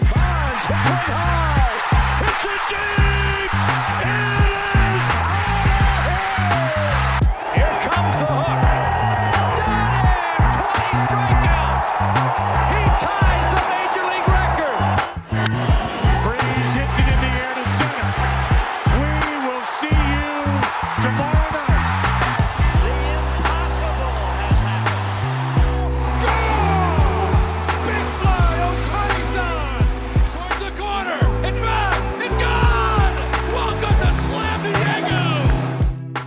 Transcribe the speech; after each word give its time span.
Bonds 0.00 0.66
hit 0.66 1.04
high. 1.12 2.24
It's 2.24 2.44
a 2.44 2.56
deep. 4.38 4.41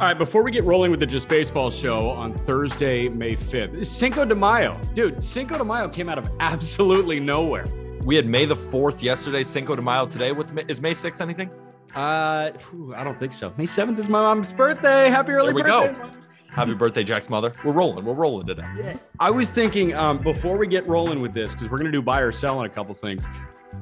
All 0.05 0.11
right, 0.11 0.19
before 0.19 0.43
we 0.43 0.51
get 0.51 0.63
rolling 0.65 0.91
with 0.91 0.99
the 0.99 1.05
Just 1.07 1.27
Baseball 1.27 1.71
show 1.71 2.11
on 2.11 2.31
Thursday, 2.31 3.09
May 3.09 3.35
5th, 3.35 3.83
Cinco 3.83 4.23
de 4.23 4.35
Mayo. 4.35 4.79
Dude, 4.93 5.23
Cinco 5.23 5.57
de 5.57 5.65
Mayo 5.65 5.89
came 5.89 6.09
out 6.09 6.19
of 6.19 6.31
absolutely 6.39 7.19
nowhere. 7.19 7.65
We 8.03 8.15
had 8.15 8.27
May 8.27 8.45
the 8.45 8.55
4th 8.55 9.01
yesterday, 9.01 9.43
Cinco 9.43 9.75
de 9.75 9.81
Mayo 9.81 10.05
today. 10.05 10.31
What's 10.31 10.51
May, 10.51 10.63
is 10.67 10.79
May 10.79 10.91
6th 10.91 11.21
anything? 11.21 11.49
Uh, 11.95 12.51
whew, 12.51 12.93
I 12.93 13.03
don't 13.03 13.19
think 13.19 13.33
so. 13.33 13.51
May 13.57 13.65
7th 13.65 13.97
is 13.97 14.07
my 14.07 14.21
mom's 14.21 14.53
birthday. 14.53 15.09
Happy 15.09 15.31
early 15.31 15.47
There 15.47 15.55
we 15.55 15.63
birthday. 15.63 15.99
go. 15.99 16.11
Happy 16.51 16.75
birthday, 16.75 17.03
Jack's 17.03 17.31
mother. 17.31 17.51
We're 17.63 17.73
rolling. 17.73 18.05
We're 18.05 18.13
rolling 18.13 18.45
today. 18.45 18.95
I 19.19 19.31
was 19.31 19.49
thinking 19.49 19.95
um, 19.95 20.19
before 20.19 20.55
we 20.55 20.67
get 20.67 20.85
rolling 20.87 21.19
with 21.19 21.33
this, 21.33 21.53
because 21.53 21.67
we're 21.71 21.79
going 21.79 21.91
to 21.91 21.97
do 21.97 22.03
buy 22.03 22.19
or 22.19 22.31
sell 22.31 22.59
on 22.59 22.65
a 22.65 22.69
couple 22.69 22.93
things. 22.93 23.25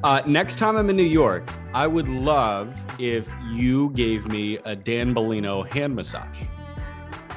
Uh, 0.03 0.21
next 0.25 0.57
time 0.57 0.75
I'm 0.75 0.89
in 0.89 0.97
New 0.97 1.03
York, 1.03 1.49
I 1.73 1.87
would 1.87 2.09
love 2.09 2.83
if 2.99 3.33
you 3.53 3.89
gave 3.91 4.27
me 4.27 4.57
a 4.65 4.75
Dan 4.75 5.15
Bellino 5.15 5.65
hand 5.71 5.95
massage. 5.95 6.41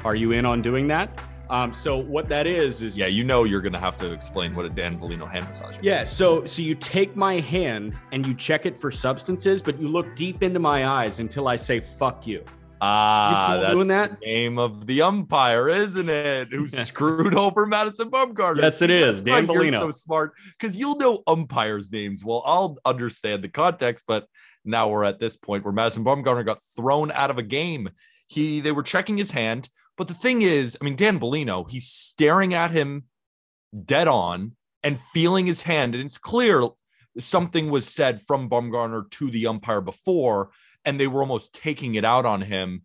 Are 0.03 0.15
you 0.15 0.33
in 0.33 0.45
on 0.45 0.61
doing 0.61 0.85
that? 0.89 1.09
Um, 1.49 1.71
so 1.71 1.95
what 1.95 2.27
that 2.27 2.45
is 2.45 2.81
is 2.81 2.97
Yeah, 2.97 3.05
you 3.07 3.23
know 3.23 3.45
you're 3.45 3.61
going 3.61 3.71
to 3.71 3.79
have 3.79 3.95
to 3.99 4.11
explain 4.11 4.53
what 4.53 4.65
a 4.65 4.69
Dan 4.69 4.99
Bellino 4.99 5.29
hand 5.31 5.47
massage 5.47 5.77
is. 5.77 5.79
Yeah, 5.81 6.03
so 6.03 6.43
so 6.43 6.61
you 6.61 6.75
take 6.75 7.15
my 7.15 7.39
hand 7.39 7.97
and 8.11 8.27
you 8.27 8.33
check 8.33 8.65
it 8.65 8.77
for 8.77 8.91
substances, 8.91 9.61
but 9.61 9.79
you 9.79 9.87
look 9.87 10.13
deep 10.17 10.43
into 10.43 10.59
my 10.59 10.85
eyes 10.85 11.21
until 11.21 11.47
I 11.47 11.55
say 11.55 11.79
"fuck 11.79 12.27
you." 12.27 12.43
Ah, 12.81 13.57
that's 13.59 13.73
doing 13.73 13.87
the 13.87 13.93
that? 13.93 14.21
name 14.21 14.59
of 14.59 14.85
the 14.85 15.01
umpire, 15.01 15.69
isn't 15.69 16.09
it? 16.09 16.51
Who 16.51 16.67
screwed 16.67 17.33
over 17.33 17.65
Madison 17.65 18.09
Bumgarner? 18.09 18.61
Yes, 18.61 18.81
it 18.81 18.91
is. 18.91 19.15
See, 19.15 19.19
is. 19.19 19.23
that's 19.23 19.47
why 19.47 19.53
Dan 19.55 19.67
You're 19.67 19.81
so 19.81 19.91
smart 19.91 20.33
because 20.59 20.77
you'll 20.77 20.97
know 20.97 21.23
umpires' 21.27 21.91
names. 21.91 22.23
Well, 22.23 22.43
I'll 22.45 22.77
understand 22.85 23.43
the 23.43 23.49
context, 23.49 24.05
but 24.07 24.27
now 24.63 24.89
we're 24.89 25.03
at 25.03 25.19
this 25.19 25.37
point 25.37 25.63
where 25.63 25.73
Madison 25.73 26.03
Bumgarner 26.03 26.45
got 26.45 26.59
thrown 26.75 27.11
out 27.11 27.31
of 27.31 27.37
a 27.37 27.43
game. 27.43 27.89
He 28.27 28.59
they 28.59 28.71
were 28.71 28.83
checking 28.83 29.17
his 29.17 29.31
hand, 29.31 29.69
but 29.97 30.07
the 30.07 30.13
thing 30.13 30.41
is, 30.41 30.77
I 30.79 30.85
mean, 30.85 30.95
Dan 30.95 31.19
Bellino, 31.19 31.69
he's 31.69 31.87
staring 31.87 32.53
at 32.53 32.71
him 32.71 33.05
dead 33.85 34.07
on 34.07 34.55
and 34.83 34.99
feeling 34.99 35.45
his 35.47 35.61
hand, 35.61 35.95
and 35.95 36.03
it's 36.03 36.17
clear 36.17 36.67
something 37.19 37.69
was 37.69 37.87
said 37.87 38.21
from 38.21 38.49
Bumgarner 38.49 39.09
to 39.11 39.31
the 39.31 39.47
umpire 39.47 39.81
before, 39.81 40.51
and 40.87 40.97
they 40.99 41.05
were 41.05 41.19
almost 41.19 41.53
taking 41.53 41.95
it 41.95 42.05
out 42.05 42.25
on 42.25 42.41
him. 42.41 42.83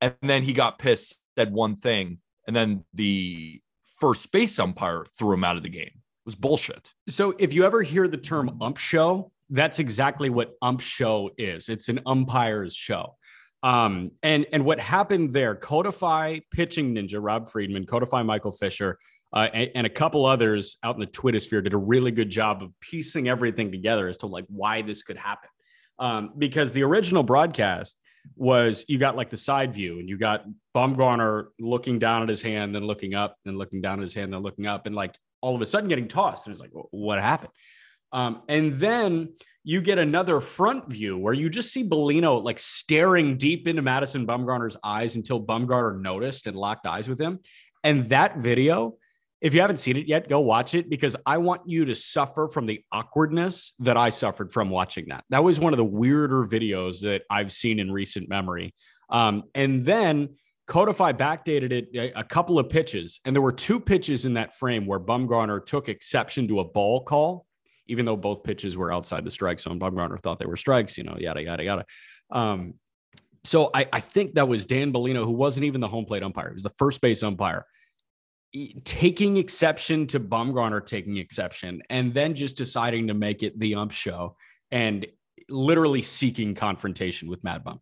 And 0.00 0.14
then 0.22 0.44
he 0.44 0.52
got 0.52 0.78
pissed, 0.78 1.20
said 1.36 1.52
one 1.52 1.76
thing, 1.76 2.18
and 2.46 2.54
then 2.56 2.84
the 2.94 3.60
first 4.00 4.32
base 4.32 4.58
umpire 4.58 5.04
threw 5.18 5.34
him 5.34 5.44
out 5.44 5.56
of 5.56 5.62
the 5.62 5.68
game. 5.68 5.90
It 5.92 6.24
was 6.24 6.34
bullshit. 6.36 6.92
So 7.08 7.34
if 7.38 7.52
you 7.52 7.64
ever 7.64 7.82
hear 7.82 8.06
the 8.08 8.16
term 8.16 8.62
ump 8.62 8.78
show, 8.78 9.32
that's 9.50 9.80
exactly 9.80 10.30
what 10.30 10.52
ump 10.62 10.80
show 10.80 11.30
is. 11.36 11.68
It's 11.68 11.88
an 11.88 12.00
umpire's 12.06 12.74
show. 12.74 13.16
Um, 13.64 14.12
and 14.22 14.46
and 14.52 14.64
what 14.64 14.80
happened 14.80 15.32
there, 15.32 15.54
Codify 15.54 16.40
Pitching 16.50 16.94
Ninja, 16.94 17.18
Rob 17.20 17.48
Friedman, 17.48 17.86
Codify 17.86 18.22
Michael 18.22 18.50
Fisher, 18.50 18.98
uh, 19.32 19.48
and, 19.52 19.70
and 19.76 19.86
a 19.86 19.90
couple 19.90 20.26
others 20.26 20.78
out 20.82 20.96
in 20.96 21.00
the 21.00 21.06
Twitter 21.06 21.38
sphere 21.38 21.62
did 21.62 21.72
a 21.72 21.78
really 21.78 22.10
good 22.10 22.28
job 22.28 22.62
of 22.62 22.70
piecing 22.80 23.28
everything 23.28 23.70
together 23.70 24.08
as 24.08 24.16
to 24.18 24.26
like 24.26 24.44
why 24.48 24.82
this 24.82 25.02
could 25.02 25.16
happen. 25.16 25.48
Um, 26.02 26.32
because 26.36 26.72
the 26.72 26.82
original 26.82 27.22
broadcast 27.22 27.96
was 28.34 28.84
you 28.88 28.98
got 28.98 29.16
like 29.16 29.30
the 29.30 29.36
side 29.36 29.72
view 29.72 30.00
and 30.00 30.08
you 30.08 30.18
got 30.18 30.44
Bumgarner 30.74 31.46
looking 31.60 32.00
down 32.00 32.22
at 32.22 32.28
his 32.28 32.42
hand, 32.42 32.74
then 32.74 32.82
looking 32.82 33.14
up, 33.14 33.36
then 33.44 33.56
looking 33.56 33.80
down 33.80 34.00
at 34.00 34.02
his 34.02 34.12
hand, 34.12 34.32
then 34.32 34.40
looking 34.42 34.66
up, 34.66 34.86
and 34.86 34.96
like 34.96 35.16
all 35.40 35.54
of 35.54 35.62
a 35.62 35.66
sudden 35.66 35.88
getting 35.88 36.08
tossed. 36.08 36.46
And 36.46 36.52
it's 36.52 36.60
like, 36.60 36.72
what 36.72 37.20
happened? 37.20 37.52
Um, 38.10 38.42
and 38.48 38.72
then 38.74 39.34
you 39.62 39.80
get 39.80 39.98
another 39.98 40.40
front 40.40 40.90
view 40.90 41.16
where 41.16 41.34
you 41.34 41.48
just 41.48 41.72
see 41.72 41.88
Bellino 41.88 42.42
like 42.42 42.58
staring 42.58 43.36
deep 43.36 43.68
into 43.68 43.80
Madison 43.80 44.26
Bumgarner's 44.26 44.76
eyes 44.82 45.14
until 45.14 45.40
Bumgarner 45.40 46.00
noticed 46.00 46.48
and 46.48 46.56
locked 46.56 46.84
eyes 46.84 47.08
with 47.08 47.20
him. 47.20 47.38
And 47.84 48.06
that 48.06 48.38
video, 48.38 48.96
if 49.42 49.54
you 49.54 49.60
haven't 49.60 49.78
seen 49.78 49.96
it 49.96 50.06
yet, 50.06 50.28
go 50.28 50.38
watch 50.38 50.74
it 50.74 50.88
because 50.88 51.16
I 51.26 51.38
want 51.38 51.62
you 51.66 51.84
to 51.86 51.96
suffer 51.96 52.46
from 52.46 52.66
the 52.66 52.84
awkwardness 52.92 53.74
that 53.80 53.96
I 53.96 54.10
suffered 54.10 54.52
from 54.52 54.70
watching 54.70 55.08
that. 55.08 55.24
That 55.30 55.42
was 55.42 55.58
one 55.58 55.72
of 55.72 55.78
the 55.78 55.84
weirder 55.84 56.44
videos 56.44 57.00
that 57.00 57.22
I've 57.28 57.50
seen 57.50 57.80
in 57.80 57.90
recent 57.90 58.28
memory. 58.28 58.72
Um, 59.10 59.42
and 59.52 59.84
then 59.84 60.36
Codify 60.68 61.12
backdated 61.12 61.72
it 61.72 61.88
a, 61.92 62.20
a 62.20 62.24
couple 62.24 62.60
of 62.60 62.68
pitches, 62.68 63.18
and 63.24 63.34
there 63.34 63.42
were 63.42 63.52
two 63.52 63.80
pitches 63.80 64.26
in 64.26 64.34
that 64.34 64.54
frame 64.54 64.86
where 64.86 65.00
Bumgarner 65.00 65.64
took 65.66 65.88
exception 65.88 66.46
to 66.46 66.60
a 66.60 66.64
ball 66.64 67.02
call, 67.02 67.44
even 67.88 68.06
though 68.06 68.16
both 68.16 68.44
pitches 68.44 68.76
were 68.76 68.92
outside 68.92 69.24
the 69.24 69.30
strike 69.30 69.58
zone. 69.58 69.80
Bumgarner 69.80 70.20
thought 70.20 70.38
they 70.38 70.46
were 70.46 70.56
strikes, 70.56 70.96
you 70.96 71.02
know, 71.02 71.16
yada 71.18 71.42
yada 71.42 71.64
yada. 71.64 71.84
Um, 72.30 72.74
so 73.42 73.70
I, 73.74 73.88
I 73.92 73.98
think 73.98 74.34
that 74.34 74.46
was 74.46 74.66
Dan 74.66 74.92
Bellino, 74.92 75.24
who 75.24 75.32
wasn't 75.32 75.64
even 75.64 75.80
the 75.80 75.88
home 75.88 76.04
plate 76.04 76.22
umpire; 76.22 76.50
he 76.50 76.54
was 76.54 76.62
the 76.62 76.70
first 76.78 77.00
base 77.00 77.24
umpire, 77.24 77.66
taking 78.84 79.36
exception 79.36 80.06
to 80.08 80.20
Bumgarner 80.20 80.84
taking 80.84 81.16
exception, 81.16 81.82
and 81.90 82.12
then 82.12 82.34
just 82.34 82.56
deciding 82.56 83.08
to 83.08 83.14
make 83.14 83.42
it 83.42 83.58
the 83.58 83.74
ump 83.74 83.92
show 83.92 84.36
and 84.70 85.06
literally 85.48 86.02
seeking 86.02 86.54
confrontation 86.54 87.28
with 87.28 87.42
Mad 87.44 87.64
Bum. 87.64 87.80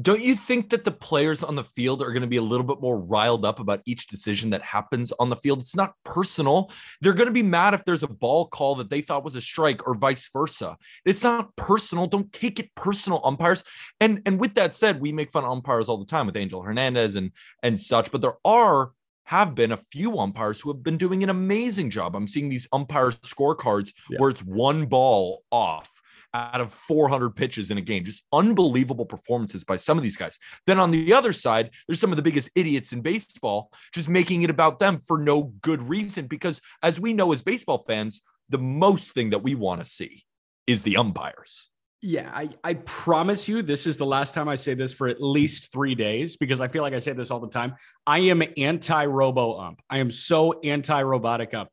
Don't 0.00 0.22
you 0.22 0.34
think 0.34 0.70
that 0.70 0.84
the 0.84 0.90
players 0.90 1.42
on 1.42 1.56
the 1.56 1.64
field 1.64 2.00
are 2.00 2.12
going 2.12 2.22
to 2.22 2.28
be 2.28 2.38
a 2.38 2.42
little 2.42 2.64
bit 2.64 2.80
more 2.80 2.98
riled 2.98 3.44
up 3.44 3.60
about 3.60 3.82
each 3.84 4.06
decision 4.06 4.50
that 4.50 4.62
happens 4.62 5.12
on 5.12 5.28
the 5.28 5.36
field? 5.36 5.60
It's 5.60 5.76
not 5.76 5.92
personal. 6.04 6.70
They're 7.00 7.12
going 7.12 7.26
to 7.26 7.32
be 7.32 7.42
mad 7.42 7.74
if 7.74 7.84
there's 7.84 8.02
a 8.02 8.08
ball 8.08 8.46
call 8.46 8.76
that 8.76 8.88
they 8.88 9.02
thought 9.02 9.24
was 9.24 9.34
a 9.34 9.42
strike 9.42 9.86
or 9.86 9.94
vice 9.94 10.30
versa. 10.32 10.78
It's 11.04 11.22
not 11.22 11.54
personal. 11.56 12.06
Don't 12.06 12.32
take 12.32 12.58
it 12.58 12.74
personal, 12.74 13.20
umpires. 13.24 13.62
And 14.00 14.22
and 14.24 14.40
with 14.40 14.54
that 14.54 14.74
said, 14.74 15.00
we 15.00 15.12
make 15.12 15.32
fun 15.32 15.44
of 15.44 15.50
umpires 15.50 15.88
all 15.88 15.98
the 15.98 16.06
time 16.06 16.26
with 16.26 16.36
Angel 16.36 16.62
Hernandez 16.62 17.16
and 17.16 17.32
and 17.62 17.78
such, 17.78 18.10
but 18.10 18.22
there 18.22 18.38
are 18.44 18.92
have 19.24 19.54
been 19.54 19.72
a 19.72 19.76
few 19.76 20.18
umpires 20.18 20.60
who 20.60 20.72
have 20.72 20.82
been 20.82 20.96
doing 20.96 21.22
an 21.22 21.30
amazing 21.30 21.90
job. 21.90 22.16
I'm 22.16 22.26
seeing 22.28 22.48
these 22.48 22.68
umpire 22.72 23.10
scorecards 23.12 23.92
Yeah. 24.08 24.18
where 24.18 24.30
it's 24.30 24.42
one 24.42 24.86
ball 24.86 25.44
off 25.52 25.90
out 26.32 26.60
of 26.60 26.72
400 26.72 27.30
pitches 27.30 27.70
in 27.70 27.78
a 27.78 27.80
game. 27.80 28.04
Just 28.04 28.24
unbelievable 28.32 29.06
performances 29.06 29.64
by 29.64 29.76
some 29.76 29.96
of 29.96 30.02
these 30.02 30.16
guys. 30.16 30.38
Then 30.66 30.78
on 30.78 30.90
the 30.90 31.12
other 31.12 31.32
side, 31.32 31.70
there's 31.86 32.00
some 32.00 32.12
of 32.12 32.16
the 32.16 32.22
biggest 32.22 32.50
idiots 32.54 32.92
in 32.92 33.00
baseball, 33.02 33.72
just 33.92 34.08
making 34.08 34.42
it 34.42 34.50
about 34.50 34.78
them 34.78 34.98
for 34.98 35.18
no 35.18 35.44
good 35.60 35.82
reason. 35.88 36.26
Because 36.26 36.60
as 36.82 37.00
we 37.00 37.12
know 37.12 37.32
as 37.32 37.42
baseball 37.42 37.78
fans, 37.78 38.22
the 38.48 38.58
most 38.58 39.12
thing 39.12 39.30
that 39.30 39.42
we 39.42 39.54
want 39.54 39.80
to 39.80 39.86
see 39.86 40.24
is 40.66 40.82
the 40.82 40.96
umpires. 40.96 41.69
Yeah, 42.02 42.30
I, 42.32 42.48
I 42.64 42.74
promise 42.74 43.46
you, 43.48 43.60
this 43.60 43.86
is 43.86 43.98
the 43.98 44.06
last 44.06 44.32
time 44.32 44.48
I 44.48 44.54
say 44.54 44.72
this 44.72 44.92
for 44.92 45.08
at 45.08 45.20
least 45.20 45.70
three 45.70 45.94
days 45.94 46.36
because 46.38 46.60
I 46.60 46.68
feel 46.68 46.82
like 46.82 46.94
I 46.94 46.98
say 46.98 47.12
this 47.12 47.30
all 47.30 47.40
the 47.40 47.48
time. 47.48 47.74
I 48.06 48.20
am 48.20 48.42
anti 48.56 49.04
robo 49.04 49.58
ump. 49.58 49.82
I 49.90 49.98
am 49.98 50.10
so 50.10 50.60
anti 50.60 51.02
robotic 51.02 51.52
ump. 51.52 51.68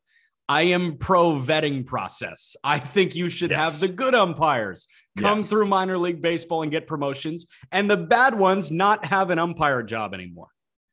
I 0.46 0.62
am 0.62 0.96
pro 0.98 1.32
vetting 1.32 1.86
process. 1.86 2.56
I 2.62 2.78
think 2.78 3.14
you 3.14 3.28
should 3.28 3.50
Yes. 3.50 3.58
have 3.58 3.80
the 3.80 3.88
good 3.88 4.14
umpires 4.14 4.86
come 5.18 5.38
Yes. 5.38 5.48
through 5.48 5.66
minor 5.66 5.98
league 5.98 6.20
baseball 6.20 6.62
and 6.62 6.70
get 6.70 6.86
promotions, 6.86 7.46
and 7.72 7.90
the 7.90 7.96
bad 7.96 8.38
ones 8.38 8.70
not 8.70 9.06
have 9.06 9.30
an 9.30 9.38
umpire 9.38 9.82
job 9.82 10.12
anymore. 10.14 10.48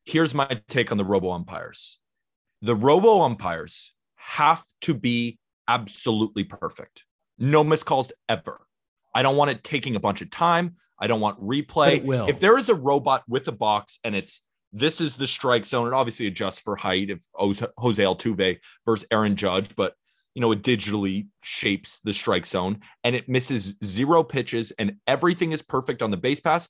Here's 0.05 0.33
my 0.33 0.61
take 0.69 0.91
on 0.91 0.97
the 0.97 1.05
robo 1.05 1.31
umpires 1.31 1.99
the 2.61 2.75
robo 2.75 3.21
umpires 3.21 3.93
have 4.15 4.63
to 4.81 4.93
be 4.93 5.39
absolutely 5.67 6.43
perfect. 6.45 7.03
No 7.37 7.63
miscalls 7.63 8.11
ever. 8.29 8.64
I 9.15 9.23
don't 9.23 9.37
want 9.37 9.49
it 9.49 9.63
taking 9.63 9.95
a 9.95 9.99
bunch 9.99 10.21
of 10.21 10.29
time. 10.29 10.75
I 10.99 11.07
don't 11.07 11.21
want 11.21 11.41
replay. 11.41 12.05
If 12.29 12.39
there 12.39 12.57
is 12.57 12.69
a 12.69 12.75
robot 12.75 13.23
with 13.27 13.47
a 13.47 13.51
box 13.51 13.97
and 14.03 14.13
it's 14.15 14.43
this 14.73 14.99
is 14.99 15.15
the 15.15 15.25
strike 15.25 15.65
zone, 15.65 15.87
it 15.87 15.93
obviously 15.93 16.27
adjusts 16.27 16.59
for 16.59 16.75
height 16.75 17.09
if 17.09 17.25
Jose 17.33 18.03
Altuve 18.03 18.59
versus 18.85 19.07
Aaron 19.09 19.37
Judge, 19.37 19.73
but 19.75 19.93
you 20.35 20.41
know, 20.41 20.51
it 20.51 20.63
digitally 20.63 21.27
shapes 21.41 21.99
the 22.03 22.13
strike 22.13 22.45
zone 22.45 22.81
and 23.05 23.15
it 23.15 23.29
misses 23.29 23.75
zero 23.83 24.21
pitches 24.21 24.71
and 24.71 24.97
everything 25.07 25.53
is 25.53 25.61
perfect 25.61 26.03
on 26.03 26.11
the 26.11 26.17
base 26.17 26.41
pass. 26.41 26.67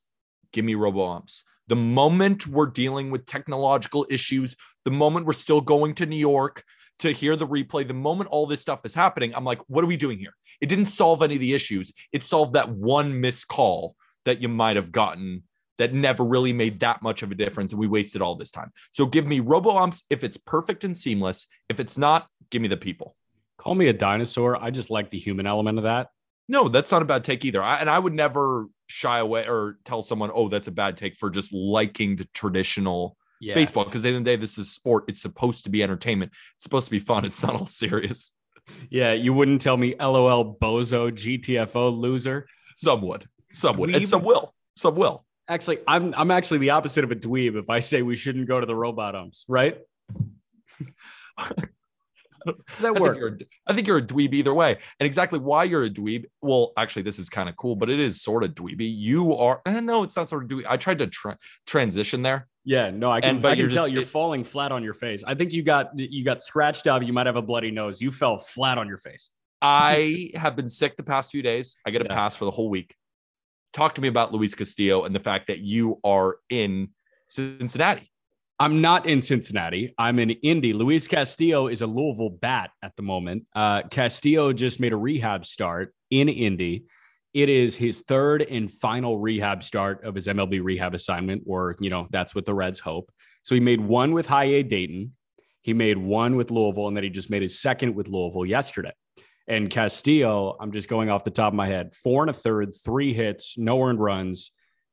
Give 0.53 0.63
me 0.63 0.75
robo 0.75 1.09
umps. 1.09 1.44
The 1.68 1.75
moment 1.75 2.45
we're 2.45 2.68
dealing 2.68 3.09
with 3.09 3.25
technological 3.25 4.06
issues, 4.07 4.56
the 4.86 4.91
moment 4.91 5.25
we're 5.25 5.33
still 5.33 5.62
going 5.62 5.95
to 5.95 6.06
New 6.06 6.15
York 6.15 6.63
to 7.00 7.12
hear 7.12 7.36
the 7.36 7.47
replay, 7.47 7.88
the 7.88 7.94
moment 7.94 8.30
all 8.30 8.45
this 8.45 8.62
stuff 8.62 8.86
is 8.86 8.94
happening, 8.94 9.33
I'm 9.36 9.45
like, 9.45 9.59
what 9.68 9.83
are 9.83 9.88
we 9.88 9.97
doing 9.97 10.19
here? 10.19 10.33
It 10.62 10.69
didn't 10.69 10.88
solve 10.88 11.21
any 11.21 11.36
of 11.36 11.42
the 11.42 11.53
issues. 11.53 11.94
It 12.12 12.24
solved 12.24 12.53
that 12.53 12.69
one 12.69 13.19
missed 13.19 13.47
call 13.47 13.95
that 14.25 14.42
you 14.42 14.47
might 14.47 14.75
have 14.75 14.92
gotten 14.92 15.44
that 15.77 15.94
never 15.94 16.24
really 16.24 16.53
made 16.53 16.80
that 16.80 17.01
much 17.01 17.21
of 17.21 17.31
a 17.31 17.36
difference. 17.36 17.71
And 17.71 17.80
we 17.80 17.88
wasted 17.88 18.21
all 18.21 18.36
this 18.36 18.51
time. 18.51 18.71
So 18.92 19.06
give 19.06 19.27
me 19.27 19.42
robo 19.42 19.77
umps 19.77 20.03
if 20.09 20.24
it's 20.24 20.38
perfect 20.38 20.83
and 20.83 20.95
seamless. 20.95 21.47
If 21.69 21.80
it's 21.80 21.97
not, 21.97 22.27
give 22.50 22.62
me 22.62 22.68
the 22.68 22.77
people. 22.77 23.15
Call 23.57 23.75
me 23.75 23.88
a 23.88 23.94
dinosaur. 23.94 24.62
I 24.62 24.71
just 24.71 24.89
like 24.89 25.09
the 25.09 25.19
human 25.19 25.48
element 25.48 25.77
of 25.77 25.83
that. 25.83 26.07
No, 26.48 26.69
that's 26.69 26.91
not 26.91 27.01
a 27.01 27.06
bad 27.06 27.24
take 27.24 27.44
either. 27.44 27.62
I, 27.62 27.77
and 27.77 27.89
I 27.89 27.98
would 27.98 28.13
never 28.13 28.68
shy 28.88 29.19
away 29.19 29.48
or 29.48 29.80
tell 29.83 30.01
someone, 30.01 30.31
oh, 30.33 30.48
that's 30.48 30.68
a 30.68 30.71
bad 30.71 30.95
take 30.95 31.15
for 31.15 31.30
just 31.30 31.51
liking 31.53 32.15
the 32.15 32.27
traditional 32.33 33.18
Yeah. 33.41 33.53
baseball. 33.53 33.85
Because 33.85 34.01
at 34.01 34.03
the 34.03 34.07
end 34.09 34.17
of 34.17 34.23
the 34.23 34.29
day, 34.31 34.35
this 34.35 34.57
is 34.57 34.71
sport. 34.71 35.05
It's 35.07 35.21
supposed 35.21 35.63
to 35.65 35.69
be 35.69 35.83
entertainment. 35.83 36.31
It's 36.55 36.63
supposed 36.63 36.85
to 36.85 36.91
be 36.91 36.99
fun. 36.99 37.25
It's 37.25 37.43
not 37.43 37.55
all 37.55 37.65
serious. 37.65 38.33
Yeah. 38.89 39.13
You 39.13 39.33
wouldn't 39.33 39.61
tell 39.61 39.77
me 39.77 39.95
LOL 39.99 40.57
bozo 40.59 41.11
GTFO 41.11 41.97
loser. 41.97 42.47
Some 42.77 43.01
would, 43.03 43.27
some 43.53 43.77
would, 43.77 43.95
and 43.95 44.07
some 44.07 44.23
will. 44.23 44.53
Some 44.75 44.95
will. 44.95 45.25
Actually, 45.47 45.77
I'm 45.87 46.13
I'm 46.15 46.31
actually 46.31 46.57
the 46.57 46.71
opposite 46.71 47.03
of 47.03 47.11
a 47.11 47.15
dweeb 47.15 47.55
if 47.55 47.69
I 47.69 47.79
say 47.79 48.01
we 48.01 48.15
shouldn't 48.15 48.47
go 48.47 48.59
to 48.59 48.65
the 48.65 48.75
robot 48.75 49.15
umps, 49.15 49.45
right? 49.47 49.77
Does 51.38 51.47
that 52.45 52.57
I 52.79 52.81
think, 52.81 52.99
work? 52.99 53.41
a, 53.41 53.45
I 53.67 53.73
think 53.73 53.88
you're 53.88 53.97
a 53.97 54.05
dweeb 54.05 54.33
either 54.33 54.53
way. 54.53 54.77
And 54.99 55.07
exactly 55.07 55.39
why 55.39 55.63
you're 55.63 55.85
a 55.85 55.89
dweeb. 55.89 56.25
Well, 56.41 56.73
actually, 56.77 57.03
this 57.03 57.19
is 57.19 57.29
kind 57.29 57.47
of 57.47 57.55
cool, 57.55 57.75
but 57.75 57.89
it 57.89 57.99
is 57.99 58.21
sort 58.21 58.43
of 58.43 58.55
dweeby. 58.55 58.91
You 58.93 59.35
are, 59.35 59.61
eh, 59.65 59.79
no, 59.79 60.03
it's 60.03 60.15
not 60.15 60.29
sort 60.29 60.43
of 60.43 60.49
dweeby. 60.49 60.65
I 60.67 60.77
tried 60.77 60.99
to 60.99 61.07
tra- 61.07 61.38
transition 61.65 62.21
there. 62.23 62.47
Yeah, 62.65 62.89
no, 62.89 63.12
I 63.12 63.21
can, 63.21 63.29
And- 63.35 63.41
but 63.41 63.50
I 63.50 63.51
can 63.56 63.59
you're 63.62 63.69
tell 63.69 63.85
just- 63.85 63.94
you're 63.94 64.01
it- 64.01 64.07
falling 64.07 64.44
flat 64.44 64.71
on 64.71 64.83
your 64.83 64.94
face. 64.95 65.23
I 65.23 65.35
think 65.35 65.53
you 65.53 65.62
got 65.63 65.91
you 65.97 66.23
got 66.25 66.41
scratched 66.41 66.88
up. 66.88 67.03
You 67.03 67.13
might 67.13 67.27
have 67.27 67.35
a 67.35 67.41
bloody 67.41 67.71
nose. 67.71 68.01
You 68.01 68.12
fell 68.12 68.38
flat 68.38 68.77
on 68.77 68.88
your 68.88 68.97
face. 68.97 69.29
I 69.62 70.31
have 70.35 70.56
been 70.56 70.69
sick 70.69 70.97
the 70.97 71.03
past 71.03 71.31
few 71.31 71.41
days. 71.41 71.77
I 71.85 71.91
get 71.91 72.01
a 72.01 72.06
Yeah. 72.06 72.15
pass 72.15 72.35
for 72.35 72.45
the 72.45 72.51
whole 72.51 72.69
week. 72.69 72.95
Talk 73.71 73.95
to 73.95 74.01
me 74.01 74.07
about 74.07 74.33
Luis 74.33 74.53
Castillo 74.56 75.03
and 75.06 75.13
the 75.15 75.19
fact 75.19 75.47
that 75.47 75.59
you 75.59 76.00
are 76.03 76.38
in 76.50 76.89
Cincinnati. 77.29 78.12
I'm 78.59 78.79
not 78.81 79.06
in 79.06 79.21
Cincinnati. 79.21 79.94
I'm 79.97 80.17
in 80.17 80.29
Indy. 80.29 80.71
Luis 80.71 81.07
Castillo 81.07 81.67
is 81.67 81.81
a 81.81 81.88
Louisville 81.88 82.29
bat 82.29 82.71
at 82.81 82.95
the 82.95 83.01
moment. 83.03 83.45
Uh, 83.53 83.81
Castillo 83.83 84.53
just 84.53 84.79
made 84.79 84.94
a 84.94 84.97
rehab 84.97 85.45
start 85.45 85.94
in 86.09 86.29
Indy. 86.29 86.85
It 87.35 87.49
is 87.49 87.75
his 87.75 87.99
third 88.07 88.43
and 88.43 88.71
final 88.71 89.19
rehab 89.19 89.61
start 89.61 90.05
of 90.05 90.15
his 90.15 90.27
MLB 90.27 90.63
rehab 90.63 90.95
assignment, 90.95 91.43
or, 91.45 91.75
you 91.81 91.89
know, 91.89 92.07
that's 92.09 92.33
what 92.33 92.45
the 92.45 92.53
Reds 92.53 92.79
hope. 92.79 93.11
So 93.43 93.55
he 93.55 93.59
made 93.59 93.81
one 93.81 94.13
with 94.13 94.25
High 94.25 94.45
A 94.45 94.63
Dayton. 94.63 95.11
He 95.61 95.73
made 95.73 95.97
one 95.97 96.37
with 96.37 96.49
Louisville, 96.49 96.87
and 96.87 96.95
then 96.95 97.03
he 97.03 97.09
just 97.09 97.29
made 97.29 97.41
his 97.41 97.59
second 97.59 97.93
with 97.93 98.07
Louisville 98.07 98.45
yesterday. 98.45 98.93
And 99.49 99.69
Castillo, 99.69 100.55
I'm 100.61 100.71
just 100.71 100.87
going 100.87 101.09
off 101.09 101.25
the 101.25 101.29
top 101.29 101.51
of 101.51 101.57
my 101.57 101.67
head, 101.67 101.93
four 101.93 102.23
and 102.23 102.29
a 102.29 102.33
third, 102.33 102.73
three 102.73 103.13
hits, 103.13 103.57
no 103.57 103.83
earned 103.83 103.99
runs, 103.99 104.51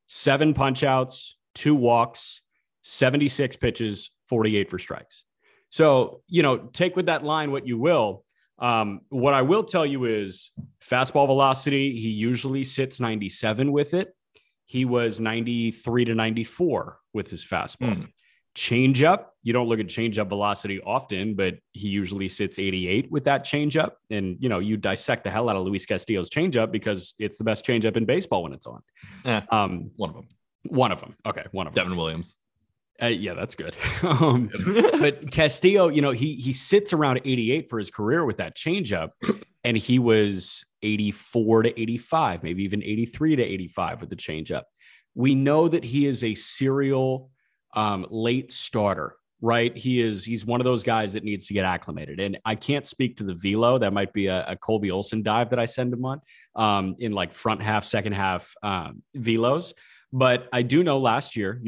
seven 0.08 0.52
punch 0.52 0.82
outs, 0.82 1.38
two 1.54 1.76
walks, 1.76 2.42
76 2.82 3.54
pitches, 3.54 4.10
48 4.28 4.68
for 4.68 4.80
strikes. 4.80 5.22
So, 5.70 6.22
you 6.26 6.42
know, 6.42 6.58
take 6.58 6.96
with 6.96 7.06
that 7.06 7.22
line 7.22 7.52
what 7.52 7.68
you 7.68 7.78
will. 7.78 8.24
Um, 8.62 9.00
what 9.08 9.34
I 9.34 9.42
will 9.42 9.64
tell 9.64 9.84
you 9.84 10.04
is 10.04 10.52
fastball 10.82 11.26
velocity, 11.26 11.92
he 11.98 12.10
usually 12.10 12.62
sits 12.62 13.00
97 13.00 13.72
with 13.72 13.92
it. 13.92 14.14
He 14.66 14.84
was 14.84 15.20
93 15.20 16.04
to 16.06 16.14
94 16.14 16.98
with 17.12 17.28
his 17.28 17.44
fastball. 17.44 17.94
Hmm. 17.94 18.04
Changeup, 18.54 19.26
you 19.42 19.52
don't 19.52 19.66
look 19.66 19.80
at 19.80 19.86
changeup 19.86 20.28
velocity 20.28 20.80
often, 20.80 21.34
but 21.34 21.56
he 21.72 21.88
usually 21.88 22.28
sits 22.28 22.58
88 22.58 23.10
with 23.10 23.24
that 23.24 23.44
changeup. 23.44 23.92
And, 24.10 24.36
you 24.40 24.48
know, 24.48 24.60
you 24.60 24.76
dissect 24.76 25.24
the 25.24 25.30
hell 25.30 25.48
out 25.48 25.56
of 25.56 25.64
Luis 25.64 25.84
Castillo's 25.84 26.30
changeup 26.30 26.70
because 26.70 27.14
it's 27.18 27.38
the 27.38 27.44
best 27.44 27.66
changeup 27.66 27.96
in 27.96 28.04
baseball 28.04 28.44
when 28.44 28.52
it's 28.52 28.66
on. 28.66 28.82
Eh. 29.24 29.40
Um, 29.50 29.90
One 29.96 30.10
of 30.10 30.16
them, 30.16 30.28
one 30.64 30.92
of 30.92 31.00
them. 31.00 31.16
Okay. 31.26 31.44
One 31.50 31.66
of 31.66 31.74
them. 31.74 31.84
Devin 31.84 31.98
Williams. 31.98 32.36
Uh, 33.00 33.06
yeah, 33.06 33.34
that's 33.34 33.54
good. 33.54 33.76
um, 34.02 34.50
but 35.00 35.30
Castillo, 35.30 35.88
you 35.88 36.02
know, 36.02 36.10
he 36.10 36.34
he 36.36 36.52
sits 36.52 36.92
around 36.92 37.20
88 37.24 37.68
for 37.68 37.78
his 37.78 37.90
career 37.90 38.24
with 38.24 38.36
that 38.36 38.56
changeup, 38.56 39.10
and 39.64 39.76
he 39.76 39.98
was 39.98 40.64
84 40.82 41.64
to 41.64 41.80
85, 41.80 42.42
maybe 42.42 42.64
even 42.64 42.82
83 42.82 43.36
to 43.36 43.42
85 43.42 44.00
with 44.00 44.10
the 44.10 44.16
changeup. 44.16 44.62
We 45.14 45.34
know 45.34 45.68
that 45.68 45.84
he 45.84 46.06
is 46.06 46.24
a 46.24 46.34
serial 46.34 47.30
um, 47.74 48.06
late 48.10 48.52
starter, 48.52 49.14
right? 49.40 49.76
He 49.76 50.00
is 50.00 50.24
he's 50.24 50.44
one 50.46 50.60
of 50.60 50.64
those 50.64 50.82
guys 50.82 51.12
that 51.14 51.24
needs 51.24 51.46
to 51.46 51.54
get 51.54 51.64
acclimated. 51.64 52.20
And 52.20 52.38
I 52.44 52.54
can't 52.54 52.86
speak 52.86 53.16
to 53.18 53.24
the 53.24 53.34
velo. 53.34 53.78
That 53.78 53.92
might 53.92 54.12
be 54.12 54.26
a, 54.26 54.44
a 54.48 54.56
Colby 54.56 54.90
Olson 54.90 55.22
dive 55.22 55.50
that 55.50 55.58
I 55.58 55.64
send 55.64 55.92
him 55.92 56.04
on 56.04 56.20
um, 56.56 56.96
in 56.98 57.12
like 57.12 57.32
front 57.32 57.62
half, 57.62 57.84
second 57.84 58.12
half 58.12 58.54
um, 58.62 59.02
velos. 59.16 59.72
But 60.12 60.48
I 60.52 60.60
do 60.62 60.82
know 60.84 60.98
last 60.98 61.36
year, 61.36 61.60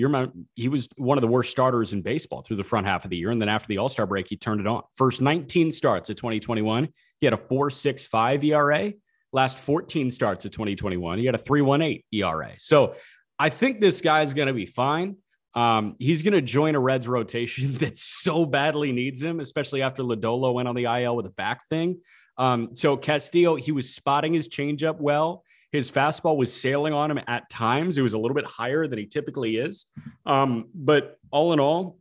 he 0.55 0.69
was 0.69 0.89
one 0.97 1.17
of 1.17 1.23
the 1.23 1.29
worst 1.29 1.51
starters 1.51 1.95
in 1.95 2.03
baseball 2.03 2.43
through 2.43 2.57
the 2.57 2.65
front 2.65 2.87
half 2.87 3.05
of 3.05 3.11
the 3.11 3.17
year. 3.17 3.31
And 3.31 3.41
then 3.41 3.49
after 3.49 3.69
the 3.69 3.79
All 3.79 3.89
Star 3.89 4.07
break, 4.07 4.29
he 4.29 4.37
turned 4.37 4.61
it 4.61 4.67
on. 4.67 4.83
First 4.95 5.23
19 5.23 5.71
starts 5.71 6.11
of 6.11 6.17
2021, 6.17 6.89
he 7.21 7.27
had 7.27 7.33
a 7.33 7.39
4.65 7.39 8.45
ERA. 8.45 8.93
Last 9.33 9.59
14 9.59 10.11
starts 10.11 10.45
of 10.45 10.51
2021, 10.51 11.19
he 11.19 11.27
had 11.27 11.35
a 11.35 11.39
3.18 11.39 12.05
ERA. 12.13 12.53
So 12.59 12.95
I 13.39 13.49
think 13.49 13.81
this 13.81 14.01
guy's 14.01 14.35
going 14.35 14.49
to 14.49 14.55
be 14.55 14.67
fine. 14.67 15.17
Um, 15.55 15.97
he's 15.99 16.23
going 16.23 16.35
to 16.35 16.43
join 16.43 16.75
a 16.75 16.81
Reds 16.81 17.09
rotation 17.09 17.75
that 17.79 17.97
so 17.97 18.45
badly 18.45 18.93
needs 18.93 19.23
him, 19.23 19.41
especially 19.41 19.83
after 19.83 20.03
Lodolo 20.03 20.53
went 20.53 20.69
on 20.69 20.75
the 20.75 20.85
IL 20.85 21.17
with 21.17 21.27
a 21.27 21.31
back 21.31 21.67
thing. 21.69 22.01
Um, 22.37 22.75
so 22.75 22.97
Castillo, 22.97 23.55
he 23.55 23.73
was 23.73 23.95
spotting 23.95 24.35
his 24.35 24.49
changeup 24.49 25.01
well. 25.01 25.45
His 25.75 25.91
fastball 25.91 26.37
was 26.37 26.53
sailing 26.53 26.93
on 26.93 27.11
him 27.11 27.19
at 27.27 27.51
times. 27.51 27.99
It 27.99 28.03
was 28.03 28.13
a 28.13 28.17
little 28.17 28.37
bit 28.37 28.45
higher 28.45 28.87
than 28.87 28.97
he 28.97 29.07
typically 29.07 29.57
is. 29.57 29.87
Um, 30.25 30.67
but 30.73 31.19
all 31.33 31.53
in 31.53 31.59
all, 31.59 31.99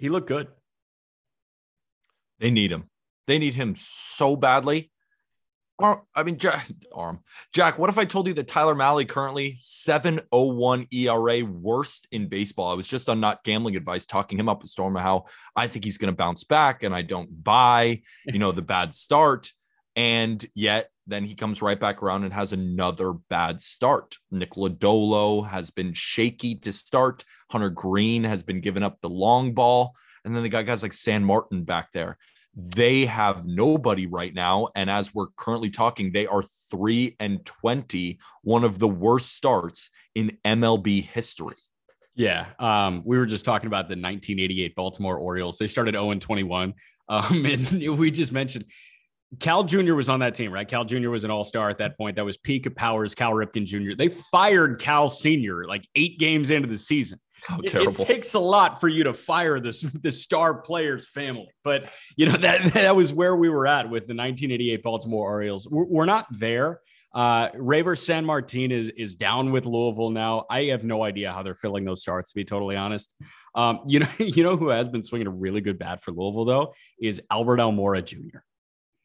he 0.00 0.08
looked 0.08 0.28
good. 0.28 0.46
They 2.38 2.52
need 2.52 2.70
him. 2.70 2.84
They 3.26 3.40
need 3.40 3.56
him 3.56 3.74
so 3.76 4.36
badly. 4.36 4.92
I 5.80 6.22
mean, 6.22 6.38
Jack, 6.38 6.68
arm. 6.94 7.18
Jack, 7.52 7.76
what 7.76 7.90
if 7.90 7.98
I 7.98 8.04
told 8.04 8.28
you 8.28 8.34
that 8.34 8.46
Tyler 8.46 8.76
Mahle 8.76 9.08
currently 9.08 9.56
701 9.58 10.86
ERA, 10.92 11.44
worst 11.44 12.06
in 12.12 12.28
baseball? 12.28 12.70
I 12.70 12.76
was 12.76 12.86
just 12.86 13.08
on 13.08 13.18
not 13.18 13.42
gambling 13.42 13.74
advice 13.74 14.06
talking 14.06 14.38
him 14.38 14.48
up 14.48 14.62
a 14.62 14.68
storm 14.68 14.94
how 14.94 15.24
I 15.56 15.66
think 15.66 15.84
he's 15.84 15.98
going 15.98 16.12
to 16.12 16.16
bounce 16.16 16.44
back 16.44 16.84
and 16.84 16.94
I 16.94 17.02
don't 17.02 17.42
buy, 17.42 18.02
you 18.26 18.38
know, 18.38 18.52
the 18.52 18.62
bad 18.62 18.94
start. 18.94 19.50
And 19.96 20.46
yet 20.54 20.90
then 21.08 21.24
he 21.24 21.34
comes 21.34 21.62
right 21.62 21.80
back 21.80 22.02
around 22.02 22.24
and 22.24 22.32
has 22.32 22.52
another 22.52 23.14
bad 23.14 23.60
start. 23.60 24.16
Nick 24.30 24.52
Lodolo 24.52 25.48
has 25.48 25.70
been 25.70 25.92
shaky 25.94 26.54
to 26.56 26.72
start. 26.72 27.24
Hunter 27.50 27.70
Greene 27.70 28.24
has 28.24 28.42
been 28.42 28.60
giving 28.60 28.82
up 28.82 28.98
the 29.00 29.08
long 29.08 29.54
ball. 29.54 29.94
And 30.24 30.34
then 30.34 30.42
they 30.42 30.50
got 30.50 30.66
guys 30.66 30.82
like 30.82 30.92
Sanmartin 30.92 31.64
back 31.64 31.92
there. 31.92 32.18
They 32.54 33.06
have 33.06 33.46
nobody 33.46 34.06
right 34.06 34.34
now. 34.34 34.68
And 34.76 34.90
as 34.90 35.14
we're 35.14 35.28
currently 35.36 35.70
talking, 35.70 36.12
they 36.12 36.26
are 36.26 36.44
three 36.70 37.16
and 37.18 37.44
20, 37.46 38.18
one 38.42 38.64
of 38.64 38.78
the 38.78 38.88
worst 38.88 39.34
starts 39.34 39.90
in 40.14 40.36
MLB 40.44 41.04
history. 41.04 41.54
Yeah. 42.14 42.46
Um, 42.58 43.02
we 43.04 43.16
were 43.16 43.26
just 43.26 43.44
talking 43.44 43.68
about 43.68 43.84
the 43.88 43.92
1988 43.92 44.74
Baltimore 44.74 45.16
Orioles. 45.16 45.56
They 45.56 45.68
started 45.68 45.94
0 45.94 46.10
and 46.10 46.20
21. 46.20 46.74
Um, 47.08 47.44
and 47.46 47.98
we 47.98 48.10
just 48.10 48.32
mentioned 48.32 48.64
Cal 49.40 49.62
Jr. 49.64 49.94
was 49.94 50.08
on 50.08 50.20
that 50.20 50.34
team, 50.34 50.50
right? 50.50 50.66
Cal 50.66 50.84
Jr. 50.84 51.10
was 51.10 51.24
an 51.24 51.30
all 51.30 51.44
star 51.44 51.68
at 51.68 51.78
that 51.78 51.96
point. 51.98 52.16
That 52.16 52.24
was 52.24 52.36
peak 52.36 52.66
of 52.66 52.74
powers, 52.74 53.14
Cal 53.14 53.32
Ripken 53.32 53.66
Jr. 53.66 53.94
They 53.96 54.08
fired 54.08 54.80
Cal 54.80 55.08
Sr. 55.08 55.66
like 55.66 55.86
eight 55.94 56.18
games 56.18 56.50
into 56.50 56.68
the 56.68 56.78
season. 56.78 57.20
How 57.44 57.58
It- 57.60 57.70
It, 57.74 57.98
takes 57.98 58.34
a 58.34 58.40
lot 58.40 58.80
for 58.80 58.88
you 58.88 59.04
to 59.04 59.14
fire 59.14 59.60
this 59.60 59.82
the 59.82 60.10
star 60.10 60.60
player's 60.62 61.08
family, 61.08 61.48
but 61.62 61.88
you 62.16 62.26
know 62.26 62.36
that 62.38 62.72
that 62.74 62.96
was 62.96 63.12
where 63.12 63.36
we 63.36 63.48
were 63.48 63.66
at 63.66 63.84
with 63.84 64.06
the 64.06 64.14
1988 64.14 64.82
Baltimore 64.82 65.28
Orioles. 65.28 65.68
We're, 65.70 65.84
we're 65.84 66.06
not 66.06 66.26
there. 66.32 66.80
Uh, 67.14 67.48
Reiver 67.52 67.96
Sanmartin 67.96 68.70
is 68.70 68.90
is 68.96 69.14
down 69.14 69.50
with 69.52 69.66
Louisville 69.66 70.10
now. 70.10 70.44
I 70.50 70.64
have 70.64 70.84
no 70.84 71.02
idea 71.04 71.32
how 71.32 71.42
they're 71.42 71.54
filling 71.54 71.84
those 71.84 72.02
starts. 72.02 72.32
To 72.32 72.34
be 72.34 72.44
totally 72.44 72.76
honest, 72.76 73.14
um, 73.54 73.80
you 73.86 74.00
know, 74.00 74.08
you 74.18 74.42
know 74.42 74.56
who 74.56 74.68
has 74.70 74.88
been 74.88 75.02
swinging 75.02 75.26
a 75.26 75.30
really 75.30 75.60
good 75.60 75.78
bat 75.78 76.02
for 76.02 76.12
Louisville 76.12 76.44
though 76.44 76.74
is 77.00 77.22
Albert 77.30 77.60
Almora 77.60 78.04
Jr. 78.04 78.38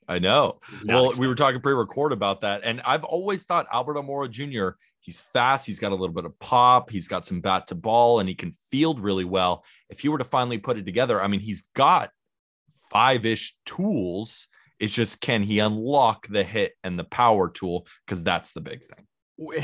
I 0.08 0.20
know. 0.20 0.60
Well, 0.86 1.14
we 1.18 1.28
were 1.28 1.36
talking 1.36 1.62
pre-record 1.62 2.12
about 2.12 2.42
that, 2.42 2.62
and 2.64 2.82
I've 2.82 3.04
always 3.04 3.44
thought 3.44 3.68
Albert 3.72 3.96
Almora 3.96 4.30
Jr. 4.30 4.78
He's 5.00 5.20
fast. 5.20 5.66
He's 5.66 5.80
got 5.80 5.92
a 5.92 5.96
little 5.96 6.14
bit 6.14 6.26
of 6.26 6.38
pop. 6.40 6.90
He's 6.90 7.08
got 7.08 7.26
some 7.26 7.42
bat 7.42 7.68
to 7.68 7.76
ball, 7.76 8.20
and 8.20 8.30
he 8.30 8.36
can 8.36 8.54
field 8.54 9.00
really 9.00 9.26
well. 9.26 9.66
If 9.90 10.04
you 10.04 10.12
were 10.12 10.18
to 10.18 10.24
finally 10.24 10.58
put 10.58 10.78
it 10.78 10.86
together, 10.86 11.22
I 11.22 11.28
mean, 11.28 11.42
he's 11.42 11.64
got 11.76 12.12
five-ish 12.92 13.56
tools. 13.66 14.48
It's 14.80 14.94
just 14.94 15.22
can 15.22 15.44
he 15.44 15.60
unlock 15.60 16.28
the 16.28 16.44
hit 16.44 16.74
and 16.84 16.98
the 16.98 17.04
power 17.04 17.50
tool? 17.50 17.88
Because 18.06 18.24
that's 18.24 18.54
the 18.54 18.62
big 18.62 18.84
thing. 18.84 19.06
we- 19.38 19.64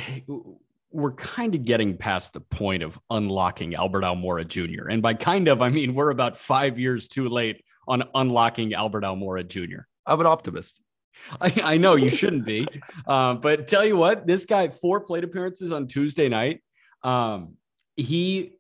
we're 0.92 1.12
kind 1.14 1.54
of 1.54 1.64
getting 1.66 1.96
past 1.96 2.34
the 2.34 2.40
point 2.42 2.82
of 2.82 2.98
unlocking 3.12 3.76
Albert 3.76 4.02
Almora 4.02 4.48
Jr. 4.48 4.88
And 4.90 5.04
by 5.04 5.14
kind 5.14 5.48
of, 5.48 5.62
I 5.62 5.70
mean 5.70 5.94
we're 5.94 6.10
about 6.10 6.36
five 6.36 6.80
years 6.80 7.08
too 7.08 7.30
late 7.30 7.64
on 7.88 8.04
unlocking 8.16 8.74
Albert 8.74 9.04
Almora 9.04 9.48
Jr. 9.48 9.82
I'm 10.10 10.20
an 10.20 10.28
optimist. 10.28 10.82
I, 11.42 11.54
I 11.64 11.78
know 11.78 11.96
you 11.96 12.10
shouldn't 12.10 12.46
be, 12.46 12.68
um, 13.08 13.42
but 13.42 13.68
tell 13.68 13.86
you 13.86 13.98
what, 13.98 14.26
this 14.26 14.46
guy 14.46 14.70
four 14.70 15.02
plate 15.02 15.24
appearances 15.24 15.72
on 15.72 15.88
Tuesday 15.88 16.30
night. 16.30 16.62
Um, 17.04 17.56
he 17.96 18.58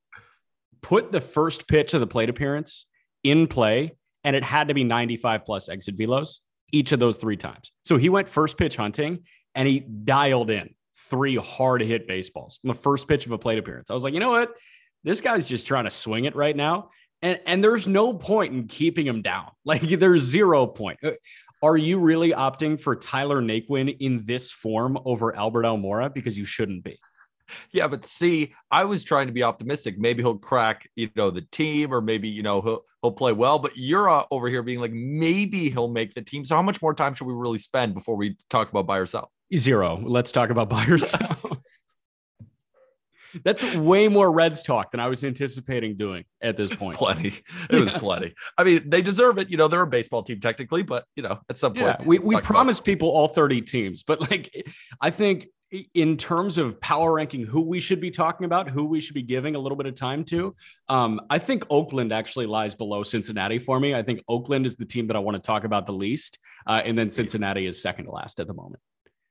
put 0.81 1.11
the 1.11 1.21
first 1.21 1.67
pitch 1.67 1.93
of 1.93 2.01
the 2.01 2.07
plate 2.07 2.29
appearance 2.29 2.85
in 3.23 3.47
play, 3.47 3.95
and 4.23 4.35
it 4.35 4.43
had 4.43 4.67
to 4.67 4.73
be 4.73 4.83
95 4.83 5.45
plus 5.45 5.69
exit 5.69 5.97
velos 5.97 6.39
each 6.71 6.91
of 6.91 6.99
those 6.99 7.17
three 7.17 7.37
times. 7.37 7.71
So 7.83 7.97
he 7.97 8.09
went 8.09 8.29
first 8.29 8.57
pitch 8.57 8.75
hunting, 8.75 9.23
and 9.55 9.67
he 9.67 9.79
dialed 9.79 10.49
in 10.49 10.75
three 11.09 11.35
hard 11.37 11.81
hit 11.81 12.07
baseballs 12.07 12.59
on 12.63 12.67
the 12.69 12.75
first 12.75 13.07
pitch 13.07 13.25
of 13.25 13.31
a 13.31 13.37
plate 13.37 13.57
appearance. 13.57 13.89
I 13.89 13.93
was 13.93 14.03
like, 14.03 14.13
you 14.13 14.19
know 14.19 14.31
what? 14.31 14.53
This 15.03 15.21
guy's 15.21 15.47
just 15.47 15.65
trying 15.65 15.85
to 15.85 15.89
swing 15.89 16.25
it 16.25 16.35
right 16.35 16.55
now. 16.55 16.89
And, 17.21 17.39
and 17.45 17.63
there's 17.63 17.87
no 17.87 18.13
point 18.13 18.53
in 18.53 18.67
keeping 18.67 19.05
him 19.05 19.21
down. 19.21 19.51
Like 19.65 19.81
there's 19.81 20.23
zero 20.23 20.65
point. 20.65 20.97
Uh, 21.03 21.11
are 21.61 21.77
you 21.77 21.99
really 21.99 22.31
opting 22.31 22.79
for 22.79 22.95
Tyler 22.95 23.41
Naquin 23.41 23.95
in 23.99 24.25
this 24.25 24.51
form 24.51 24.97
over 25.05 25.35
Albert 25.35 25.63
Almora? 25.63 26.11
Because 26.11 26.37
you 26.37 26.45
shouldn't 26.45 26.83
be. 26.83 26.97
Yeah, 27.71 27.87
but 27.87 28.05
see, 28.05 28.53
I 28.71 28.85
was 28.85 29.03
trying 29.03 29.27
to 29.27 29.33
be 29.33 29.43
optimistic. 29.43 29.99
Maybe 29.99 30.23
he'll 30.23 30.37
crack, 30.37 30.89
you 30.95 31.09
know, 31.15 31.29
the 31.29 31.41
team, 31.41 31.93
or 31.93 32.01
maybe 32.01 32.29
you 32.29 32.43
know 32.43 32.61
he'll 32.61 32.81
he'll 33.01 33.11
play 33.11 33.33
well. 33.33 33.59
But 33.59 33.73
you're 33.75 34.09
uh, 34.09 34.25
over 34.31 34.49
here 34.49 34.63
being 34.63 34.79
like, 34.79 34.93
maybe 34.93 35.69
he'll 35.69 35.89
make 35.89 36.13
the 36.13 36.21
team. 36.21 36.45
So 36.45 36.55
how 36.55 36.61
much 36.61 36.81
more 36.81 36.93
time 36.93 37.13
should 37.13 37.27
we 37.27 37.33
really 37.33 37.59
spend 37.59 37.93
before 37.93 38.15
we 38.15 38.37
talk 38.49 38.69
about 38.69 38.87
buy 38.87 38.97
or 38.97 39.05
sell? 39.05 39.31
Zero. 39.55 40.01
Let's 40.03 40.31
talk 40.31 40.49
about 40.49 40.69
buy 40.69 40.85
or 40.85 40.97
sell. 40.99 41.61
That's 43.43 43.75
way 43.75 44.07
more 44.07 44.31
Reds 44.31 44.63
talk 44.63 44.91
than 44.91 44.99
I 44.99 45.07
was 45.07 45.23
anticipating 45.23 45.97
doing 45.97 46.25
at 46.41 46.57
this 46.57 46.73
point. 46.73 46.95
plenty. 46.95 47.33
It 47.69 47.79
was 47.79 47.93
plenty. 47.93 48.33
I 48.57 48.63
mean, 48.63 48.89
they 48.89 49.01
deserve 49.01 49.37
it. 49.37 49.49
You 49.49 49.57
know, 49.57 49.67
they're 49.67 49.81
a 49.81 49.87
baseball 49.87 50.23
team 50.23 50.39
technically, 50.39 50.83
but 50.83 51.05
you 51.15 51.23
know, 51.23 51.39
at 51.49 51.57
some 51.57 51.73
point, 51.73 51.97
yeah, 51.99 52.05
we, 52.05 52.19
we 52.19 52.39
promised 52.41 52.83
people 52.83 53.09
all 53.09 53.27
30 53.27 53.61
teams, 53.61 54.03
but 54.03 54.19
like 54.21 54.51
I 55.01 55.09
think 55.09 55.47
in 55.93 56.17
terms 56.17 56.57
of 56.57 56.79
power 56.81 57.13
ranking 57.13 57.45
who 57.45 57.61
we 57.61 57.79
should 57.79 58.01
be 58.01 58.09
talking 58.09 58.45
about, 58.45 58.69
who 58.69 58.85
we 58.85 58.99
should 58.99 59.13
be 59.13 59.21
giving 59.21 59.55
a 59.55 59.59
little 59.59 59.75
bit 59.75 59.85
of 59.85 59.93
time 59.93 60.23
to, 60.25 60.55
um, 60.87 61.21
I 61.29 61.37
think 61.37 61.63
Oakland 61.69 62.11
actually 62.11 62.47
lies 62.47 62.73
below 62.73 63.03
Cincinnati 63.03 63.59
for 63.59 63.79
me. 63.79 63.93
I 63.93 64.01
think 64.01 64.23
Oakland 64.27 64.65
is 64.65 64.75
the 64.75 64.85
team 64.85 65.05
that 65.07 65.15
I 65.15 65.19
want 65.19 65.35
to 65.35 65.41
talk 65.41 65.65
about 65.65 65.85
the 65.85 65.93
least, 65.93 66.39
uh, 66.65 66.81
and 66.83 66.97
then 66.97 67.09
Cincinnati 67.09 67.67
is 67.67 67.81
second 67.81 68.05
to 68.05 68.11
last 68.11 68.39
at 68.39 68.47
the 68.47 68.53
moment. 68.53 68.81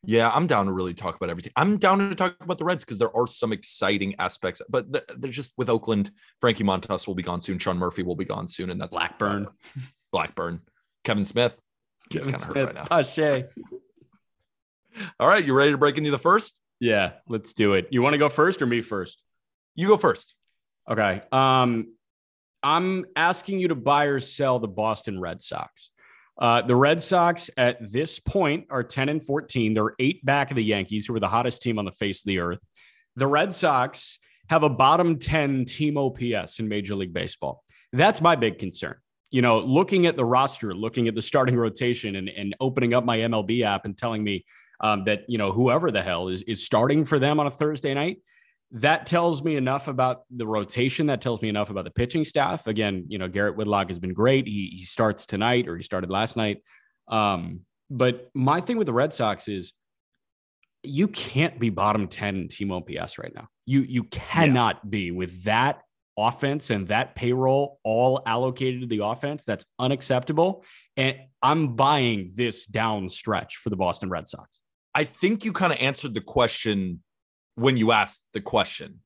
Yeah, 0.05 0.31
I'm 0.31 0.47
down 0.47 0.67
to 0.67 0.73
really 0.73 0.95
talk 0.95 1.17
about 1.17 1.28
everything. 1.28 1.52
I'm 1.57 1.76
down 1.76 1.99
to 1.99 2.14
talk 2.14 2.37
about 2.40 2.59
the 2.59 2.64
Reds 2.64 2.85
because 2.85 2.99
there 2.99 3.14
are 3.17 3.26
some 3.26 3.52
exciting 3.52 4.14
aspects, 4.19 4.62
but 4.69 4.93
they're 4.93 5.31
just 5.31 5.52
with 5.57 5.69
Oakland. 5.69 6.11
Frankie 6.40 6.64
Montas 6.64 7.07
will 7.07 7.17
be 7.17 7.23
gone 7.23 7.40
soon. 7.40 7.59
Sean 7.59 7.78
Murphy 7.78 8.02
will 8.05 8.17
be 8.17 8.25
gone 8.25 8.47
soon, 8.47 8.71
and 8.71 8.81
that's 8.81 8.95
Blackburn, 8.95 9.47
uh, 9.47 9.81
Blackburn, 10.12 10.61
Kevin 11.05 11.25
Smith. 11.25 11.61
Kevin 12.11 12.38
Smith, 12.38 12.57
right 12.57 12.75
now. 12.75 12.85
Pache. 12.85 13.45
All 15.21 15.28
right, 15.28 15.45
you 15.45 15.52
ready 15.52 15.73
to 15.73 15.78
break 15.78 15.99
into 15.99 16.11
the 16.11 16.19
first? 16.19 16.59
Yeah, 16.81 17.12
let's 17.28 17.52
do 17.52 17.75
it. 17.75 17.88
You 17.90 18.02
want 18.02 18.14
to 18.14 18.19
go 18.19 18.28
first 18.28 18.62
or 18.62 18.67
me 18.67 18.81
first? 18.81 19.21
You 19.75 19.88
go 19.88 19.97
first. 19.97 20.35
Okay. 20.88 21.23
Um, 21.33 21.95
I'm 22.62 23.05
asking 23.14 23.61
you 23.61 23.69
to 23.69 23.75
buy 23.75 24.05
or 24.05 24.21
sell 24.21 24.59
the 24.59 24.69
Boston 24.69 25.21
Red 25.21 25.43
Sox. 25.43 25.90
Uh, 26.38 26.62
the 26.62 26.76
Red 26.76 27.02
Sox 27.02 27.50
at 27.57 27.76
this 27.80 28.21
point 28.21 28.66
are 28.71 28.85
10 28.85 29.09
and 29.09 29.23
14. 29.23 29.75
They're 29.75 29.95
eight 29.99 30.25
back 30.25 30.50
of 30.50 30.57
the 30.57 30.64
Yankees, 30.64 31.07
who 31.07 31.14
are 31.14 31.21
the 31.21 31.28
hottest 31.28 31.62
team 31.62 31.78
on 31.78 31.85
the 31.85 31.92
face 31.92 32.21
of 32.21 32.26
the 32.26 32.38
earth. 32.38 32.66
The 33.16 33.26
Red 33.26 33.52
Sox 33.52 34.18
have 34.49 34.62
a 34.62 34.68
bottom 34.68 35.18
10 35.18 35.64
team 35.64 35.99
OPS 35.99 36.61
in 36.61 36.68
Major 36.68 36.95
League 36.95 37.12
Baseball. 37.12 37.64
That's 37.92 38.21
my 38.21 38.37
big 38.37 38.59
concern. 38.59 38.97
You 39.30 39.42
know, 39.42 39.59
looking 39.59 40.07
at 40.07 40.16
the 40.16 40.25
roster, 40.25 40.75
looking 40.75 41.09
at 41.09 41.14
the 41.14 41.23
starting 41.23 41.57
rotation, 41.57 42.16
and, 42.16 42.28
and 42.28 42.54
opening 42.61 42.95
up 42.95 43.04
my 43.04 43.18
MLB 43.18 43.62
app 43.62 43.85
and 43.85 43.97
telling 43.97 44.23
me 44.23 44.45
um, 44.80 45.04
that, 45.04 45.25
you 45.28 45.38
know, 45.38 45.52
whoever 45.52 45.90
the 45.90 46.02
hell 46.02 46.28
is, 46.28 46.42
is 46.42 46.64
starting 46.64 47.04
for 47.04 47.18
them 47.18 47.40
on 47.40 47.47
a 47.47 47.50
Thursday 47.50 47.92
night, 47.92 48.18
that 48.72 49.06
tells 49.06 49.42
me 49.42 49.56
enough 49.56 49.88
about 49.88 50.22
the 50.30 50.46
rotation. 50.46 51.06
That 51.06 51.20
tells 51.20 51.40
me 51.40 51.48
enough 51.48 51.70
about 51.70 51.84
the 51.84 51.90
pitching 51.90 52.25
staff. 52.25 52.66
Again, 52.66 53.06
you 53.08 53.18
know, 53.18 53.28
Garrett 53.28 53.56
Whitlock 53.56 53.88
has 53.88 53.98
been 53.98 54.12
great. 54.12 54.46
He, 54.46 54.70
he 54.76 54.84
starts 54.84 55.25
tonight 55.25 55.68
or 55.68 55.76
he 55.76 55.82
started 55.82 56.10
last 56.10 56.37
night. 56.37 56.62
Um, 57.08 57.60
but 57.90 58.28
my 58.34 58.60
thing 58.60 58.76
with 58.76 58.87
the 58.87 58.92
Red 58.92 59.14
Sox 59.14 59.48
is 59.48 59.72
you 60.82 61.08
can't 61.08 61.58
be 61.58 61.70
bottom 61.70 62.08
10 62.08 62.37
in 62.37 62.48
team 62.48 62.70
OPS 62.70 63.18
right 63.18 63.34
now. 63.34 63.48
You 63.64 63.80
you 63.80 64.04
cannot 64.04 64.80
yeah. 64.84 64.90
be 64.90 65.10
with 65.10 65.44
that 65.44 65.80
offense 66.16 66.70
and 66.70 66.88
that 66.88 67.14
payroll 67.14 67.78
all 67.84 68.20
allocated 68.26 68.82
to 68.82 68.87
the 68.87 69.04
offense. 69.04 69.44
That's 69.44 69.64
unacceptable. 69.78 70.64
And 70.96 71.16
I'm 71.42 71.75
buying 71.75 72.32
this 72.34 72.66
down 72.66 73.08
stretch 73.08 73.56
for 73.56 73.70
the 73.70 73.76
Boston 73.76 74.10
Red 74.10 74.28
Sox. 74.28 74.60
I 74.94 75.04
think 75.04 75.44
you 75.44 75.52
kind 75.52 75.72
of 75.72 75.78
answered 75.80 76.14
the 76.14 76.20
question 76.20 77.02
when 77.59 77.77
you 77.77 77.93
asked 77.93 78.25
the 78.33 78.41
question. 78.41 79.00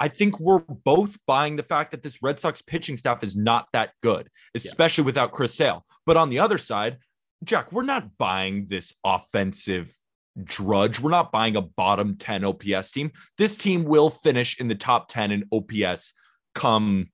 I 0.00 0.08
think 0.08 0.40
we're 0.40 0.58
both 0.58 1.18
buying 1.26 1.56
the 1.56 1.62
fact 1.62 1.92
that 1.92 2.02
this 2.02 2.22
Red 2.22 2.40
Sox 2.40 2.60
pitching 2.60 2.96
staff 2.96 3.22
is 3.22 3.36
not 3.36 3.68
that 3.72 3.92
good, 4.02 4.28
especially 4.54 5.02
yeah. 5.02 5.06
without 5.06 5.32
Chris 5.32 5.54
Sale. 5.54 5.84
But 6.04 6.16
on 6.16 6.30
the 6.30 6.40
other 6.40 6.58
side, 6.58 6.98
Jack, 7.44 7.70
we're 7.70 7.84
not 7.84 8.16
buying 8.18 8.66
this 8.68 8.94
offensive 9.04 9.94
drudge. 10.42 10.98
We're 10.98 11.10
not 11.10 11.30
buying 11.30 11.56
a 11.56 11.62
bottom 11.62 12.16
10 12.16 12.44
OPS 12.44 12.90
team. 12.90 13.12
This 13.38 13.56
team 13.56 13.84
will 13.84 14.10
finish 14.10 14.58
in 14.58 14.68
the 14.68 14.74
top 14.74 15.08
10 15.08 15.30
in 15.30 15.44
OPS 15.52 16.12
come 16.54 17.10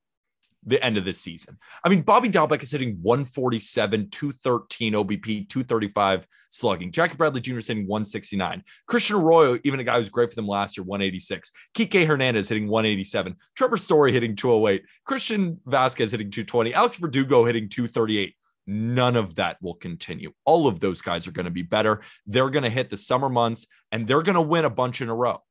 the 0.64 0.82
end 0.84 0.98
of 0.98 1.04
this 1.04 1.20
season. 1.20 1.56
I 1.84 1.88
mean, 1.88 2.02
Bobby 2.02 2.28
Dalbec 2.28 2.62
is 2.62 2.70
hitting 2.70 2.98
147, 3.02 4.10
213 4.10 4.92
OBP, 4.92 5.48
235 5.48 6.26
slugging. 6.50 6.92
Jackie 6.92 7.16
Bradley 7.16 7.40
Jr. 7.40 7.58
is 7.58 7.66
hitting 7.66 7.86
169. 7.86 8.62
Christian 8.86 9.16
Arroyo, 9.16 9.58
even 9.64 9.80
a 9.80 9.84
guy 9.84 9.98
who's 9.98 10.10
great 10.10 10.28
for 10.30 10.36
them 10.36 10.46
last 10.46 10.76
year, 10.76 10.84
186. 10.84 11.50
Kike 11.74 12.06
Hernandez 12.06 12.48
hitting 12.48 12.68
187. 12.68 13.36
Trevor 13.56 13.76
Story 13.76 14.12
hitting 14.12 14.36
208. 14.36 14.84
Christian 15.04 15.60
Vasquez 15.66 16.10
hitting 16.10 16.30
220. 16.30 16.74
Alex 16.74 16.96
Verdugo 16.96 17.44
hitting 17.44 17.68
238. 17.68 18.34
None 18.66 19.16
of 19.16 19.36
that 19.36 19.56
will 19.62 19.74
continue. 19.74 20.32
All 20.44 20.66
of 20.66 20.80
those 20.80 21.00
guys 21.00 21.26
are 21.26 21.32
going 21.32 21.46
to 21.46 21.50
be 21.50 21.62
better. 21.62 22.02
They're 22.26 22.50
going 22.50 22.62
to 22.62 22.70
hit 22.70 22.90
the 22.90 22.96
summer 22.96 23.28
months 23.28 23.66
and 23.90 24.06
they're 24.06 24.22
going 24.22 24.34
to 24.34 24.40
win 24.40 24.64
a 24.64 24.70
bunch 24.70 25.00
in 25.00 25.08
a 25.08 25.14
row 25.14 25.42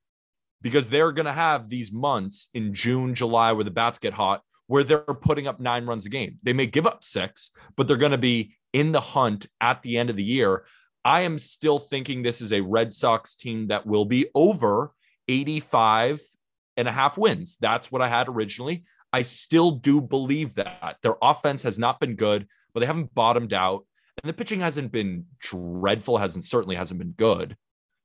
because 0.62 0.90
they're 0.90 1.12
going 1.12 1.26
to 1.26 1.34
have 1.34 1.68
these 1.68 1.92
months 1.92 2.50
in 2.54 2.74
June, 2.74 3.16
July 3.16 3.52
where 3.52 3.64
the 3.64 3.72
bats 3.72 3.98
get 3.98 4.14
hot 4.14 4.42
where 4.70 4.84
they're 4.84 5.00
putting 5.00 5.48
up 5.48 5.60
nine 5.60 5.88
runs 5.88 6.06
a 6.06 6.10
game. 6.10 6.38
They 6.44 6.54
may 6.54 6.68
give 6.68 6.86
up 6.86 7.04
six, 7.04 7.50
but 7.76 7.88
they're 7.88 7.98
going 7.98 8.12
to 8.12 8.20
be 8.20 8.54
in 8.72 8.92
the 8.92 9.02
hunt 9.02 9.48
at 9.60 9.82
the 9.82 9.98
end 9.98 10.12
of 10.12 10.16
the 10.16 10.24
year. 10.24 10.64
I 11.04 11.22
am 11.22 11.40
still 11.40 11.80
thinking 11.80 12.22
this 12.22 12.40
is 12.40 12.54
a 12.54 12.62
Red 12.62 12.94
Sox 12.94 13.36
team 13.36 13.70
that 13.70 13.88
will 13.88 14.06
be 14.06 14.28
over 14.36 14.94
85 15.28 16.22
and 16.78 16.88
a 16.88 16.92
half 16.92 17.18
wins. 17.18 17.58
That's 17.60 17.92
what 17.92 18.04
I 18.04 18.10
had 18.10 18.30
originally. 18.30 18.84
I 19.12 19.24
still 19.24 19.72
do 19.72 20.02
believe 20.02 20.54
that. 20.54 20.98
Their 21.02 21.16
offense 21.20 21.64
has 21.64 21.80
not 21.80 22.00
been 22.00 22.16
good, 22.16 22.48
but 22.72 22.82
they 22.82 22.86
haven't 22.86 23.16
bottomed 23.16 23.54
out. 23.54 23.88
And 24.22 24.30
the 24.30 24.34
pitching 24.34 24.60
hasn't 24.60 24.92
been 24.92 25.26
dreadful, 25.40 26.20
hasn't 26.20 26.46
certainly 26.46 26.76
hasn't 26.76 27.00
been 27.00 27.14
good. 27.14 27.58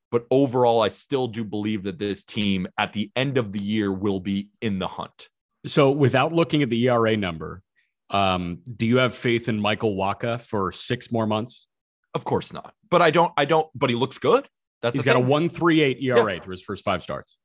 But 0.09 0.25
overall, 0.31 0.81
I 0.81 0.87
still 0.87 1.27
do 1.27 1.43
believe 1.43 1.83
that 1.83 1.99
this 1.99 2.23
team 2.23 2.65
at 2.79 2.91
the 2.91 3.11
end 3.15 3.37
of 3.37 3.51
the 3.51 3.59
year 3.59 3.93
will 3.93 4.19
be 4.19 4.49
in 4.63 4.79
the 4.79 4.87
hunt. 4.87 5.29
So, 5.65 5.91
without 5.91 6.33
looking 6.33 6.63
at 6.63 6.69
the 6.69 6.87
ERA 6.87 7.17
number, 7.17 7.61
um, 8.09 8.59
do 8.75 8.85
you 8.85 8.97
have 8.97 9.15
faith 9.15 9.49
in 9.49 9.59
Michael 9.59 9.95
Wacha 9.95 10.39
for 10.39 10.71
six 10.71 11.11
more 11.11 11.25
months? 11.25 11.67
Of 12.13 12.23
course 12.23 12.53
not. 12.53 12.73
But 12.89 13.01
I 13.01 13.11
don't. 13.11 13.33
I 13.37 13.45
don't. 13.45 13.67
But 13.75 13.89
he 13.89 13.95
looks 13.95 14.17
good. 14.17 14.47
That's 14.81 14.95
he's 14.95 15.05
got 15.05 15.15
thing. 15.15 15.25
a 15.25 15.27
one 15.27 15.49
three 15.49 15.81
eight 15.81 16.01
ERA 16.01 16.35
yeah. 16.35 16.39
through 16.39 16.51
his 16.51 16.61
first 16.61 16.83
five 16.83 17.03
starts. 17.03 17.37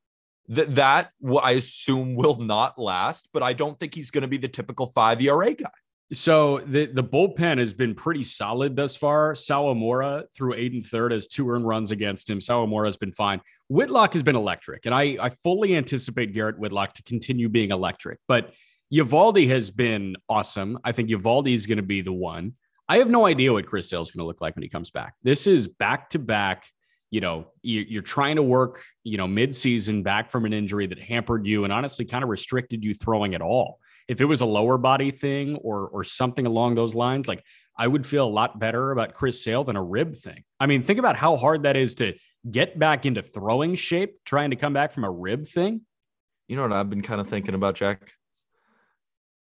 Th- 0.54 0.68
that 0.68 1.10
I 1.42 1.52
assume 1.52 2.14
will 2.14 2.36
not 2.36 2.78
last. 2.78 3.28
But 3.32 3.42
I 3.42 3.52
don't 3.52 3.78
think 3.80 3.94
he's 3.94 4.10
going 4.10 4.22
to 4.22 4.28
be 4.28 4.36
the 4.36 4.48
typical 4.48 4.86
five 4.86 5.20
ERA 5.20 5.54
guy. 5.54 5.70
So 6.12 6.58
the 6.66 6.86
the 6.86 7.04
bullpen 7.04 7.58
has 7.58 7.72
been 7.72 7.94
pretty 7.94 8.24
solid 8.24 8.74
thus 8.74 8.96
far. 8.96 9.34
Sawamura 9.34 10.24
through 10.34 10.54
eight 10.54 10.72
and 10.72 10.84
third 10.84 11.12
has 11.12 11.28
two 11.28 11.48
earned 11.48 11.68
runs 11.68 11.92
against 11.92 12.28
him. 12.28 12.40
Sawamura 12.40 12.86
has 12.86 12.96
been 12.96 13.12
fine. 13.12 13.40
Whitlock 13.68 14.14
has 14.14 14.24
been 14.24 14.34
electric, 14.34 14.86
and 14.86 14.94
I 14.94 15.16
I 15.20 15.30
fully 15.44 15.76
anticipate 15.76 16.34
Garrett 16.34 16.58
Whitlock 16.58 16.94
to 16.94 17.02
continue 17.04 17.48
being 17.48 17.70
electric. 17.70 18.18
But 18.26 18.52
Eovaldi 18.92 19.46
has 19.48 19.70
been 19.70 20.16
awesome. 20.28 20.80
I 20.82 20.90
think 20.90 21.10
Eovaldi 21.10 21.54
is 21.54 21.66
going 21.66 21.76
to 21.76 21.82
be 21.84 22.00
the 22.00 22.12
one. 22.12 22.54
I 22.88 22.98
have 22.98 23.08
no 23.08 23.24
idea 23.24 23.52
what 23.52 23.66
Chris 23.66 23.88
Sale 23.88 24.02
is 24.02 24.10
going 24.10 24.24
to 24.24 24.26
look 24.26 24.40
like 24.40 24.56
when 24.56 24.64
he 24.64 24.68
comes 24.68 24.90
back. 24.90 25.14
This 25.22 25.46
is 25.46 25.68
back 25.68 26.10
to 26.10 26.18
back. 26.18 26.66
You 27.12 27.20
know, 27.20 27.46
you're 27.62 28.02
trying 28.02 28.36
to 28.36 28.42
work, 28.42 28.82
you 29.04 29.16
know, 29.16 29.28
mid 29.28 29.54
season 29.54 30.02
back 30.02 30.30
from 30.30 30.44
an 30.44 30.52
injury 30.52 30.86
that 30.86 30.98
hampered 30.98 31.46
you 31.46 31.62
and 31.62 31.72
honestly 31.72 32.04
kind 32.04 32.24
of 32.24 32.30
restricted 32.30 32.82
you 32.82 32.94
throwing 32.94 33.36
at 33.36 33.42
all 33.42 33.78
if 34.10 34.20
it 34.20 34.24
was 34.24 34.40
a 34.40 34.46
lower 34.46 34.76
body 34.76 35.12
thing 35.12 35.54
or 35.54 35.86
or 35.86 36.02
something 36.02 36.44
along 36.44 36.74
those 36.74 36.96
lines, 36.96 37.28
like 37.28 37.44
I 37.78 37.86
would 37.86 38.04
feel 38.04 38.26
a 38.26 38.28
lot 38.28 38.58
better 38.58 38.90
about 38.90 39.14
Chris 39.14 39.42
Sale 39.42 39.62
than 39.62 39.76
a 39.76 39.82
rib 39.82 40.16
thing. 40.16 40.42
I 40.58 40.66
mean, 40.66 40.82
think 40.82 40.98
about 40.98 41.14
how 41.14 41.36
hard 41.36 41.62
that 41.62 41.76
is 41.76 41.94
to 41.96 42.14
get 42.50 42.76
back 42.76 43.06
into 43.06 43.22
throwing 43.22 43.76
shape, 43.76 44.18
trying 44.24 44.50
to 44.50 44.56
come 44.56 44.72
back 44.72 44.92
from 44.92 45.04
a 45.04 45.10
rib 45.10 45.46
thing. 45.46 45.82
You 46.48 46.56
know 46.56 46.62
what 46.62 46.72
I've 46.72 46.90
been 46.90 47.02
kind 47.02 47.20
of 47.20 47.28
thinking 47.28 47.54
about, 47.54 47.76
Jack? 47.76 48.14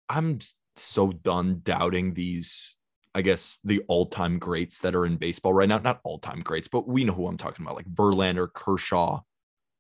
I'm 0.08 0.38
so 0.76 1.12
done 1.12 1.62
doubting 1.64 2.14
these, 2.14 2.76
I 3.16 3.24
guess, 3.24 3.58
the 3.64 3.82
all 3.88 4.06
time 4.06 4.38
greats 4.38 4.82
that 4.82 4.94
are 4.94 5.08
in 5.08 5.18
baseball 5.18 5.52
right 5.52 5.68
now. 5.68 5.80
Not 5.80 6.00
all 6.04 6.20
time 6.20 6.42
greats, 6.42 6.68
but 6.68 6.88
we 6.88 7.06
know 7.06 7.14
who 7.14 7.26
I'm 7.26 7.38
talking 7.38 7.66
about, 7.66 7.76
like 7.76 7.90
Verlander, 7.90 8.48
Kershaw, 8.54 9.22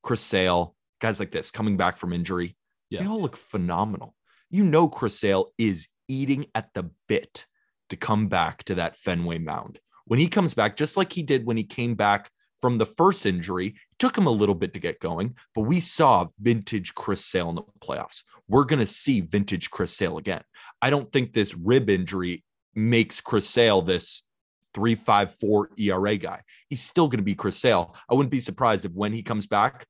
Chris 0.01 0.21
Sale, 0.21 0.75
guys 0.99 1.19
like 1.19 1.29
this 1.29 1.51
coming 1.51 1.77
back 1.77 1.97
from 1.97 2.11
injury. 2.11 2.55
Yeah. 2.89 3.01
They 3.01 3.07
all 3.07 3.21
look 3.21 3.35
phenomenal. 3.35 4.15
You 4.49 4.63
know, 4.63 4.87
Chris 4.87 5.19
Sale 5.19 5.51
is 5.57 5.87
eating 6.07 6.45
at 6.55 6.73
the 6.73 6.89
bit 7.07 7.45
to 7.89 7.95
come 7.95 8.27
back 8.27 8.63
to 8.65 8.75
that 8.75 8.95
Fenway 8.95 9.37
mound. 9.37 9.79
When 10.05 10.19
he 10.19 10.27
comes 10.27 10.53
back, 10.53 10.75
just 10.75 10.97
like 10.97 11.13
he 11.13 11.21
did 11.21 11.45
when 11.45 11.57
he 11.57 11.63
came 11.63 11.95
back 11.95 12.31
from 12.59 12.77
the 12.77 12.85
first 12.85 13.25
injury, 13.25 13.67
it 13.67 13.99
took 13.99 14.17
him 14.17 14.27
a 14.27 14.31
little 14.31 14.55
bit 14.55 14.73
to 14.73 14.79
get 14.79 14.99
going, 14.99 15.35
but 15.55 15.61
we 15.61 15.79
saw 15.79 16.27
vintage 16.39 16.93
Chris 16.95 17.25
Sale 17.25 17.49
in 17.49 17.55
the 17.55 17.63
playoffs. 17.81 18.23
We're 18.47 18.65
going 18.65 18.79
to 18.79 18.87
see 18.87 19.21
vintage 19.21 19.69
Chris 19.69 19.95
Sale 19.95 20.17
again. 20.17 20.41
I 20.81 20.89
don't 20.89 21.11
think 21.11 21.33
this 21.33 21.55
rib 21.55 21.89
injury 21.89 22.43
makes 22.75 23.21
Chris 23.21 23.47
Sale 23.47 23.83
this 23.83 24.23
354 24.73 25.71
ERA 25.77 26.17
guy. 26.17 26.41
He's 26.69 26.83
still 26.83 27.07
going 27.07 27.17
to 27.17 27.23
be 27.23 27.35
Chris 27.35 27.57
Sale. 27.57 27.95
I 28.09 28.13
wouldn't 28.13 28.31
be 28.31 28.41
surprised 28.41 28.85
if 28.85 28.91
when 28.93 29.13
he 29.13 29.23
comes 29.23 29.47
back, 29.47 29.85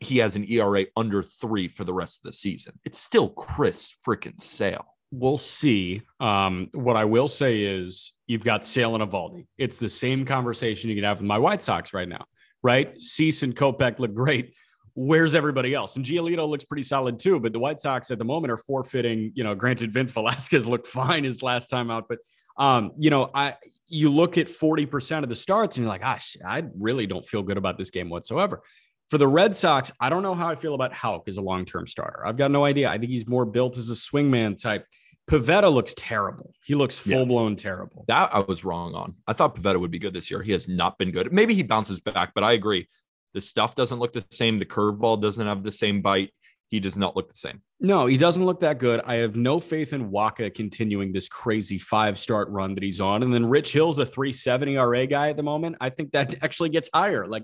he 0.00 0.18
has 0.18 0.36
an 0.36 0.44
ERA 0.50 0.86
under 0.96 1.22
three 1.22 1.68
for 1.68 1.84
the 1.84 1.92
rest 1.92 2.20
of 2.20 2.30
the 2.30 2.32
season. 2.32 2.78
It's 2.84 2.98
still 2.98 3.28
Chris 3.30 3.96
freaking 4.06 4.38
Sale. 4.40 4.86
We'll 5.12 5.38
see. 5.38 6.02
Um, 6.20 6.68
what 6.72 6.96
I 6.96 7.04
will 7.04 7.28
say 7.28 7.62
is 7.62 8.12
you've 8.26 8.44
got 8.44 8.64
Sale 8.64 8.94
and 8.94 9.04
Eovaldi. 9.04 9.46
It's 9.58 9.78
the 9.78 9.88
same 9.88 10.24
conversation 10.24 10.88
you 10.88 10.96
can 10.96 11.04
have 11.04 11.18
with 11.18 11.26
my 11.26 11.38
White 11.38 11.60
Sox 11.60 11.92
right 11.92 12.08
now, 12.08 12.24
right? 12.62 12.98
Cease 13.00 13.42
and 13.42 13.56
Kopech 13.56 13.98
look 13.98 14.14
great. 14.14 14.54
Where's 14.94 15.34
everybody 15.34 15.74
else? 15.74 15.96
And 15.96 16.04
Giolito 16.04 16.48
looks 16.48 16.64
pretty 16.64 16.82
solid 16.82 17.18
too, 17.18 17.40
but 17.40 17.52
the 17.52 17.58
White 17.58 17.80
Sox 17.80 18.10
at 18.10 18.18
the 18.18 18.24
moment 18.24 18.52
are 18.52 18.56
forfeiting, 18.56 19.32
you 19.34 19.42
know, 19.42 19.54
granted 19.54 19.92
Vince 19.92 20.12
Velasquez 20.12 20.66
looked 20.68 20.86
fine 20.86 21.24
his 21.24 21.42
last 21.42 21.68
time 21.68 21.90
out, 21.90 22.06
but 22.08 22.18
um, 22.56 22.92
you 22.96 23.10
know, 23.10 23.30
I 23.34 23.56
you 23.88 24.10
look 24.10 24.38
at 24.38 24.46
40% 24.46 25.22
of 25.22 25.28
the 25.28 25.34
starts 25.34 25.76
and 25.76 25.84
you're 25.84 25.92
like, 25.92 26.02
gosh, 26.02 26.36
I 26.46 26.62
really 26.78 27.06
don't 27.06 27.24
feel 27.24 27.42
good 27.42 27.56
about 27.56 27.78
this 27.78 27.90
game 27.90 28.08
whatsoever. 28.10 28.62
For 29.10 29.18
the 29.18 29.26
Red 29.26 29.56
Sox, 29.56 29.90
I 29.98 30.08
don't 30.08 30.22
know 30.22 30.34
how 30.34 30.48
I 30.48 30.54
feel 30.54 30.74
about 30.74 30.92
Houck 30.92 31.26
as 31.26 31.36
a 31.36 31.42
long-term 31.42 31.88
starter. 31.88 32.24
I've 32.24 32.36
got 32.36 32.52
no 32.52 32.64
idea. 32.64 32.88
I 32.88 32.96
think 32.96 33.10
he's 33.10 33.26
more 33.26 33.44
built 33.44 33.76
as 33.76 33.90
a 33.90 33.94
swingman 33.94 34.56
type. 34.56 34.86
Pivetta 35.28 35.72
looks 35.72 35.94
terrible. 35.96 36.54
He 36.62 36.76
looks 36.76 36.96
full 36.96 37.26
blown 37.26 37.56
terrible. 37.56 38.04
That 38.06 38.32
I 38.32 38.38
was 38.38 38.64
wrong 38.64 38.94
on. 38.94 39.16
I 39.26 39.32
thought 39.32 39.56
Pivetta 39.56 39.80
would 39.80 39.90
be 39.90 39.98
good 39.98 40.14
this 40.14 40.30
year. 40.30 40.42
He 40.42 40.52
has 40.52 40.68
not 40.68 40.96
been 40.96 41.10
good. 41.10 41.32
Maybe 41.32 41.54
he 41.54 41.64
bounces 41.64 41.98
back, 41.98 42.32
but 42.34 42.44
I 42.44 42.52
agree. 42.52 42.88
The 43.34 43.40
stuff 43.40 43.74
doesn't 43.74 43.98
look 43.98 44.12
the 44.12 44.24
same. 44.30 44.60
The 44.60 44.64
curveball 44.64 45.20
doesn't 45.20 45.44
have 45.44 45.64
the 45.64 45.72
same 45.72 46.02
bite. 46.02 46.32
He 46.68 46.78
does 46.78 46.96
not 46.96 47.16
look 47.16 47.28
the 47.28 47.38
same. 47.38 47.62
No, 47.80 48.06
he 48.06 48.16
doesn't 48.16 48.44
look 48.44 48.60
that 48.60 48.78
good. 48.78 49.00
I 49.04 49.16
have 49.16 49.34
no 49.34 49.58
faith 49.58 49.92
in 49.92 50.12
Wacha 50.12 50.54
continuing 50.54 51.12
this 51.12 51.26
crazy 51.26 51.78
five 51.78 52.16
start 52.16 52.48
run 52.48 52.74
that 52.74 52.82
he's 52.84 53.00
on. 53.00 53.24
And 53.24 53.34
then 53.34 53.46
Rich 53.46 53.72
Hill's 53.72 53.98
a 53.98 54.06
370 54.06 54.76
RA 54.76 55.04
guy 55.06 55.30
at 55.30 55.36
the 55.36 55.42
moment. 55.42 55.76
I 55.80 55.90
think 55.90 56.12
that 56.12 56.36
actually 56.42 56.68
gets 56.68 56.88
higher. 56.94 57.26
Like 57.26 57.42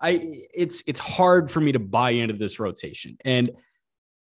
I 0.00 0.42
it's 0.54 0.82
it's 0.86 1.00
hard 1.00 1.50
for 1.50 1.60
me 1.60 1.72
to 1.72 1.78
buy 1.78 2.10
into 2.10 2.34
this 2.34 2.60
rotation. 2.60 3.16
And 3.24 3.50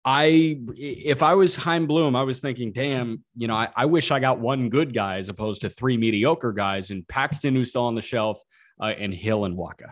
I 0.06 0.62
if 0.78 1.22
I 1.22 1.34
was 1.34 1.56
Chaim 1.56 1.88
Bloom, 1.88 2.16
I 2.16 2.24
was 2.24 2.40
thinking, 2.40 2.72
damn, 2.72 3.24
you 3.36 3.48
know, 3.48 3.56
I, 3.56 3.70
I 3.76 3.86
wish 3.86 4.10
I 4.12 4.20
got 4.20 4.40
one 4.40 4.70
good 4.70 4.94
guy 4.94 5.18
as 5.18 5.28
opposed 5.30 5.62
to 5.62 5.70
three 5.70 5.98
mediocre 5.98 6.54
guys 6.54 6.92
and 6.92 7.08
Paxton 7.08 7.56
who's 7.56 7.70
still 7.70 7.84
on 7.84 7.96
the 7.96 8.02
shelf 8.02 8.40
uh, 8.82 8.86
and 8.86 9.14
Hill 9.14 9.46
and 9.46 9.58
Wacha. 9.58 9.92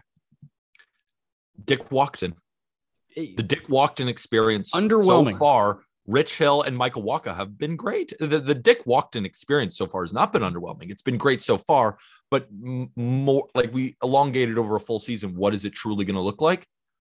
Dick 1.63 1.89
Walkton. 1.89 2.34
The 3.15 3.44
Dick 3.44 3.67
Walkton 3.67 4.08
experience 4.08 4.72
Underwhelming. 4.72 5.32
so 5.32 5.38
far. 5.38 5.79
Rich 6.08 6.38
Hill 6.38 6.62
and 6.62 6.78
Michael 6.78 7.04
Wacha 7.04 7.36
have 7.36 7.58
been 7.58 7.76
great. 7.76 8.14
The, 8.20 8.40
the 8.40 8.56
Dick 8.56 8.86
Walkton 8.86 9.26
experience 9.26 9.78
so 9.78 9.88
far 9.88 10.04
has 10.04 10.14
not 10.14 10.32
been 10.32 10.44
underwhelming. 10.44 10.92
It's 10.92 11.02
been 11.02 11.18
great 11.18 11.42
so 11.42 11.58
far, 11.58 11.98
but 12.30 12.48
m- 12.64 12.92
more 12.96 13.48
like 13.56 13.74
we 13.74 13.98
elongated 14.04 14.58
over 14.58 14.76
a 14.76 14.80
full 14.80 15.00
season. 15.00 15.36
What 15.36 15.54
is 15.54 15.66
it 15.66 15.74
truly 15.74 16.06
going 16.06 16.16
to 16.16 16.22
look 16.22 16.42
like? 16.42 16.68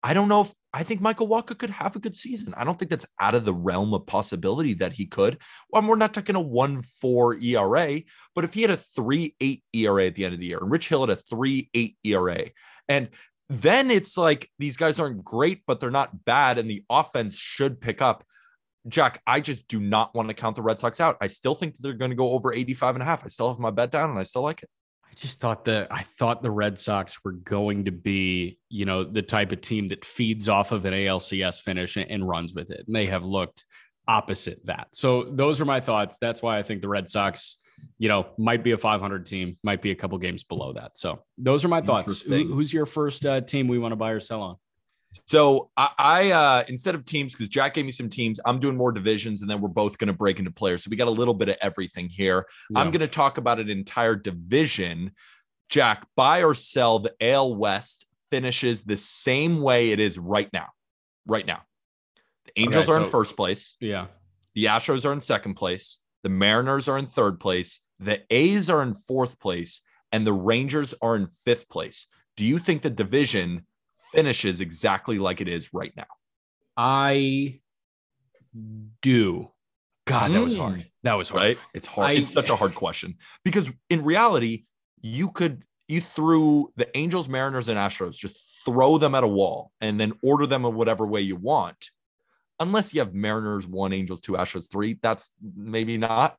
I 0.02 0.14
don't 0.14 0.28
know 0.28 0.42
if 0.42 0.52
I 0.72 0.84
think 0.84 1.00
Michael 1.00 1.28
Wacha 1.28 1.58
could 1.58 1.70
have 1.70 1.96
a 1.96 2.00
good 2.00 2.16
season. 2.16 2.54
I 2.56 2.64
don't 2.64 2.78
think 2.78 2.90
that's 2.90 3.06
out 3.18 3.34
of 3.34 3.44
the 3.44 3.54
realm 3.54 3.92
of 3.94 4.06
possibility 4.06 4.74
that 4.74 4.92
he 4.92 5.06
could. 5.06 5.38
Well, 5.70 5.82
we're 5.82 5.96
not 5.96 6.14
talking 6.14 6.36
a 6.36 6.40
1 6.40 6.82
4 6.82 7.38
ERA, 7.40 8.00
but 8.34 8.44
if 8.44 8.54
he 8.54 8.62
had 8.62 8.70
a 8.70 8.76
3 8.76 9.34
8 9.40 9.62
ERA 9.74 10.06
at 10.06 10.14
the 10.14 10.24
end 10.24 10.34
of 10.34 10.40
the 10.40 10.46
year 10.46 10.58
and 10.60 10.70
Rich 10.70 10.88
Hill 10.88 11.00
had 11.06 11.10
a 11.10 11.16
3 11.16 11.68
8 11.74 11.96
ERA, 12.04 12.44
and 12.88 13.08
then 13.48 13.90
it's 13.90 14.16
like 14.16 14.50
these 14.58 14.76
guys 14.76 15.00
aren't 15.00 15.24
great, 15.24 15.62
but 15.66 15.80
they're 15.80 15.90
not 15.90 16.24
bad, 16.24 16.58
and 16.58 16.70
the 16.70 16.84
offense 16.88 17.34
should 17.34 17.80
pick 17.80 18.02
up. 18.02 18.24
Jack, 18.88 19.20
I 19.26 19.40
just 19.40 19.68
do 19.68 19.80
not 19.80 20.14
want 20.14 20.28
to 20.28 20.34
count 20.34 20.56
the 20.56 20.62
Red 20.62 20.78
Sox 20.78 21.00
out. 21.00 21.16
I 21.20 21.26
still 21.26 21.54
think 21.54 21.76
that 21.76 21.82
they're 21.82 21.92
going 21.92 22.10
to 22.10 22.16
go 22.16 22.30
over 22.32 22.52
85 22.52 22.96
and 22.96 23.02
a 23.02 23.06
half. 23.06 23.24
I 23.24 23.28
still 23.28 23.48
have 23.48 23.58
my 23.58 23.70
bet 23.70 23.90
down 23.90 24.10
and 24.10 24.18
I 24.18 24.22
still 24.22 24.42
like 24.42 24.62
it. 24.62 24.70
I 25.04 25.14
just 25.14 25.40
thought 25.40 25.64
that 25.64 25.88
I 25.90 26.02
thought 26.02 26.42
the 26.42 26.50
Red 26.50 26.78
Sox 26.78 27.24
were 27.24 27.32
going 27.32 27.86
to 27.86 27.90
be, 27.92 28.58
you 28.68 28.84
know, 28.84 29.04
the 29.04 29.22
type 29.22 29.52
of 29.52 29.60
team 29.60 29.88
that 29.88 30.04
feeds 30.04 30.48
off 30.48 30.70
of 30.72 30.84
an 30.84 30.92
ALCS 30.92 31.60
finish 31.60 31.96
and, 31.96 32.10
and 32.10 32.28
runs 32.28 32.54
with 32.54 32.70
it. 32.70 32.84
And 32.86 32.94
they 32.94 33.06
have 33.06 33.24
looked 33.24 33.64
opposite 34.06 34.60
that. 34.66 34.88
So 34.92 35.24
those 35.24 35.60
are 35.60 35.64
my 35.64 35.80
thoughts. 35.80 36.18
That's 36.20 36.40
why 36.42 36.58
I 36.58 36.62
think 36.62 36.82
the 36.82 36.88
Red 36.88 37.08
Sox, 37.08 37.58
you 37.98 38.08
know, 38.08 38.26
might 38.38 38.62
be 38.64 38.72
a 38.72 38.78
500 38.78 39.26
team, 39.26 39.58
might 39.62 39.82
be 39.82 39.90
a 39.90 39.94
couple 39.94 40.16
games 40.18 40.44
below 40.44 40.72
that. 40.74 40.96
So 40.96 41.24
those 41.36 41.64
are 41.64 41.68
my 41.68 41.80
thoughts. 41.82 42.06
Who- 42.24 42.52
who's 42.54 42.72
your 42.72 42.86
first 42.86 43.26
uh, 43.26 43.40
team 43.40 43.68
we 43.68 43.78
want 43.78 43.92
to 43.92 43.96
buy 43.96 44.10
or 44.12 44.20
sell 44.20 44.42
on? 44.42 44.56
So 45.26 45.70
I, 45.76 45.90
I 45.98 46.30
uh 46.30 46.64
instead 46.68 46.94
of 46.94 47.04
teams, 47.04 47.32
because 47.32 47.48
Jack 47.48 47.74
gave 47.74 47.84
me 47.84 47.92
some 47.92 48.08
teams, 48.08 48.40
I'm 48.44 48.58
doing 48.58 48.76
more 48.76 48.92
divisions, 48.92 49.40
and 49.40 49.50
then 49.50 49.60
we're 49.60 49.68
both 49.68 49.98
going 49.98 50.08
to 50.08 50.14
break 50.14 50.38
into 50.38 50.50
players. 50.50 50.84
So 50.84 50.90
we 50.90 50.96
got 50.96 51.08
a 51.08 51.12
little 51.12 51.34
bit 51.34 51.48
of 51.48 51.56
everything 51.60 52.08
here. 52.08 52.46
I'm 52.74 52.90
going 52.90 53.00
to 53.00 53.08
talk 53.08 53.38
about 53.38 53.60
an 53.60 53.70
entire 53.70 54.16
division. 54.16 55.12
Jack, 55.68 56.06
buy 56.16 56.42
or 56.42 56.54
sell 56.54 56.98
the 56.98 57.14
AL 57.20 57.56
West 57.56 58.06
finishes 58.30 58.82
the 58.82 58.96
same 58.96 59.60
way 59.60 59.90
it 59.92 60.00
is 60.00 60.18
right 60.18 60.48
now. 60.52 60.68
Right 61.26 61.46
now. 61.46 61.62
The 62.46 62.62
Angels 62.62 62.88
Okay, 62.88 62.92
are 62.92 63.04
in 63.04 63.10
first 63.10 63.36
place. 63.36 63.76
Yeah. 63.80 64.06
The 64.54 64.66
Astros 64.66 65.04
are 65.04 65.12
in 65.12 65.20
second 65.20 65.54
place. 65.54 65.98
The 66.22 66.30
Mariners 66.30 66.88
are 66.88 66.98
in 66.98 67.06
third 67.06 67.38
place. 67.38 67.80
The 67.98 68.22
A's 68.30 68.70
are 68.70 68.82
in 68.82 68.94
fourth 68.94 69.38
place. 69.40 69.82
And 70.10 70.26
the 70.26 70.32
Rangers 70.32 70.94
are 71.02 71.16
in 71.16 71.26
fifth 71.26 71.68
place. 71.68 72.06
Do 72.36 72.44
you 72.44 72.58
think 72.58 72.82
the 72.82 72.90
division 72.90 73.66
finishes 74.12 74.60
exactly 74.60 75.18
like 75.18 75.40
it 75.40 75.48
is 75.48 75.72
right 75.72 75.92
now? 75.96 76.06
I 76.76 77.60
do. 79.02 79.50
God, 80.06 80.32
that 80.32 80.42
was 80.42 80.54
Mm. 80.56 80.60
hard. 80.60 80.90
That 81.02 81.14
was 81.14 81.28
hard. 81.28 81.42
Right? 81.42 81.58
It's 81.74 81.86
hard. 81.86 82.08
I- 82.08 82.12
it's 82.12 82.32
such 82.32 82.48
a 82.48 82.56
hard 82.56 82.74
question 82.74 83.18
because 83.44 83.70
in 83.90 84.02
reality, 84.02 84.64
you 85.02 85.30
could, 85.30 85.64
you 85.86 86.00
threw 86.00 86.72
the 86.76 86.94
Angels, 86.96 87.28
Mariners, 87.28 87.68
and 87.68 87.78
Astros, 87.78 88.16
just 88.16 88.36
throw 88.64 88.98
them 88.98 89.14
at 89.14 89.24
a 89.24 89.28
wall 89.28 89.72
and 89.80 90.00
then 90.00 90.12
order 90.22 90.46
them 90.46 90.64
in 90.64 90.74
whatever 90.74 91.06
way 91.06 91.20
you 91.20 91.36
want. 91.36 91.90
Unless 92.60 92.92
you 92.92 93.00
have 93.00 93.14
Mariners 93.14 93.66
one, 93.66 93.92
Angels 93.92 94.20
two, 94.20 94.32
Astros 94.32 94.70
three, 94.70 94.98
that's 95.00 95.30
maybe 95.54 95.98
not. 95.98 96.36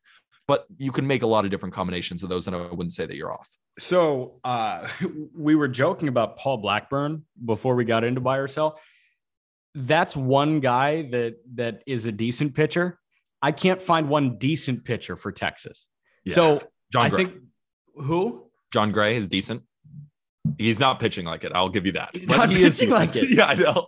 But 0.49 0.65
you 0.79 0.91
can 0.91 1.05
make 1.05 1.21
a 1.21 1.27
lot 1.27 1.45
of 1.45 1.51
different 1.51 1.75
combinations 1.75 2.23
of 2.23 2.29
those, 2.29 2.47
and 2.47 2.55
I 2.55 2.65
wouldn't 2.71 2.93
say 2.93 3.05
that 3.05 3.15
you're 3.15 3.31
off. 3.31 3.55
So 3.77 4.39
uh, 4.43 4.87
we 5.37 5.53
were 5.53 5.67
joking 5.67 6.07
about 6.07 6.37
Paul 6.37 6.57
Blackburn 6.57 7.23
before 7.45 7.75
we 7.75 7.85
got 7.85 8.03
into 8.03 8.19
buy 8.19 8.37
or 8.37 8.47
sell. 8.47 8.79
That's 9.75 10.17
one 10.17 10.59
guy 10.59 11.03
that 11.11 11.35
that 11.53 11.83
is 11.85 12.07
a 12.07 12.11
decent 12.11 12.55
pitcher. 12.55 12.97
I 13.43 13.51
can't 13.51 13.79
find 13.79 14.09
one 14.09 14.39
decent 14.39 14.85
pitcher 14.85 15.15
for 15.15 15.31
Texas. 15.31 15.87
So 16.27 16.59
Jon 16.91 17.05
I 17.05 17.09
Gray. 17.09 17.25
think 17.25 17.35
who? 17.93 18.49
Jon 18.73 18.91
Gray 18.91 19.17
is 19.17 19.27
decent. 19.27 19.61
He's 20.57 20.79
not 20.79 20.99
pitching 20.99 21.25
like 21.25 21.43
it. 21.43 21.51
I'll 21.53 21.69
give 21.69 21.85
you 21.85 21.91
that. 21.91 22.09
He's 22.13 22.25
But 22.25 22.37
not 22.37 22.49
he 22.49 22.63
is 22.63 22.79
pitching 22.79 22.91
like 22.91 23.15
it. 23.15 23.29
Yeah, 23.37 23.45
I 23.45 23.53
know. 23.53 23.87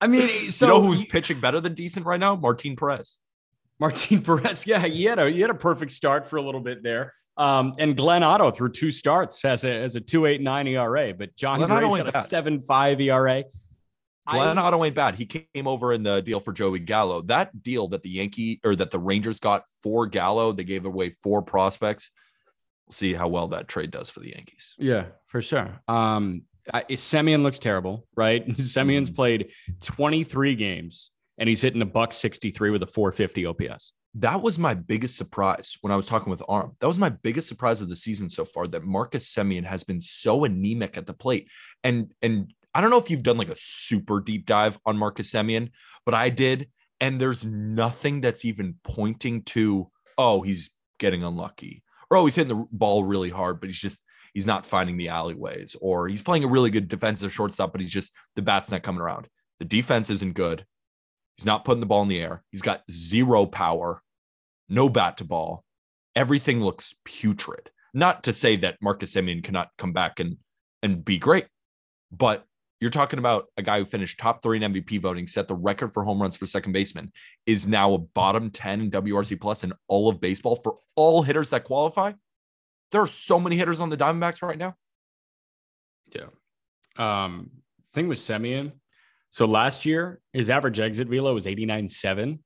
I 0.00 0.06
mean, 0.06 0.52
so 0.52 0.66
you 0.66 0.72
know 0.72 0.82
who's 0.82 1.04
pitching 1.04 1.40
better 1.40 1.60
than 1.60 1.74
decent 1.74 2.06
right 2.06 2.20
now? 2.20 2.36
Martin 2.36 2.76
Perez. 2.76 3.18
Martin 3.78 4.22
Perez. 4.24 4.66
Yeah, 4.66 4.84
he 4.86 5.04
had 5.04 5.18
a 5.18 5.30
he 5.30 5.40
had 5.40 5.50
a 5.50 5.54
perfect 5.54 5.92
start 5.92 6.28
for 6.28 6.36
a 6.36 6.42
little 6.42 6.60
bit 6.60 6.82
there. 6.82 7.14
Um, 7.36 7.74
and 7.78 7.94
Glenn 7.96 8.22
Otto 8.22 8.50
through 8.50 8.72
two 8.72 8.90
starts 8.90 9.42
has 9.42 9.64
a 9.64 9.70
as 9.70 9.96
a 9.96 10.00
two 10.00 10.26
eight 10.26 10.40
nine 10.40 10.66
ERA, 10.66 11.12
but 11.12 11.36
Jon 11.36 11.58
Glenn 11.58 11.68
Gray's 11.68 11.96
got 11.96 12.08
a 12.08 12.12
bad. 12.12 12.22
seven 12.26 12.60
five 12.60 13.00
ERA. 13.00 13.44
Glenn 14.28 14.58
I- 14.58 14.62
Otto 14.62 14.82
ain't 14.84 14.94
bad. 14.94 15.14
He 15.14 15.26
came 15.26 15.66
over 15.68 15.92
in 15.92 16.02
the 16.02 16.20
deal 16.22 16.40
for 16.40 16.52
Joey 16.52 16.78
Gallo. 16.80 17.20
That 17.22 17.62
deal 17.62 17.88
that 17.88 18.02
the 18.02 18.08
Yankee 18.10 18.60
or 18.64 18.74
that 18.76 18.90
the 18.90 18.98
Rangers 18.98 19.38
got 19.38 19.62
for 19.82 20.06
Gallo, 20.06 20.52
they 20.52 20.64
gave 20.64 20.84
away 20.86 21.10
four 21.22 21.42
prospects. 21.42 22.10
We'll 22.86 22.94
see 22.94 23.12
how 23.14 23.28
well 23.28 23.48
that 23.48 23.68
trade 23.68 23.90
does 23.90 24.08
for 24.10 24.20
the 24.20 24.30
Yankees. 24.30 24.74
Yeah, 24.78 25.06
for 25.26 25.42
sure. 25.42 25.80
Um, 25.88 26.42
I, 26.74 26.82
Semien 26.84 27.42
looks 27.42 27.58
terrible, 27.60 28.06
right? 28.16 28.44
Semien's 28.56 29.10
Mhm. 29.10 29.14
played 29.16 29.50
23 29.82 30.56
games 30.56 31.10
and 31.38 31.48
he's 31.48 31.62
hitting 31.62 31.82
a 31.82 31.86
buck 31.86 32.12
63 32.12 32.70
with 32.70 32.82
a 32.82 32.86
450 32.86 33.46
OPS. 33.46 33.92
That 34.14 34.40
was 34.40 34.58
my 34.58 34.74
biggest 34.74 35.16
surprise 35.16 35.76
when 35.82 35.92
I 35.92 35.96
was 35.96 36.06
talking 36.06 36.30
with 36.30 36.42
Aram. 36.48 36.72
That 36.80 36.86
was 36.86 36.98
my 36.98 37.10
biggest 37.10 37.48
surprise 37.48 37.82
of 37.82 37.88
the 37.88 37.96
season 37.96 38.30
so 38.30 38.44
far 38.46 38.66
that 38.68 38.84
Marcus 38.84 39.32
Semien 39.32 39.64
has 39.64 39.84
been 39.84 40.00
so 40.00 40.44
anemic 40.44 40.96
at 40.96 41.06
the 41.06 41.12
plate. 41.12 41.48
And 41.84 42.12
and 42.22 42.52
I 42.74 42.80
don't 42.80 42.90
know 42.90 42.98
if 42.98 43.10
you've 43.10 43.22
done 43.22 43.36
like 43.38 43.50
a 43.50 43.56
super 43.56 44.20
deep 44.20 44.46
dive 44.46 44.78
on 44.86 44.96
Marcus 44.96 45.30
Semien, 45.30 45.70
but 46.04 46.14
I 46.14 46.30
did. 46.30 46.68
and 47.00 47.20
there's 47.20 47.44
nothing 47.44 48.20
that's 48.20 48.44
even 48.44 48.76
pointing 48.82 49.42
to, 49.42 49.90
oh, 50.16 50.42
he's 50.42 50.70
getting 50.98 51.22
unlucky, 51.22 51.82
or 52.10 52.16
oh, 52.16 52.24
he's 52.24 52.34
hitting 52.34 52.56
the 52.56 52.66
ball 52.72 53.04
really 53.04 53.30
hard, 53.30 53.60
but 53.60 53.68
he's 53.68 53.78
just 53.78 53.98
he's 54.32 54.46
not 54.46 54.66
finding 54.66 54.96
the 54.96 55.08
alleyways, 55.08 55.76
or 55.80 56.08
he's 56.08 56.22
playing 56.22 56.44
a 56.44 56.48
really 56.48 56.70
good 56.70 56.88
defensive 56.88 57.32
shortstop, 57.32 57.72
but 57.72 57.80
he's 57.80 57.90
just 57.90 58.12
the 58.34 58.42
bat's 58.42 58.70
not 58.70 58.82
coming 58.82 59.00
around. 59.00 59.28
The 59.58 59.64
defense 59.64 60.10
isn't 60.10 60.34
good. 60.34 60.64
He's 61.36 61.46
not 61.46 61.64
putting 61.64 61.80
the 61.80 61.86
ball 61.86 62.02
in 62.02 62.08
the 62.08 62.20
air. 62.20 62.42
He's 62.50 62.62
got 62.62 62.82
zero 62.90 63.46
power, 63.46 64.02
no 64.68 64.88
bat 64.88 65.18
to 65.18 65.24
ball. 65.24 65.64
Everything 66.14 66.62
looks 66.62 66.94
putrid. 67.04 67.70
Not 67.92 68.24
to 68.24 68.32
say 68.32 68.56
that 68.56 68.78
Marcus 68.80 69.14
Semien 69.14 69.44
cannot 69.44 69.70
come 69.78 69.92
back 69.92 70.20
and 70.20 70.36
and 70.82 71.04
be 71.04 71.18
great, 71.18 71.46
but 72.12 72.44
you're 72.80 72.90
talking 72.90 73.18
about 73.18 73.46
a 73.56 73.62
guy 73.62 73.78
who 73.78 73.84
finished 73.84 74.18
top 74.18 74.42
three 74.42 74.62
in 74.62 74.72
MVP 74.72 75.00
voting, 75.00 75.26
set 75.26 75.48
the 75.48 75.54
record 75.54 75.92
for 75.92 76.04
home 76.04 76.20
runs 76.20 76.36
for 76.36 76.46
second 76.46 76.72
baseman, 76.72 77.10
is 77.46 77.66
now 77.66 77.94
a 77.94 77.98
bottom 77.98 78.50
10 78.50 78.80
in 78.82 78.90
WRC 78.90 79.40
plus 79.40 79.64
in 79.64 79.72
all 79.88 80.08
of 80.10 80.20
baseball 80.20 80.56
for 80.56 80.74
all 80.94 81.22
hitters 81.22 81.50
that 81.50 81.64
qualify. 81.64 82.12
There 82.92 83.00
are 83.00 83.06
so 83.06 83.40
many 83.40 83.56
hitters 83.56 83.80
on 83.80 83.88
the 83.88 83.96
Diamondbacks 83.96 84.42
right 84.42 84.58
now. 84.58 84.74
Yeah. 86.14 86.26
Um, 86.96 87.50
thing 87.94 88.08
with 88.08 88.18
Semien. 88.18 88.72
So 89.36 89.44
last 89.44 89.84
year, 89.84 90.18
his 90.32 90.48
average 90.48 90.80
exit 90.80 91.08
velo 91.08 91.34
was 91.34 91.44
89.7. 91.44 92.38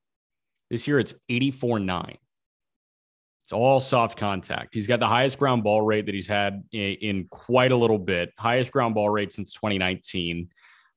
This 0.70 0.88
year, 0.88 0.98
it's 0.98 1.14
84.9. 1.30 2.16
It's 3.44 3.52
all 3.52 3.78
soft 3.78 4.18
contact. 4.18 4.74
He's 4.74 4.88
got 4.88 4.98
the 4.98 5.06
highest 5.06 5.38
ground 5.38 5.62
ball 5.62 5.82
rate 5.82 6.06
that 6.06 6.16
he's 6.16 6.26
had 6.26 6.64
in, 6.72 7.28
quite 7.30 7.70
a 7.70 7.76
little 7.76 7.96
bit, 7.96 8.32
highest 8.36 8.72
ground 8.72 8.96
ball 8.96 9.08
rate 9.08 9.30
since 9.30 9.52
2019. 9.52 10.48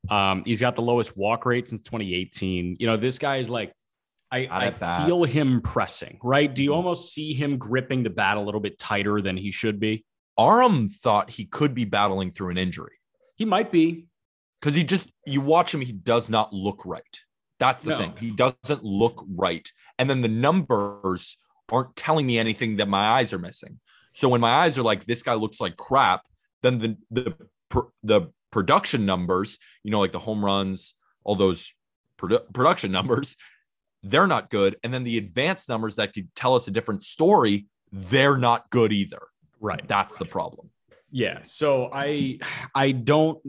Um, 0.10 0.42
he's 0.48 0.60
got 0.60 0.76
the 0.76 0.82
lowest 0.82 1.16
walk 1.16 1.46
rate 1.46 1.70
since 1.70 1.84
2018. 1.84 2.78
You 2.80 2.88
know, 2.88 2.98
this 2.98 3.20
guy 3.20 3.38
is 3.38 3.48
like, 3.48 3.72
I, 4.32 4.48
I 4.50 5.06
feel 5.06 5.26
him 5.26 5.62
pressing, 5.62 6.18
right? 6.24 6.52
Do 6.52 6.64
you 6.64 6.72
mm-hmm. 6.72 6.78
almost 6.78 7.14
see 7.14 7.36
him 7.36 7.60
gripping 7.60 8.02
the 8.02 8.10
bat 8.10 8.38
a 8.38 8.42
little 8.42 8.62
bit 8.62 8.80
tighter 8.80 9.22
than 9.22 9.38
he 9.38 9.52
should 9.52 9.80
be? 9.80 10.06
Aram 10.40 10.90
thought 10.90 11.30
he 11.30 11.46
could 11.46 11.76
be 11.76 11.86
battling 11.86 12.32
through 12.32 12.50
an 12.50 12.58
injury. 12.58 12.98
He 13.36 13.46
might 13.46 13.72
be. 13.72 14.08
Because 14.64 14.76
he 14.76 14.86
just, 14.86 15.12
you 15.26 15.42
watch 15.42 15.74
him, 15.74 15.82
he 15.82 15.92
does 15.92 16.30
not 16.30 16.54
look 16.54 16.86
right. 16.86 17.20
That's 17.60 17.84
the 17.84 17.90
no. 17.90 17.98
thing. 17.98 18.14
He 18.18 18.32
doesn't 18.32 18.82
look 18.82 19.26
right. 19.36 19.70
And 20.00 20.10
then 20.10 20.22
the 20.22 20.30
numbers 20.30 21.38
aren't 21.70 21.98
telling 21.98 22.26
me 22.26 22.40
anything 22.40 22.78
that 22.78 22.88
my 22.88 23.06
eyes 23.06 23.34
are 23.34 23.40
missing. 23.40 23.82
So 24.14 24.30
when 24.30 24.40
my 24.40 24.52
eyes 24.52 24.78
are 24.78 24.82
like, 24.82 25.04
this 25.04 25.22
guy 25.22 25.34
looks 25.34 25.60
like 25.60 25.76
crap, 25.76 26.22
then 26.62 26.78
the, 26.78 26.98
the, 27.12 27.36
the 28.04 28.32
production 28.52 29.06
numbers, 29.06 29.58
you 29.84 29.92
know, 29.92 30.00
like 30.00 30.14
the 30.14 30.20
home 30.20 30.46
runs, 30.46 30.96
all 31.26 31.36
those 31.36 31.74
produ- 32.18 32.54
production 32.54 32.90
numbers, 33.00 33.36
they're 34.02 34.28
not 34.28 34.50
good. 34.50 34.78
And 34.82 34.94
then 34.94 35.04
the 35.04 35.18
advanced 35.18 35.68
numbers 35.68 35.98
that 35.98 36.14
could 36.14 36.34
tell 36.36 36.56
us 36.56 36.70
a 36.70 36.72
different 36.72 37.04
story, 37.04 37.66
they're 37.92 38.38
not 38.38 38.70
good 38.70 38.94
either. 38.94 39.24
Right. 39.60 39.86
That's 39.90 40.16
the 40.16 40.26
problem. 40.26 40.70
Yeah. 41.12 41.40
So 41.44 41.90
I 41.92 42.40
I 42.74 42.92
don't 42.92 43.40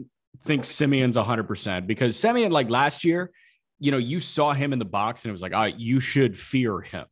think 0.43 0.63
Semien's 0.63 1.17
100% 1.17 1.87
because 1.87 2.15
Semien, 2.15 2.51
like 2.51 2.69
last 2.69 3.03
year, 3.03 3.31
you 3.79 3.91
know, 3.91 3.97
you 3.97 4.19
saw 4.19 4.53
him 4.53 4.73
in 4.73 4.79
the 4.79 4.85
box 4.85 5.23
and 5.23 5.29
it 5.29 5.33
was 5.33 5.41
like, 5.41 5.53
all 5.53 5.61
right, 5.61 5.77
you 5.77 5.99
should 5.99 6.37
fear 6.37 6.81
him. 6.81 7.05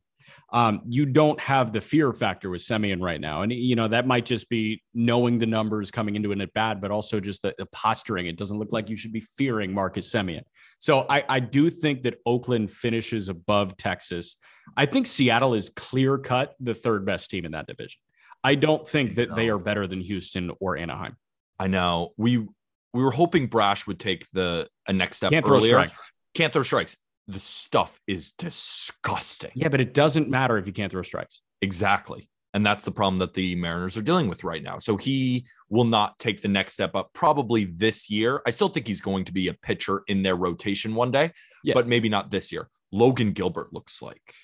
Um, 0.52 0.82
you 0.88 1.04
don't 1.04 1.40
have 1.40 1.72
the 1.72 1.80
fear 1.80 2.12
factor 2.12 2.48
with 2.48 2.60
Semien 2.60 3.02
right 3.02 3.20
now. 3.20 3.42
And, 3.42 3.52
you 3.52 3.74
know, 3.74 3.88
that 3.88 4.06
might 4.06 4.24
just 4.24 4.48
be 4.48 4.82
knowing 4.94 5.38
the 5.38 5.46
numbers 5.46 5.90
coming 5.90 6.14
into 6.14 6.30
it 6.30 6.40
at 6.40 6.52
bad, 6.52 6.80
but 6.80 6.92
also 6.92 7.18
just 7.18 7.42
the, 7.42 7.54
the, 7.58 7.66
posturing. 7.66 8.26
It 8.26 8.36
doesn't 8.36 8.56
look 8.56 8.70
like 8.70 8.88
you 8.88 8.94
should 8.94 9.12
be 9.12 9.20
fearing 9.20 9.74
Marcus 9.74 10.08
Semien. 10.08 10.42
So 10.78 11.06
I, 11.08 11.24
I 11.28 11.40
do 11.40 11.70
think 11.70 12.02
that 12.02 12.20
Oakland 12.24 12.70
finishes 12.70 13.28
above 13.28 13.76
Texas. 13.76 14.36
I 14.76 14.86
think 14.86 15.08
Seattle 15.08 15.54
is 15.54 15.70
clear 15.70 16.18
cut 16.18 16.54
the 16.60 16.74
third 16.74 17.04
best 17.04 17.30
team 17.30 17.44
in 17.44 17.52
that 17.52 17.66
division. 17.66 17.98
I 18.44 18.54
don't 18.54 18.86
think 18.86 19.16
that 19.16 19.34
they 19.34 19.48
are 19.48 19.58
better 19.58 19.86
than 19.88 20.00
Houston 20.02 20.52
or 20.60 20.76
Anaheim. 20.76 21.16
I 21.58 21.66
know. 21.66 22.12
We 22.16 22.46
we 22.94 23.02
were 23.02 23.10
hoping 23.10 23.48
Brash 23.48 23.86
would 23.86 24.00
take 24.00 24.26
the 24.32 24.68
a 24.88 24.92
next 24.92 25.18
step 25.18 25.32
Can't 25.32 25.46
earlier. 25.46 25.72
Throw 25.72 25.84
strikes. 25.84 26.00
Can't 26.34 26.52
throw 26.52 26.62
strikes 26.62 26.96
the 27.26 27.40
stuff 27.40 28.00
is 28.06 28.32
disgusting. 28.32 29.50
Yeah, 29.54 29.68
but 29.68 29.80
it 29.80 29.94
doesn't 29.94 30.28
matter 30.28 30.58
if 30.58 30.66
you 30.66 30.72
can't 30.72 30.92
throw 30.92 31.02
strikes. 31.02 31.40
Exactly. 31.62 32.28
And 32.52 32.64
that's 32.64 32.84
the 32.84 32.92
problem 32.92 33.18
that 33.18 33.34
the 33.34 33.56
Mariners 33.56 33.96
are 33.96 34.02
dealing 34.02 34.28
with 34.28 34.44
right 34.44 34.62
now. 34.62 34.78
So 34.78 34.96
he 34.96 35.46
will 35.70 35.84
not 35.84 36.18
take 36.18 36.40
the 36.40 36.48
next 36.48 36.74
step 36.74 36.94
up 36.94 37.10
probably 37.12 37.64
this 37.64 38.08
year. 38.08 38.42
I 38.46 38.50
still 38.50 38.68
think 38.68 38.86
he's 38.86 39.00
going 39.00 39.24
to 39.24 39.32
be 39.32 39.48
a 39.48 39.54
pitcher 39.54 40.02
in 40.06 40.22
their 40.22 40.36
rotation 40.36 40.94
one 40.94 41.10
day, 41.10 41.32
yeah. 41.64 41.74
but 41.74 41.88
maybe 41.88 42.08
not 42.08 42.30
this 42.30 42.52
year. 42.52 42.68
Logan 42.92 43.32
Gilbert 43.32 43.72
looks 43.72 44.00
like. 44.00 44.34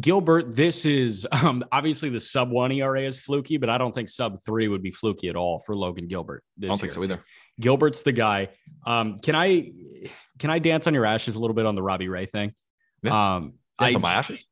Gilbert, 0.00 0.54
this 0.54 0.84
is 0.84 1.26
um, 1.32 1.64
obviously 1.72 2.10
the 2.10 2.20
sub 2.20 2.50
one 2.50 2.70
ERA 2.70 3.02
is 3.02 3.20
fluky, 3.20 3.56
but 3.56 3.70
I 3.70 3.78
don't 3.78 3.94
think 3.94 4.08
sub 4.08 4.38
three 4.44 4.68
would 4.68 4.82
be 4.82 4.90
fluky 4.90 5.28
at 5.28 5.36
all 5.36 5.58
for 5.60 5.74
Logan 5.74 6.06
Gilbert. 6.06 6.44
This 6.56 6.68
I 6.68 6.70
don't 6.70 6.76
year. 6.76 6.80
think 6.80 6.92
so 6.92 7.02
either. 7.04 7.24
Gilbert's 7.60 8.02
the 8.02 8.12
guy. 8.12 8.48
Um, 8.86 9.18
can 9.18 9.34
I 9.34 9.72
can 10.38 10.50
I 10.50 10.58
dance 10.58 10.86
on 10.86 10.94
your 10.94 11.06
ashes 11.06 11.34
a 11.34 11.38
little 11.38 11.54
bit 11.54 11.66
on 11.66 11.74
the 11.74 11.82
Robbie 11.82 12.08
Ray 12.08 12.26
thing? 12.26 12.52
Yeah. 13.02 13.36
Um, 13.36 13.54
dance 13.78 13.92
I, 13.92 13.94
on 13.94 14.00
my 14.00 14.14
ashes. 14.14 14.46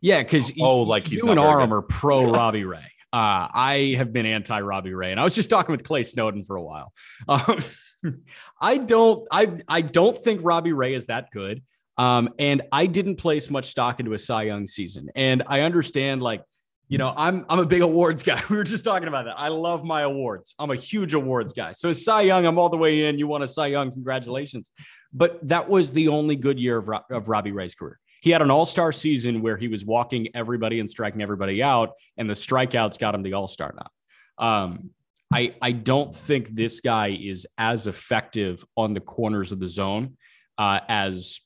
Yeah, 0.00 0.22
because 0.22 0.52
oh, 0.60 0.82
like 0.82 1.10
you 1.10 1.30
and 1.30 1.40
Aram 1.40 1.72
are 1.72 1.82
pro 1.82 2.30
Robbie 2.30 2.64
Ray. 2.64 2.90
Uh, 3.12 3.48
I 3.54 3.94
have 3.96 4.12
been 4.12 4.26
anti 4.26 4.60
Robbie 4.60 4.92
Ray, 4.92 5.12
and 5.12 5.20
I 5.20 5.24
was 5.24 5.34
just 5.34 5.48
talking 5.48 5.72
with 5.72 5.84
Clay 5.84 6.02
Snowden 6.02 6.44
for 6.44 6.56
a 6.56 6.62
while. 6.62 6.92
Um, 7.28 7.60
I 8.60 8.76
don't, 8.76 9.26
I, 9.32 9.60
I 9.68 9.80
don't 9.80 10.16
think 10.16 10.40
Robbie 10.42 10.72
Ray 10.72 10.94
is 10.94 11.06
that 11.06 11.30
good. 11.32 11.62
Um, 11.96 12.30
and 12.38 12.62
I 12.72 12.86
didn't 12.86 13.16
place 13.16 13.48
much 13.48 13.70
stock 13.70 14.00
into 14.00 14.14
a 14.14 14.18
Cy 14.18 14.42
Young 14.42 14.66
season, 14.66 15.10
and 15.14 15.44
I 15.46 15.60
understand 15.60 16.22
like 16.22 16.42
you 16.88 16.98
know, 16.98 17.14
I'm 17.16 17.46
I'm 17.48 17.58
a 17.58 17.66
big 17.66 17.82
awards 17.82 18.22
guy. 18.22 18.42
We 18.50 18.56
were 18.56 18.64
just 18.64 18.84
talking 18.84 19.08
about 19.08 19.24
that. 19.24 19.38
I 19.38 19.48
love 19.48 19.84
my 19.84 20.02
awards. 20.02 20.54
I'm 20.58 20.70
a 20.70 20.76
huge 20.76 21.14
awards 21.14 21.52
guy. 21.52 21.72
So 21.72 21.92
Cy 21.92 22.22
Young, 22.22 22.46
I'm 22.46 22.58
all 22.58 22.68
the 22.68 22.76
way 22.76 23.06
in. 23.06 23.18
You 23.18 23.26
want 23.26 23.44
a 23.44 23.48
Cy 23.48 23.68
Young? 23.68 23.90
Congratulations. 23.90 24.70
But 25.12 25.46
that 25.48 25.68
was 25.68 25.92
the 25.92 26.08
only 26.08 26.36
good 26.36 26.58
year 26.58 26.78
of, 26.78 26.90
of 27.10 27.28
Robbie 27.28 27.52
Ray's 27.52 27.74
career. 27.74 27.98
He 28.20 28.30
had 28.30 28.42
an 28.42 28.50
all-star 28.50 28.90
season 28.90 29.42
where 29.42 29.56
he 29.56 29.68
was 29.68 29.84
walking 29.84 30.28
everybody 30.34 30.80
and 30.80 30.88
striking 30.88 31.20
everybody 31.20 31.62
out, 31.62 31.90
and 32.16 32.28
the 32.28 32.34
strikeouts 32.34 32.98
got 32.98 33.14
him 33.14 33.22
the 33.22 33.34
all-star 33.34 33.74
now. 33.76 34.46
Um, 34.46 34.90
I 35.32 35.54
I 35.62 35.72
don't 35.72 36.14
think 36.14 36.48
this 36.48 36.80
guy 36.80 37.08
is 37.08 37.46
as 37.58 37.86
effective 37.86 38.64
on 38.76 38.94
the 38.94 39.00
corners 39.00 39.52
of 39.52 39.60
the 39.60 39.68
zone 39.68 40.16
uh, 40.58 40.80
as 40.88 41.40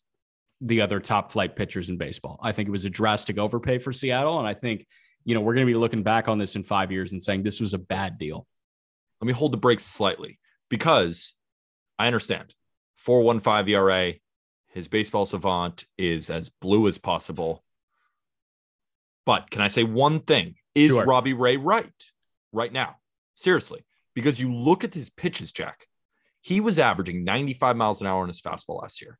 the 0.61 0.81
other 0.81 0.98
top 1.01 1.31
flight 1.31 1.55
pitchers 1.55 1.88
in 1.88 1.96
baseball. 1.96 2.38
I 2.42 2.53
think 2.53 2.68
it 2.68 2.72
was 2.72 2.85
a 2.85 2.90
drastic 2.90 3.38
overpay 3.38 3.79
for 3.79 3.92
Seattle, 3.92 4.38
and 4.38 4.48
I 4.48 4.55
think 4.55 4.87
you 5.28 5.34
know, 5.34 5.42
we're 5.42 5.52
going 5.52 5.66
to 5.66 5.70
be 5.70 5.78
looking 5.78 6.02
back 6.02 6.26
on 6.26 6.38
this 6.38 6.56
in 6.56 6.64
five 6.64 6.90
years 6.90 7.12
and 7.12 7.22
saying 7.22 7.42
this 7.42 7.60
was 7.60 7.74
a 7.74 7.78
bad 7.78 8.16
deal. 8.16 8.46
Let 9.20 9.26
me 9.26 9.34
hold 9.34 9.52
the 9.52 9.58
brakes 9.58 9.84
slightly 9.84 10.38
because 10.70 11.34
I 11.98 12.06
understand 12.06 12.54
415 12.96 13.74
ERA, 13.74 14.14
his 14.68 14.88
baseball 14.88 15.26
savant 15.26 15.84
is 15.98 16.30
as 16.30 16.48
blue 16.48 16.88
as 16.88 16.96
possible. 16.96 17.62
But 19.26 19.50
can 19.50 19.60
I 19.60 19.68
say 19.68 19.84
one 19.84 20.20
thing? 20.20 20.54
Is 20.74 20.92
sure. 20.92 21.04
Robbie 21.04 21.34
Ray 21.34 21.58
right 21.58 21.92
right 22.54 22.72
now? 22.72 22.96
Seriously, 23.34 23.84
because 24.14 24.40
you 24.40 24.54
look 24.54 24.82
at 24.82 24.94
his 24.94 25.10
pitches, 25.10 25.52
Jack, 25.52 25.88
he 26.40 26.60
was 26.60 26.78
averaging 26.78 27.24
95 27.24 27.76
miles 27.76 28.00
an 28.00 28.06
hour 28.06 28.22
on 28.22 28.28
his 28.28 28.40
fastball 28.40 28.80
last 28.80 29.02
year. 29.02 29.18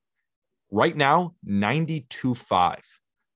Right 0.71 0.97
now, 0.97 1.35
92.5. 1.47 2.79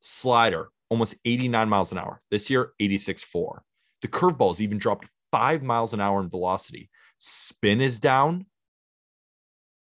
Slider, 0.01 0.71
almost 0.93 1.15
89 1.25 1.71
miles 1.71 1.91
an 1.91 1.97
hour. 1.97 2.21
This 2.31 2.51
year, 2.51 2.73
86.4. 2.79 3.61
The 4.03 4.09
curveball 4.09 4.61
even 4.61 4.77
dropped 4.77 5.09
five 5.31 5.63
miles 5.63 5.95
an 5.95 6.03
hour 6.03 6.21
in 6.21 6.29
velocity. 6.29 6.91
Spin 7.17 7.81
is 7.81 7.99
down. 7.99 8.45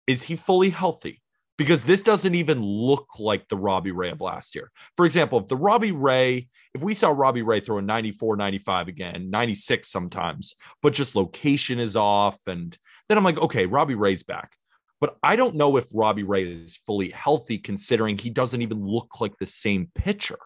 Is 0.07 0.25
he 0.25 0.37
fully 0.37 0.69
healthy? 0.69 1.23
Because 1.57 1.85
this 1.85 2.03
doesn't 2.03 2.35
even 2.35 2.63
look 2.63 3.19
like 3.19 3.49
the 3.49 3.57
Robbie 3.57 3.93
Ray 3.93 4.11
of 4.11 4.21
last 4.21 4.55
year. 4.55 4.71
For 4.95 5.07
example, 5.07 5.39
if 5.39 5.49
the 5.49 5.57
Robbie 5.57 5.93
Ray, 5.93 6.51
if 6.75 6.83
we 6.83 6.93
saw 6.93 7.13
Robbie 7.13 7.41
Ray 7.41 7.61
throw 7.61 7.79
a 7.79 7.83
94, 7.83 8.37
95 8.37 8.89
again, 8.89 9.31
96 9.31 9.91
sometimes, 9.91 10.55
but 10.83 10.93
just 10.93 11.17
location 11.17 11.79
is 11.79 11.97
off, 11.97 12.39
and 12.47 12.77
then 13.09 13.17
I'm 13.17 13.25
like, 13.25 13.41
okay, 13.41 13.65
Robbie 13.65 13.95
Ray's 13.95 14.23
back. 14.23 14.53
But 15.01 15.17
I 15.23 15.37
don't 15.37 15.55
know 15.55 15.79
if 15.79 15.87
Robbie 15.95 16.25
Ray 16.25 16.45
is 16.45 16.77
fully 16.77 17.09
healthy 17.09 17.57
considering 17.57 18.19
he 18.19 18.29
doesn't 18.29 18.61
even 18.61 18.85
look 18.85 19.19
like 19.19 19.39
the 19.39 19.47
same 19.47 19.91
pitcher. 19.95 20.37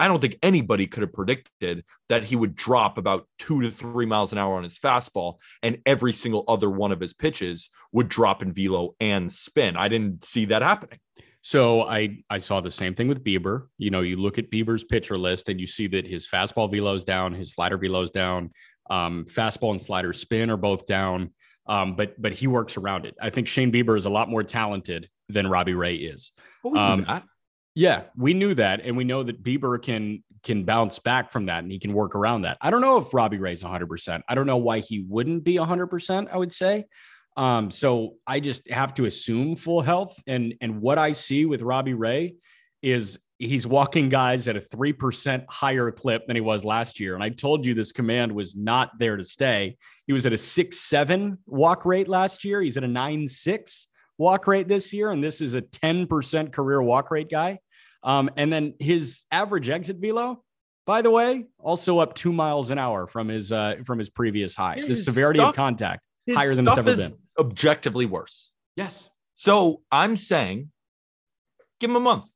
I 0.00 0.08
don't 0.08 0.20
think 0.20 0.38
anybody 0.42 0.86
could 0.86 1.02
have 1.02 1.12
predicted 1.12 1.84
that 2.08 2.24
he 2.24 2.36
would 2.36 2.56
drop 2.56 2.98
about 2.98 3.28
two 3.38 3.60
to 3.60 3.70
three 3.70 4.06
miles 4.06 4.32
an 4.32 4.38
hour 4.38 4.56
on 4.56 4.64
his 4.64 4.78
fastball, 4.78 5.36
and 5.62 5.78
every 5.86 6.12
single 6.12 6.44
other 6.48 6.68
one 6.68 6.90
of 6.92 7.00
his 7.00 7.14
pitches 7.14 7.70
would 7.92 8.08
drop 8.08 8.42
in 8.42 8.52
velo 8.52 8.94
and 9.00 9.30
spin. 9.30 9.76
I 9.76 9.88
didn't 9.88 10.24
see 10.24 10.46
that 10.46 10.62
happening. 10.62 10.98
So 11.42 11.82
I 11.82 12.24
I 12.28 12.38
saw 12.38 12.60
the 12.60 12.70
same 12.70 12.94
thing 12.94 13.06
with 13.06 13.22
Bieber. 13.22 13.66
You 13.78 13.90
know, 13.90 14.00
you 14.00 14.16
look 14.16 14.38
at 14.38 14.50
Bieber's 14.50 14.82
pitcher 14.82 15.18
list 15.18 15.48
and 15.48 15.60
you 15.60 15.66
see 15.66 15.86
that 15.88 16.06
his 16.06 16.26
fastball 16.26 16.70
velo 16.72 16.94
is 16.94 17.04
down, 17.04 17.34
his 17.34 17.52
slider 17.52 17.76
velo 17.76 18.02
is 18.02 18.10
down, 18.10 18.50
um, 18.90 19.26
fastball 19.28 19.70
and 19.72 19.80
slider 19.80 20.12
spin 20.12 20.50
are 20.50 20.56
both 20.56 20.86
down. 20.86 21.32
Um, 21.66 21.96
but 21.96 22.20
but 22.20 22.32
he 22.32 22.46
works 22.46 22.76
around 22.76 23.04
it. 23.06 23.14
I 23.20 23.30
think 23.30 23.48
Shane 23.48 23.70
Bieber 23.70 23.96
is 23.96 24.06
a 24.06 24.10
lot 24.10 24.28
more 24.28 24.42
talented 24.42 25.08
than 25.28 25.46
Robbie 25.46 25.74
Ray 25.74 25.96
is. 25.96 26.32
But 26.62 26.72
we 26.72 26.78
knew 26.78 26.84
Um, 26.84 27.04
that. 27.06 27.24
Yeah, 27.74 28.04
we 28.16 28.34
knew 28.34 28.54
that, 28.54 28.82
and 28.84 28.96
we 28.96 29.04
know 29.04 29.22
that 29.24 29.42
Bieber 29.42 29.82
can 29.82 30.22
can 30.44 30.64
bounce 30.64 30.98
back 30.98 31.32
from 31.32 31.46
that, 31.46 31.62
and 31.62 31.72
he 31.72 31.78
can 31.78 31.92
work 31.92 32.14
around 32.14 32.42
that. 32.42 32.58
I 32.60 32.70
don't 32.70 32.82
know 32.82 32.98
if 32.98 33.12
Robbie 33.12 33.38
Ray's 33.38 33.62
100. 33.62 33.88
percent 33.88 34.24
I 34.28 34.34
don't 34.34 34.46
know 34.46 34.58
why 34.58 34.80
he 34.80 35.00
wouldn't 35.00 35.44
be 35.44 35.58
100. 35.58 35.88
percent 35.88 36.28
I 36.32 36.36
would 36.36 36.52
say. 36.52 36.84
Um, 37.36 37.72
so 37.72 38.14
I 38.26 38.38
just 38.38 38.70
have 38.70 38.94
to 38.94 39.06
assume 39.06 39.56
full 39.56 39.82
health, 39.82 40.16
and 40.26 40.54
and 40.60 40.80
what 40.80 40.98
I 40.98 41.12
see 41.12 41.46
with 41.46 41.62
Robbie 41.62 41.94
Ray 41.94 42.36
is 42.80 43.18
he's 43.38 43.66
walking 43.66 44.08
guys 44.08 44.46
at 44.46 44.54
a 44.56 44.60
three 44.60 44.92
percent 44.92 45.44
higher 45.48 45.90
clip 45.90 46.28
than 46.28 46.36
he 46.36 46.40
was 46.40 46.64
last 46.64 47.00
year. 47.00 47.16
And 47.16 47.24
I 47.24 47.30
told 47.30 47.66
you 47.66 47.74
this 47.74 47.90
command 47.90 48.30
was 48.30 48.54
not 48.54 48.90
there 49.00 49.16
to 49.16 49.24
stay. 49.24 49.76
He 50.06 50.12
was 50.12 50.26
at 50.26 50.32
a 50.32 50.36
six 50.36 50.78
seven 50.78 51.38
walk 51.46 51.84
rate 51.84 52.06
last 52.06 52.44
year. 52.44 52.62
He's 52.62 52.76
at 52.76 52.84
a 52.84 52.88
nine 52.88 53.26
six 53.26 53.88
walk 54.18 54.46
rate 54.46 54.68
this 54.68 54.92
year, 54.92 55.10
and 55.10 55.22
this 55.22 55.40
is 55.40 55.54
a 55.54 55.62
10% 55.62 56.52
career 56.52 56.80
walk 56.80 57.10
rate 57.10 57.30
guy. 57.30 57.58
Um, 58.04 58.30
and 58.36 58.52
then 58.52 58.74
his 58.78 59.22
average 59.32 59.68
exit 59.70 59.96
velo, 59.96 60.44
by 60.86 61.00
the 61.02 61.10
way, 61.10 61.46
also 61.58 61.98
up 61.98 62.14
two 62.14 62.32
miles 62.32 62.70
an 62.70 62.78
hour 62.78 63.06
from 63.06 63.28
his 63.28 63.50
uh, 63.50 63.76
from 63.86 63.98
his 63.98 64.10
previous 64.10 64.54
high. 64.54 64.76
The 64.86 64.94
severity 64.94 65.38
stuff- 65.40 65.50
of 65.50 65.56
contact 65.56 66.02
higher 66.30 66.54
than 66.54 66.66
it's 66.66 66.74
stuff 66.74 66.78
ever 66.86 66.90
is 66.90 67.00
been. 67.00 67.18
objectively 67.38 68.06
worse. 68.06 68.52
Yes. 68.76 69.08
So 69.34 69.82
I'm 69.90 70.16
saying, 70.16 70.70
give 71.80 71.90
him 71.90 71.96
a 71.96 72.00
month. 72.00 72.26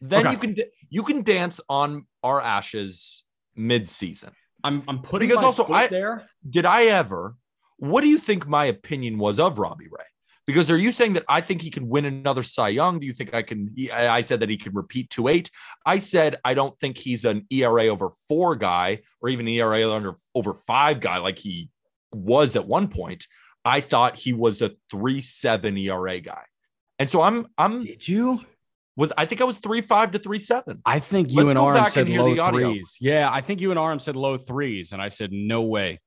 Then 0.00 0.26
Okay. 0.26 0.32
you 0.32 0.38
can 0.38 0.56
you 0.90 1.02
can 1.02 1.22
dance 1.22 1.60
on 1.68 2.06
our 2.22 2.40
ashes 2.40 3.24
mid-season. 3.56 4.32
I'm 4.62 4.82
I'm 4.86 5.00
putting 5.00 5.28
Because 5.28 5.42
also 5.42 5.66
I- 5.72 5.86
there. 5.88 6.26
Did 6.48 6.66
I 6.66 6.84
ever? 6.86 7.34
What 7.78 8.00
do 8.02 8.08
you 8.08 8.18
think 8.18 8.46
my 8.46 8.66
opinion 8.66 9.18
was 9.18 9.38
of 9.40 9.58
Robbie 9.58 9.86
Ray? 9.90 10.04
Because 10.48 10.70
are 10.70 10.78
you 10.78 10.92
saying 10.92 11.12
that 11.12 11.24
I 11.28 11.42
think 11.42 11.60
he 11.60 11.68
can 11.68 11.90
win 11.90 12.06
another 12.06 12.42
Cy 12.42 12.70
Young? 12.70 12.98
Do 12.98 13.06
you 13.06 13.12
think 13.12 13.34
I 13.34 13.42
can? 13.42 13.76
I 13.92 14.22
said 14.22 14.40
that 14.40 14.48
he 14.48 14.56
could 14.56 14.74
repeat 14.74 15.10
two 15.10 15.28
eight. 15.28 15.50
I 15.84 15.98
said 15.98 16.36
I 16.42 16.54
don't 16.54 16.74
think 16.80 16.96
he's 16.96 17.26
an 17.26 17.46
ERA 17.50 17.88
over 17.88 18.08
four 18.26 18.56
guy 18.56 19.02
or 19.20 19.28
even 19.28 19.46
ERA 19.46 19.92
under 19.92 20.14
over 20.34 20.54
five 20.54 21.02
guy 21.02 21.18
like 21.18 21.38
he 21.38 21.68
was 22.14 22.56
at 22.56 22.66
one 22.66 22.88
point. 22.88 23.26
I 23.62 23.82
thought 23.82 24.16
he 24.16 24.32
was 24.32 24.62
a 24.62 24.72
three 24.90 25.20
seven 25.20 25.76
ERA 25.76 26.18
guy, 26.20 26.44
and 26.98 27.10
so 27.10 27.20
I'm 27.20 27.48
I'm 27.58 27.84
Did 27.84 28.08
you? 28.08 28.40
was 28.96 29.12
I 29.18 29.26
think 29.26 29.42
I 29.42 29.44
was 29.44 29.58
three 29.58 29.82
five 29.82 30.12
to 30.12 30.18
three 30.18 30.38
seven. 30.38 30.80
I 30.86 30.98
think 30.98 31.30
you 31.30 31.42
Let's 31.42 31.50
and 31.50 31.58
Aram 31.58 31.84
said 31.90 32.08
and 32.08 32.16
low 32.16 32.50
threes. 32.50 32.96
Yeah, 33.02 33.28
I 33.30 33.42
think 33.42 33.60
you 33.60 33.70
and 33.70 33.78
Aram 33.78 33.98
said 33.98 34.16
low 34.16 34.38
threes, 34.38 34.92
and 34.92 35.02
I 35.02 35.08
said 35.08 35.30
no 35.30 35.60
way. 35.60 36.00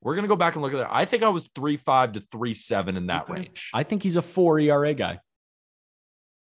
We're 0.00 0.14
gonna 0.14 0.28
go 0.28 0.36
back 0.36 0.54
and 0.54 0.62
look 0.62 0.72
at 0.72 0.78
that. 0.78 0.88
I 0.90 1.04
think 1.04 1.22
I 1.22 1.28
was 1.28 1.48
three 1.54 1.76
five 1.76 2.12
to 2.12 2.20
three 2.32 2.54
seven 2.54 2.96
in 2.96 3.06
that 3.08 3.24
Okay. 3.24 3.32
range. 3.32 3.70
I 3.74 3.82
think 3.82 4.02
he's 4.02 4.16
a 4.16 4.22
four 4.22 4.58
ERA 4.60 4.94
guy. 4.94 5.20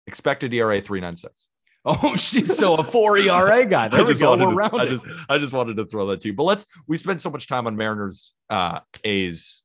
Expected 0.07 0.53
ERA 0.55 0.81
three 0.81 1.01
nine 1.01 1.17
six. 1.17 1.49
Oh, 1.89 2.17
she's 2.17 2.59
so 2.59 2.75
a 2.75 2.83
four 2.83 3.17
ERA 3.17 3.65
guy. 3.65 3.87
There 3.91 4.01
I 4.01 4.05
just 4.05 4.21
wanted 4.21 4.47
We're 4.47 4.51
to, 4.51 4.57
around 4.59 4.81
I 4.81 4.87
just, 4.87 5.03
I 5.29 5.39
just 5.39 5.53
wanted 5.53 5.77
to 5.77 5.85
throw 5.85 6.07
that 6.07 6.21
to 6.23 6.29
you. 6.29 6.35
But 6.35 6.43
let's 6.43 6.67
we 6.89 6.97
spent 6.97 7.21
so 7.21 7.31
much 7.31 7.47
time 7.47 7.69
on 7.69 7.77
Mariners, 7.77 8.35
uh, 8.51 8.81
A's. 9.05 9.63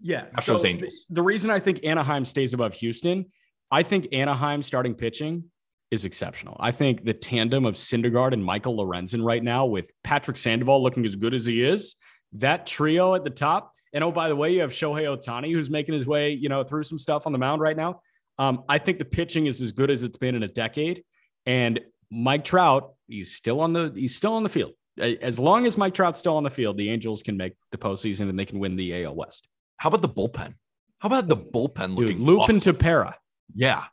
Yeah. 0.00 0.24
Astros, 0.36 0.42
so 0.60 0.66
Angels. 0.66 1.06
The, 1.08 1.14
the 1.14 1.22
reason 1.22 1.50
I 1.50 1.60
think 1.60 1.84
Anaheim 1.84 2.24
stays 2.24 2.52
above 2.52 2.74
Houston, 2.74 3.26
I 3.70 3.84
think 3.84 4.08
Anaheim 4.12 4.60
starting 4.60 4.94
pitching 4.96 5.44
is 5.92 6.04
exceptional. 6.04 6.56
I 6.58 6.72
think 6.72 7.04
the 7.04 7.14
tandem 7.14 7.64
of 7.64 7.76
Syndergaard 7.76 8.32
and 8.32 8.44
Michael 8.44 8.76
Lorenzen 8.76 9.22
right 9.24 9.44
now, 9.44 9.66
with 9.66 9.92
Patrick 10.02 10.38
Sandoval 10.38 10.82
looking 10.82 11.04
as 11.04 11.14
good 11.14 11.32
as 11.32 11.46
he 11.46 11.62
is, 11.62 11.94
that 12.34 12.66
trio 12.66 13.14
at 13.14 13.24
the 13.24 13.30
top. 13.30 13.72
And 13.92 14.02
oh, 14.02 14.12
by 14.12 14.28
the 14.28 14.36
way, 14.36 14.52
you 14.52 14.60
have 14.60 14.70
Shohei 14.70 15.04
Ohtani 15.04 15.52
who's 15.52 15.68
making 15.68 15.94
his 15.94 16.06
way, 16.06 16.30
you 16.30 16.48
know, 16.48 16.64
through 16.64 16.84
some 16.84 16.98
stuff 16.98 17.26
on 17.26 17.32
the 17.32 17.38
mound 17.38 17.60
right 17.60 17.76
now. 17.76 18.00
Um, 18.38 18.64
I 18.68 18.78
think 18.78 18.98
the 18.98 19.04
pitching 19.04 19.46
is 19.46 19.60
as 19.60 19.72
good 19.72 19.90
as 19.90 20.02
it's 20.02 20.16
been 20.16 20.34
in 20.34 20.42
a 20.42 20.48
decade. 20.48 21.04
And 21.44 21.80
Mike 22.10 22.44
Trout, 22.44 22.94
he's 23.06 23.34
still 23.34 23.60
on 23.60 23.72
the 23.72 23.92
he's 23.94 24.16
still 24.16 24.34
on 24.34 24.42
the 24.42 24.48
field. 24.48 24.72
As 24.98 25.38
long 25.38 25.66
as 25.66 25.78
Mike 25.78 25.94
Trout's 25.94 26.18
still 26.18 26.36
on 26.36 26.42
the 26.42 26.50
field, 26.50 26.76
the 26.76 26.90
Angels 26.90 27.22
can 27.22 27.36
make 27.36 27.54
the 27.70 27.78
postseason 27.78 28.28
and 28.28 28.38
they 28.38 28.44
can 28.44 28.58
win 28.58 28.76
the 28.76 29.04
AL 29.04 29.14
West. 29.14 29.48
How 29.78 29.88
about 29.88 30.02
the 30.02 30.08
bullpen? 30.08 30.54
How 30.98 31.06
about 31.08 31.28
the 31.28 31.36
bullpen 31.36 31.96
Dude, 31.96 31.98
looking 31.98 32.22
Lupin 32.22 32.56
awesome? 32.56 32.74
Tepera. 32.74 33.14
Yeah. 33.54 33.84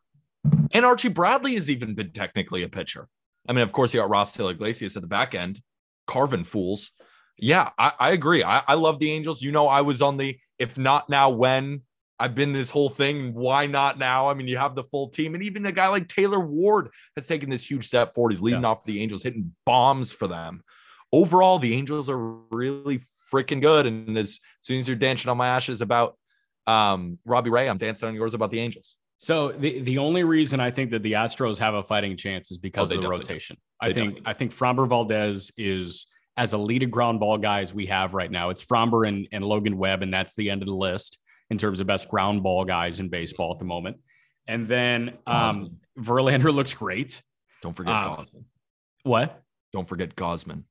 And 0.71 0.85
Archie 0.85 1.09
Bradley 1.09 1.55
has 1.55 1.69
even 1.69 1.95
been 1.95 2.11
technically 2.11 2.63
a 2.63 2.69
pitcher. 2.69 3.07
I 3.47 3.53
mean, 3.53 3.63
of 3.63 3.71
course, 3.71 3.93
you 3.93 3.99
got 3.99 4.09
Ross 4.09 4.33
Taylor 4.33 4.51
Iglesias 4.51 4.95
at 4.95 5.01
the 5.01 5.07
back 5.07 5.33
end, 5.33 5.61
carving 6.05 6.43
fools. 6.43 6.91
Yeah, 7.41 7.69
I, 7.77 7.93
I 7.99 8.11
agree. 8.11 8.43
I, 8.43 8.61
I 8.67 8.73
love 8.75 8.99
the 8.99 9.11
Angels. 9.11 9.41
You 9.41 9.51
know, 9.51 9.67
I 9.67 9.81
was 9.81 10.01
on 10.01 10.17
the 10.17 10.37
if 10.57 10.77
not 10.77 11.09
now, 11.09 11.29
when 11.29 11.81
I've 12.19 12.35
been 12.35 12.51
this 12.51 12.69
whole 12.69 12.89
thing. 12.89 13.33
Why 13.33 13.65
not 13.65 13.97
now? 13.97 14.29
I 14.29 14.33
mean, 14.33 14.47
you 14.47 14.57
have 14.57 14.75
the 14.75 14.83
full 14.83 15.07
team, 15.09 15.35
and 15.35 15.43
even 15.43 15.65
a 15.65 15.71
guy 15.71 15.87
like 15.87 16.07
Taylor 16.09 16.39
Ward 16.39 16.89
has 17.15 17.25
taken 17.25 17.49
this 17.49 17.69
huge 17.69 17.87
step 17.87 18.13
forward. 18.13 18.31
He's 18.31 18.41
leading 18.41 18.65
off 18.65 18.83
for 18.83 18.87
the 18.87 19.01
Angels, 19.01 19.23
hitting 19.23 19.53
bombs 19.65 20.11
for 20.11 20.27
them. 20.27 20.61
Overall, 21.13 21.59
the 21.59 21.73
Angels 21.73 22.09
are 22.09 22.17
really 22.51 22.99
freaking 23.33 23.61
good. 23.61 23.85
And 23.85 24.17
as 24.17 24.39
soon 24.61 24.79
as 24.79 24.87
you're 24.87 24.97
dancing 24.97 25.29
on 25.29 25.37
my 25.37 25.47
ashes 25.47 25.81
about 25.81 26.17
um, 26.67 27.19
Robbie 27.25 27.49
Ray, 27.51 27.69
I'm 27.69 27.77
dancing 27.77 28.09
on 28.09 28.15
yours 28.15 28.33
about 28.33 28.51
the 28.51 28.59
Angels. 28.59 28.97
So 29.17 29.51
the, 29.51 29.81
the 29.81 29.97
only 29.97 30.23
reason 30.23 30.59
I 30.59 30.71
think 30.71 30.91
that 30.91 31.03
the 31.03 31.13
Astros 31.13 31.57
have 31.59 31.73
a 31.73 31.83
fighting 31.83 32.15
chance 32.15 32.51
is 32.51 32.57
because 32.57 32.91
Oh, 32.91 32.95
of 32.95 33.01
the 33.01 33.07
do. 33.07 33.11
rotation. 33.11 33.57
I 33.81 33.91
think 33.91 34.15
do. 34.15 34.21
I 34.25 34.33
think 34.33 34.53
Framber 34.53 34.87
Valdez 34.87 35.51
is 35.57 36.07
as 36.39 36.53
elite 36.53 36.83
a 36.83 36.85
ground 36.85 37.19
ball 37.19 37.37
guy 37.37 37.59
as 37.59 37.73
we 37.73 37.85
have 37.87 38.13
right 38.13 38.31
now. 38.31 38.49
It's 38.49 38.65
Framber 38.65 39.05
and, 39.05 39.27
and 39.33 39.43
Logan 39.43 39.77
Webb, 39.77 40.03
and 40.03 40.13
that's 40.13 40.35
the 40.35 40.49
end 40.49 40.61
of 40.61 40.69
the 40.69 40.73
list 40.73 41.19
in 41.49 41.57
terms 41.57 41.81
of 41.81 41.87
best 41.87 42.07
ground 42.07 42.43
ball 42.43 42.63
guys 42.63 43.01
in 43.01 43.09
baseball 43.09 43.51
at 43.51 43.59
the 43.59 43.65
moment. 43.65 43.97
And 44.47 44.65
then 44.65 45.17
um, 45.27 45.79
Verlander 45.99 46.53
looks 46.53 46.73
great. 46.73 47.21
Don't 47.61 47.75
forget 47.75 47.93
Um, 47.93 48.15
Gausman. 48.15 48.43
What? 49.03 49.43
Don't 49.73 49.87
forget 49.87 50.15
Gausman. 50.15 50.63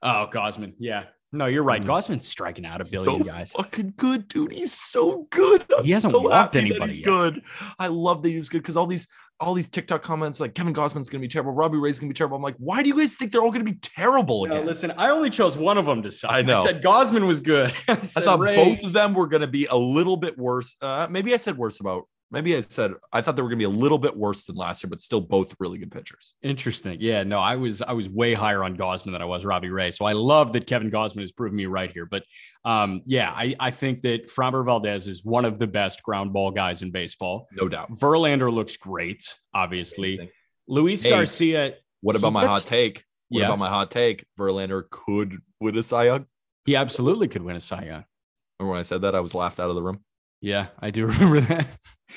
Oh, 0.00 0.28
Gausman. 0.32 0.72
Yeah. 0.78 1.04
No, 1.34 1.46
you're 1.46 1.62
right. 1.62 1.82
Mm. 1.82 1.86
Gausman's 1.86 2.28
striking 2.28 2.66
out 2.66 2.80
a 2.80 2.84
billion 2.90 3.20
So 3.20 3.24
guys. 3.24 3.52
Fucking 3.52 3.94
good, 3.96 4.28
dude. 4.28 4.52
He's 4.52 4.72
so 4.72 5.26
good. 5.30 5.64
I'm 5.76 5.84
He 5.84 5.92
hasn't 5.92 6.12
so 6.12 6.20
walked 6.20 6.54
happy 6.54 6.60
anybody 6.70 6.92
He's 6.92 6.98
yet. 7.00 7.06
good. 7.06 7.42
I 7.78 7.86
love 7.86 8.22
that 8.22 8.28
he's 8.30 8.48
good 8.48 8.62
because 8.62 8.76
all 8.76 8.86
these 8.86 9.08
all 9.40 9.54
these 9.54 9.68
TikTok 9.68 10.02
comments 10.02 10.38
like 10.38 10.54
Kevin 10.54 10.72
Gausman's 10.72 11.08
gonna 11.08 11.20
be 11.22 11.26
terrible, 11.26 11.50
Robbie 11.52 11.78
Ray's 11.78 11.98
gonna 11.98 12.08
be 12.10 12.14
terrible. 12.14 12.36
I'm 12.36 12.42
like, 12.44 12.54
why 12.58 12.82
do 12.82 12.88
you 12.88 12.96
guys 12.96 13.14
think 13.14 13.32
they're 13.32 13.42
all 13.42 13.50
gonna 13.50 13.64
be 13.64 13.74
terrible 13.82 14.46
No, 14.46 14.62
listen, 14.62 14.92
I 14.96 15.08
only 15.10 15.30
chose 15.30 15.58
one 15.58 15.78
of 15.78 15.86
them 15.86 16.00
to 16.02 16.10
suck. 16.12 16.30
I 16.30 16.42
know. 16.42 16.62
said 16.64 16.80
Gausman 16.82 17.26
was 17.26 17.40
good. 17.40 17.72
I, 17.88 17.92
I 17.92 17.96
thought 17.96 18.38
Ray- 18.38 18.54
both 18.54 18.84
of 18.84 18.92
them 18.92 19.14
were 19.14 19.26
gonna 19.26 19.48
be 19.48 19.66
a 19.66 19.76
little 19.76 20.16
bit 20.16 20.38
worse. 20.38 20.76
Uh, 20.80 21.08
maybe 21.10 21.34
I 21.34 21.38
said 21.38 21.56
worse 21.58 21.80
about. 21.80 22.04
Maybe 22.32 22.56
I 22.56 22.62
said 22.62 22.92
I 23.12 23.20
thought 23.20 23.36
they 23.36 23.42
were 23.42 23.48
gonna 23.48 23.58
be 23.58 23.64
a 23.64 23.68
little 23.68 23.98
bit 23.98 24.16
worse 24.16 24.46
than 24.46 24.56
last 24.56 24.82
year, 24.82 24.88
but 24.90 25.00
still 25.02 25.20
both 25.20 25.54
really 25.60 25.78
good 25.78 25.92
pitchers. 25.92 26.34
Interesting. 26.42 26.96
Yeah, 27.00 27.22
no, 27.24 27.38
I 27.38 27.56
was 27.56 27.82
I 27.82 27.92
was 27.92 28.08
way 28.08 28.32
higher 28.34 28.64
on 28.64 28.76
Gausman 28.76 29.12
than 29.12 29.20
I 29.20 29.26
was 29.26 29.44
Robbie 29.44 29.68
Ray. 29.68 29.90
So 29.90 30.04
I 30.06 30.12
love 30.14 30.52
that 30.54 30.66
Kevin 30.66 30.90
Gausman 30.90 31.20
has 31.20 31.30
proven 31.30 31.56
me 31.56 31.66
right 31.66 31.92
here. 31.92 32.06
But 32.06 32.24
um, 32.64 33.02
yeah, 33.04 33.30
I, 33.30 33.54
I 33.60 33.70
think 33.70 34.00
that 34.02 34.28
Framber 34.28 34.64
Valdez 34.64 35.06
is 35.08 35.24
one 35.24 35.44
of 35.44 35.58
the 35.58 35.66
best 35.66 36.02
ground 36.02 36.32
ball 36.32 36.50
guys 36.50 36.82
in 36.82 36.90
baseball. 36.90 37.46
No 37.52 37.68
doubt. 37.68 37.92
Verlander 37.98 38.52
looks 38.52 38.76
great, 38.76 39.22
obviously. 39.54 40.14
Amazing. 40.14 40.30
Luis 40.68 41.02
Hey, 41.02 41.10
Garcia, 41.10 41.74
What 42.00 42.16
about 42.16 42.32
my 42.32 42.46
hot 42.46 42.62
take? 42.62 43.04
What 43.28 43.40
Yeah. 43.40 43.46
about 43.46 43.58
my 43.58 43.68
hot 43.68 43.90
take? 43.90 44.24
Verlander 44.38 44.88
could 44.90 45.38
win 45.60 45.76
a 45.76 45.82
Cy 45.82 46.04
Young. 46.06 46.26
he 46.64 46.76
absolutely 46.76 47.28
could 47.28 47.42
win 47.42 47.56
a 47.56 47.60
Cy 47.60 47.84
Young. 47.84 48.04
Remember 48.60 48.70
when 48.72 48.78
I 48.80 48.82
said 48.84 49.02
that? 49.02 49.14
I 49.14 49.20
was 49.20 49.34
laughed 49.34 49.58
out 49.58 49.68
of 49.70 49.74
the 49.74 49.82
room. 49.82 50.04
Yeah, 50.42 50.66
I 50.78 50.90
do 50.90 51.06
remember 51.06 51.40
that. 51.40 51.66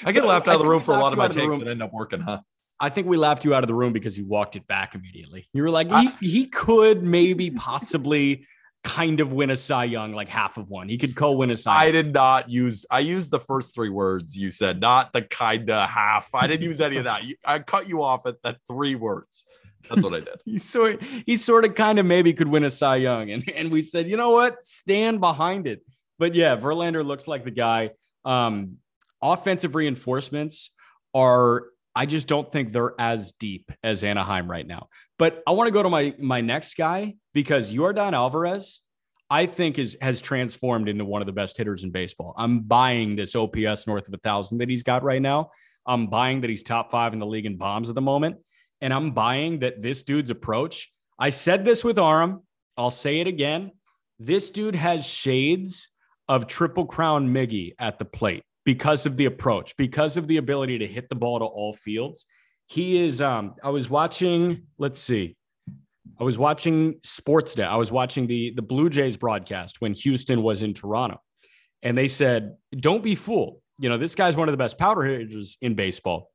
I 0.04 0.12
get 0.12 0.26
laughed 0.26 0.48
out 0.50 0.56
of 0.56 0.62
the 0.62 0.68
room 0.68 0.82
for 0.82 0.94
a 0.94 0.98
lot 1.00 1.14
of 1.14 1.18
my 1.18 1.30
takes 1.30 1.58
that 1.58 1.68
end 1.68 1.82
up 1.82 1.94
working, 1.94 2.20
huh? 2.20 2.42
I 2.80 2.90
think 2.90 3.08
we 3.08 3.16
laughed 3.16 3.46
you 3.46 3.54
out 3.56 3.64
of 3.64 3.70
the 3.70 3.74
room 3.74 3.94
because 3.94 4.18
you 4.18 4.26
walked 4.26 4.58
it 4.58 4.68
back 4.68 4.96
immediately. 4.96 5.48
You 5.54 5.64
were 5.64 5.70
like, 5.70 5.90
I- 5.92 6.14
he, 6.20 6.30
he 6.30 6.46
could 6.48 7.04
maybe 7.04 7.52
possibly 7.52 8.46
kind 8.84 9.20
of 9.22 9.32
win 9.32 9.50
a 9.50 9.56
Cy 9.56 9.86
Young, 9.86 10.12
like 10.14 10.28
half 10.28 10.58
of 10.58 10.70
one. 10.70 10.90
He 10.90 10.98
could 10.98 11.16
co-win 11.16 11.50
a 11.52 11.56
Cy. 11.56 11.72
Young. 11.72 11.88
I 11.88 11.92
did 11.92 12.14
not 12.14 12.50
use. 12.50 12.86
I 12.92 13.00
used 13.00 13.32
the 13.32 13.40
first 13.40 13.74
three 13.74 13.90
words 13.90 14.38
you 14.38 14.52
said, 14.52 14.82
not 14.82 15.14
the 15.14 15.22
kinda 15.22 15.88
half. 15.88 16.30
I 16.36 16.48
didn't 16.48 16.64
use 16.64 16.82
any 16.82 16.98
of 16.98 17.06
that. 17.06 17.24
You, 17.24 17.36
I 17.46 17.60
cut 17.60 17.88
you 17.88 18.04
off 18.04 18.26
at 18.26 18.42
that 18.44 18.58
three 18.68 18.96
words. 18.96 19.46
That's 19.90 20.04
what 20.04 20.14
I 20.14 20.20
did. 20.20 20.42
he 20.46 20.58
sort 20.58 21.02
he 21.04 21.38
sort 21.38 21.64
of 21.66 21.76
kind 21.76 22.00
of 22.00 22.06
maybe 22.06 22.34
could 22.34 22.48
win 22.48 22.64
a 22.64 22.70
Cy 22.70 22.98
Young, 22.98 23.30
and 23.32 23.48
and 23.56 23.72
we 23.72 23.82
said, 23.82 24.08
you 24.08 24.18
know 24.18 24.32
what, 24.32 24.64
stand 24.64 25.20
behind 25.20 25.66
it. 25.68 25.82
But 26.20 26.34
yeah, 26.36 26.56
Verlander 26.58 27.06
looks 27.06 27.28
like 27.28 27.44
the 27.44 27.52
guy. 27.52 27.92
Um, 28.26 28.78
offensive 29.22 29.76
reinforcements 29.76 30.72
are. 31.14 31.66
I 31.98 32.06
just 32.06 32.28
don't 32.28 32.52
think 32.52 32.74
they're 32.74 32.94
as 33.00 33.32
deep 33.40 33.72
as 33.82 34.04
Anaheim 34.04 34.52
right 34.52 34.68
now. 34.68 34.90
But 35.18 35.42
I 35.48 35.52
want 35.52 35.68
to 35.68 35.72
go 35.72 35.82
to 35.82 35.90
my 35.90 36.14
my 36.20 36.42
next 36.42 36.76
guy 36.76 37.16
because 37.34 37.72
Yordan 37.72 38.12
Alvarez, 38.14 38.82
I 39.30 39.46
think 39.46 39.80
is 39.80 39.98
has 40.02 40.22
transformed 40.22 40.90
into 40.90 41.06
one 41.06 41.22
of 41.22 41.26
the 41.26 41.32
best 41.32 41.58
hitters 41.58 41.84
in 41.84 41.92
baseball. 41.92 42.34
I'm 42.38 42.62
buying 42.62 43.16
this 43.16 43.36
OPS 43.36 43.88
north 43.88 44.08
of 44.08 44.14
a 44.14 44.18
thousand 44.18 44.58
that 44.58 44.70
he's 44.70 44.84
got 44.84 45.04
right 45.04 45.22
now. 45.22 45.52
I'm 45.86 46.08
buying 46.08 46.42
that 46.42 46.50
he's 46.50 46.64
top 46.64 46.92
five 46.92 47.14
in 47.14 47.20
the 47.20 47.26
league 47.26 47.46
in 47.46 47.58
bombs 47.58 47.90
at 47.90 47.96
the 47.96 48.02
moment. 48.02 48.38
And 48.82 48.94
I'm 48.94 49.12
buying 49.12 49.60
that 49.60 49.82
this 49.82 50.04
dude's 50.04 50.30
approach. 50.30 50.92
I 51.18 51.30
said 51.30 51.64
this 51.64 51.84
with 51.84 51.98
Aram. 51.98 52.42
I'll 52.78 52.92
say 52.92 53.20
it 53.20 53.28
again. 53.28 53.72
This 54.20 54.52
dude 54.52 54.76
has 54.76 55.06
shades 55.06 55.90
of 56.28 56.48
Triple 56.48 56.86
Crown 56.86 57.30
Miggy 57.30 57.74
at 57.80 58.00
the 58.00 58.06
plate. 58.06 58.44
because 58.66 59.06
of 59.06 59.16
the 59.16 59.26
approach, 59.26 59.78
because 59.78 60.18
of 60.18 60.28
the 60.28 60.38
ability 60.38 60.80
to 60.80 60.88
hit 60.88 61.08
the 61.08 61.16
ball 61.16 61.38
to 61.40 61.46
all 61.46 61.72
fields. 61.72 62.26
He 62.68 62.98
is. 63.06 63.22
Um, 63.22 63.54
I 63.64 63.70
was 63.70 63.90
watching. 63.92 64.64
Let's 64.80 64.98
see. 65.00 65.38
I 66.20 66.24
was 66.24 66.38
watching 66.38 66.96
Sportsnet. 67.06 67.68
I 67.68 67.76
was 67.76 67.92
watching 67.92 68.26
the 68.26 68.54
the 68.56 68.64
Blue 68.64 68.90
Jays 68.90 69.18
broadcast 69.18 69.82
when 69.82 69.94
Houston 69.94 70.42
was 70.42 70.64
in 70.64 70.74
Toronto, 70.74 71.22
and 71.84 71.96
they 71.96 72.08
said, 72.08 72.56
"Don't 72.76 73.04
be 73.04 73.14
fooled. 73.14 73.62
You 73.78 73.90
know, 73.90 74.00
this 74.00 74.16
guy's 74.16 74.36
one 74.36 74.48
of 74.50 74.54
the 74.54 74.58
best 74.58 74.78
powder 74.80 75.04
hitters 75.04 75.58
in 75.62 75.76
baseball, 75.76 76.32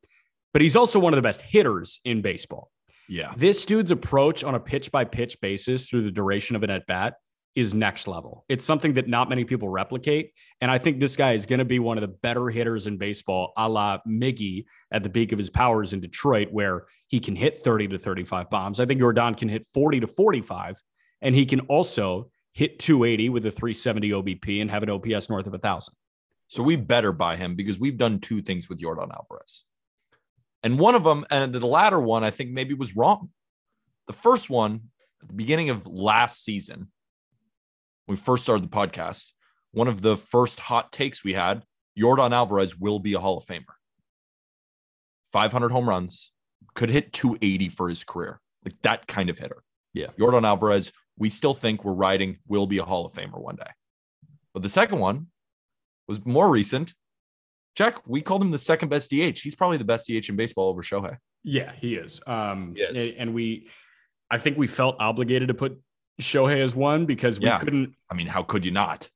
but 0.53 0.62
he's 0.62 0.76
also 0.76 1.00
one 1.00 1.12
of 1.12 1.16
the 1.16 1.22
best 1.22 1.42
hitters 1.42 1.98
in 2.05 2.22
baseball. 2.22 2.70
Yeah. 3.09 3.33
This 3.37 3.64
dude's 3.64 3.90
approach 3.90 4.44
on 4.44 4.55
a 4.55 4.61
pitch 4.61 4.92
by 4.92 5.05
pitch 5.05 5.40
basis 5.40 5.88
through 5.88 6.03
the 6.03 6.12
duration 6.12 6.55
of 6.55 6.62
an 6.62 6.70
at 6.70 6.87
bat 6.87 7.14
is 7.54 7.74
next 7.74 8.06
level. 8.06 8.44
It's 8.48 8.64
something 8.64 8.94
that 8.94 9.08
not 9.08 9.28
many 9.28 9.44
people 9.44 9.68
replicate. 9.68 10.32
And 10.60 10.70
I 10.70 10.78
think 10.78 11.00
this 11.00 11.16
guy 11.16 11.32
is 11.32 11.46
going 11.46 11.58
to 11.58 11.64
be 11.64 11.78
one 11.78 11.98
of 11.98 12.02
the 12.02 12.08
better 12.08 12.48
hitters 12.48 12.86
in 12.86 12.96
baseball, 12.96 13.52
a 13.56 13.68
la 13.68 13.98
Miggy 14.06 14.66
at 14.92 15.02
the 15.02 15.10
peak 15.10 15.32
of 15.32 15.38
his 15.38 15.50
powers 15.50 15.92
in 15.92 16.00
Detroit, 16.00 16.48
where 16.52 16.86
he 17.08 17.18
can 17.18 17.34
hit 17.34 17.58
30 17.58 17.88
to 17.88 17.98
35 17.98 18.50
bombs. 18.50 18.78
I 18.78 18.86
think 18.86 19.00
Yordan 19.00 19.36
can 19.36 19.48
hit 19.48 19.66
40 19.74 20.00
to 20.00 20.06
45, 20.06 20.80
and 21.22 21.34
he 21.34 21.44
can 21.44 21.60
also 21.60 22.30
hit 22.52 22.78
280 22.78 23.28
with 23.30 23.46
a 23.46 23.50
370 23.50 24.10
OBP 24.10 24.60
and 24.60 24.70
have 24.70 24.82
an 24.82 24.90
OPS 24.90 25.28
north 25.28 25.46
of 25.46 25.54
a 25.54 25.58
thousand. 25.58 25.94
So 26.48 26.62
we 26.62 26.76
better 26.76 27.12
buy 27.12 27.36
him 27.36 27.54
because 27.54 27.78
we've 27.78 27.96
done 27.96 28.18
two 28.20 28.42
things 28.42 28.68
with 28.68 28.80
Yordan 28.80 29.12
Alvarez. 29.12 29.64
And 30.62 30.78
one 30.78 30.94
of 30.94 31.04
them, 31.04 31.24
and 31.30 31.52
the 31.52 31.66
latter 31.66 32.00
one, 32.00 32.22
I 32.24 32.30
think 32.30 32.50
maybe 32.50 32.74
was 32.74 32.96
wrong. 32.96 33.30
The 34.06 34.12
first 34.12 34.50
one, 34.50 34.90
at 35.22 35.28
the 35.28 35.34
beginning 35.34 35.70
of 35.70 35.86
last 35.86 36.44
season, 36.44 36.90
when 38.06 38.16
we 38.16 38.20
first 38.20 38.42
started 38.42 38.64
the 38.64 38.68
podcast, 38.68 39.32
one 39.72 39.88
of 39.88 40.00
the 40.02 40.16
first 40.16 40.60
hot 40.60 40.92
takes 40.92 41.22
we 41.24 41.34
had 41.34 41.62
Yordan 41.98 42.32
Alvarez 42.32 42.76
will 42.78 42.98
be 42.98 43.14
a 43.14 43.20
Hall 43.20 43.38
of 43.38 43.44
Famer. 43.44 43.64
500 45.32 45.70
home 45.70 45.88
runs, 45.88 46.32
could 46.74 46.90
hit 46.90 47.12
280 47.12 47.68
for 47.68 47.88
his 47.88 48.04
career, 48.04 48.40
like 48.64 48.74
that 48.82 49.06
kind 49.06 49.30
of 49.30 49.38
hitter. 49.38 49.62
Yeah. 49.92 50.08
Yordan 50.18 50.44
Alvarez, 50.44 50.92
we 51.18 51.30
still 51.30 51.54
think 51.54 51.84
we're 51.84 51.92
riding, 51.92 52.38
will 52.48 52.66
be 52.66 52.78
a 52.78 52.84
Hall 52.84 53.06
of 53.06 53.12
Famer 53.12 53.40
one 53.40 53.56
day. 53.56 53.70
But 54.54 54.62
the 54.62 54.68
second 54.68 54.98
one 54.98 55.26
was 56.08 56.24
more 56.24 56.50
recent. 56.50 56.94
Jack, 57.76 58.06
we 58.08 58.20
called 58.22 58.42
him 58.42 58.50
the 58.50 58.58
second 58.58 58.88
best 58.88 59.10
DH. 59.10 59.38
He's 59.40 59.54
probably 59.54 59.76
the 59.76 59.84
best 59.84 60.06
DH 60.08 60.28
in 60.28 60.36
baseball 60.36 60.68
over 60.68 60.82
Shohei. 60.82 61.16
Yeah, 61.44 61.72
he 61.78 61.94
is. 61.94 62.20
Um, 62.26 62.74
Yes. 62.76 62.96
and- 62.96 63.14
And 63.16 63.34
we, 63.34 63.68
I 64.30 64.38
think 64.38 64.58
we 64.58 64.66
felt 64.66 64.96
obligated 64.98 65.48
to 65.48 65.54
put 65.54 65.80
Shohei 66.20 66.62
as 66.62 66.74
one 66.74 67.06
because 67.06 67.38
we 67.40 67.46
Yeah. 67.46 67.59
couldn't. 67.59 67.94
I 68.11 68.14
mean, 68.14 68.26
how 68.26 68.42
could 68.42 68.64
you 68.64 68.70
not? 68.70 69.09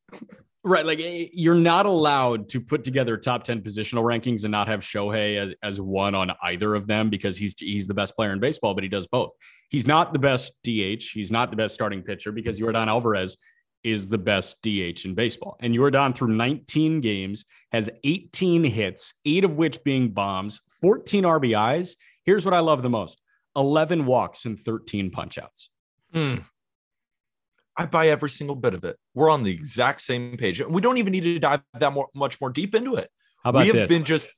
Right, 0.66 0.86
like 0.86 0.98
eh, 0.98 1.26
you're 1.34 1.54
not 1.54 1.84
allowed 1.84 2.48
to 2.50 2.60
put 2.60 2.84
together 2.84 3.18
top 3.18 3.44
ten 3.44 3.60
positional 3.60 4.02
rankings 4.02 4.44
and 4.44 4.50
not 4.52 4.66
have 4.66 4.80
Shohei 4.80 5.36
as, 5.36 5.54
as 5.62 5.80
one 5.80 6.14
on 6.14 6.32
either 6.42 6.74
of 6.74 6.86
them 6.86 7.10
because 7.10 7.36
he's 7.36 7.54
he's 7.58 7.86
the 7.86 7.92
best 7.94 8.16
player 8.16 8.32
in 8.32 8.40
baseball, 8.40 8.72
but 8.74 8.82
he 8.82 8.88
does 8.88 9.06
both. 9.06 9.32
He's 9.68 9.86
not 9.86 10.14
the 10.14 10.18
best 10.18 10.54
DH. 10.62 11.04
He's 11.12 11.30
not 11.30 11.50
the 11.50 11.56
best 11.56 11.74
starting 11.74 12.02
pitcher 12.02 12.32
because 12.32 12.58
Yordan 12.58 12.86
Alvarez 12.86 13.36
is 13.82 14.08
the 14.08 14.16
best 14.16 14.56
DH 14.62 15.04
in 15.04 15.14
baseball. 15.14 15.58
And 15.60 15.74
Yordan 15.74 16.16
through 16.16 16.34
19 16.34 17.02
games 17.02 17.44
has 17.70 17.90
18 18.02 18.64
hits, 18.64 19.12
eight 19.26 19.44
of 19.44 19.58
which 19.58 19.84
being 19.84 20.12
bombs, 20.12 20.62
14 20.80 21.24
RBIs. 21.24 21.96
Here's 22.24 22.46
what 22.46 22.54
I 22.54 22.60
love 22.60 22.80
the 22.82 22.88
most: 22.88 23.20
11 23.54 24.06
walks 24.06 24.46
and 24.46 24.58
13 24.58 25.10
punchouts. 25.10 25.68
Hmm. 26.14 26.36
I 27.76 27.86
buy 27.86 28.08
every 28.08 28.30
single 28.30 28.56
bit 28.56 28.74
of 28.74 28.84
it. 28.84 28.96
We're 29.14 29.30
on 29.30 29.42
the 29.42 29.52
exact 29.52 30.00
same 30.00 30.36
page. 30.36 30.60
And 30.60 30.72
we 30.72 30.80
don't 30.80 30.98
even 30.98 31.12
need 31.12 31.24
to 31.24 31.38
dive 31.38 31.62
that 31.74 31.92
more, 31.92 32.08
much 32.14 32.40
more 32.40 32.50
deep 32.50 32.74
into 32.74 32.96
it. 32.96 33.10
How 33.42 33.50
about 33.50 33.62
we 33.62 33.66
have 33.68 33.76
this? 33.76 33.88
been 33.88 34.04
just 34.04 34.28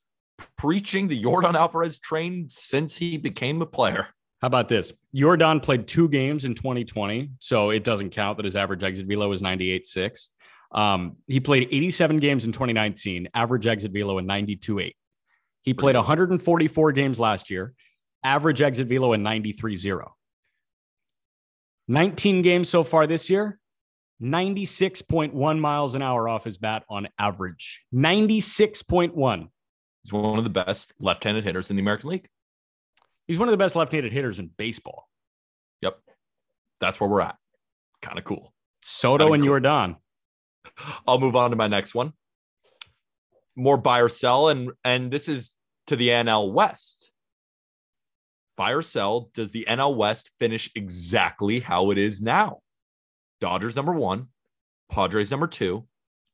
preaching 0.57 1.09
the 1.09 1.22
Yordan 1.22 1.55
Alvarez 1.55 1.99
train 1.99 2.49
since 2.49 2.96
he 2.96 3.18
became 3.18 3.61
a 3.62 3.66
player. 3.66 4.09
How 4.40 4.46
about 4.46 4.68
this? 4.68 4.92
Yordan 5.14 5.62
played 5.62 5.87
two 5.87 6.09
games 6.09 6.44
in 6.44 6.55
2020, 6.55 7.31
so 7.38 7.70
it 7.70 7.85
doesn't 7.85 8.11
count 8.11 8.37
that 8.37 8.44
his 8.44 8.57
average 8.57 8.85
exit 8.85 9.07
velo 9.07 9.33
is 9.33 9.42
98.6. 9.42 10.31
Um, 10.72 11.16
he 11.27 11.40
played 11.40 11.68
87 11.70 12.18
games 12.18 12.44
in 12.44 12.53
2019, 12.53 13.29
average 13.35 13.66
exit 13.66 13.92
velo 13.92 14.18
in 14.18 14.27
92.8. 14.27 14.92
He 15.62 15.75
played 15.75 15.96
144 15.96 16.92
games 16.92 17.18
last 17.18 17.51
year, 17.51 17.75
average 18.22 18.62
exit 18.62 18.88
velo 18.88 19.14
in 19.14 19.22
93.0. 19.22 20.07
19 21.88 22.42
games 22.42 22.68
so 22.68 22.85
far 22.85 23.07
this 23.07 23.31
year, 23.31 23.59
96.1 24.22 25.59
miles 25.59 25.94
an 25.94 26.03
hour 26.03 26.29
off 26.29 26.44
his 26.44 26.59
bat 26.59 26.85
on 26.88 27.09
average. 27.18 27.83
96.1. 27.94 29.49
He's 30.03 30.12
one 30.12 30.38
of 30.38 30.44
the 30.44 30.51
best 30.51 30.94
left-handed 31.01 31.44
hitters 31.44 31.70
in 31.70 31.77
the 31.77 31.83
American 31.83 32.11
League. 32.11 32.29
He's 33.27 33.38
one 33.38 33.49
of 33.49 33.53
the 33.53 33.59
best 33.59 33.77
left-handed 33.77 34.12
hitters 34.12 34.38
in 34.38 34.51
baseball. 34.57 35.09
Yep. 35.83 35.99
That's 36.81 37.01
where 37.01 37.11
we're 37.11 37.22
at. 37.22 37.37
Kind 38.03 38.18
of 38.18 38.25
cool. 38.25 38.53
Soto 38.83 39.25
Kinda 39.25 39.35
and 39.35 39.42
cool. 39.42 39.53
Yordan. 39.53 39.96
I'll 41.07 41.18
move 41.18 41.37
on 41.37 41.51
to 41.51 41.57
my 41.57 41.68
next 41.68 41.94
one. 41.94 42.12
More 43.57 43.77
buy 43.77 44.01
or 44.01 44.09
sell, 44.09 44.49
and 44.49 44.70
and 44.85 45.11
this 45.11 45.29
is 45.29 45.53
to 45.87 45.96
the 45.96 46.09
NL 46.09 46.53
West. 46.53 47.05
Buy 48.56 48.72
or 48.72 48.82
sell, 48.82 49.30
does 49.34 49.50
the 49.50 49.66
NL 49.68 49.96
West 49.96 50.30
finish 50.38 50.70
exactly 50.74 51.60
how 51.60 51.90
it 51.90 51.98
is 51.98 52.20
now? 52.22 52.60
Dodgers 53.40 53.76
number 53.76 53.92
one, 53.92 54.28
Padres 54.90 55.30
number 55.30 55.46
two, 55.46 55.86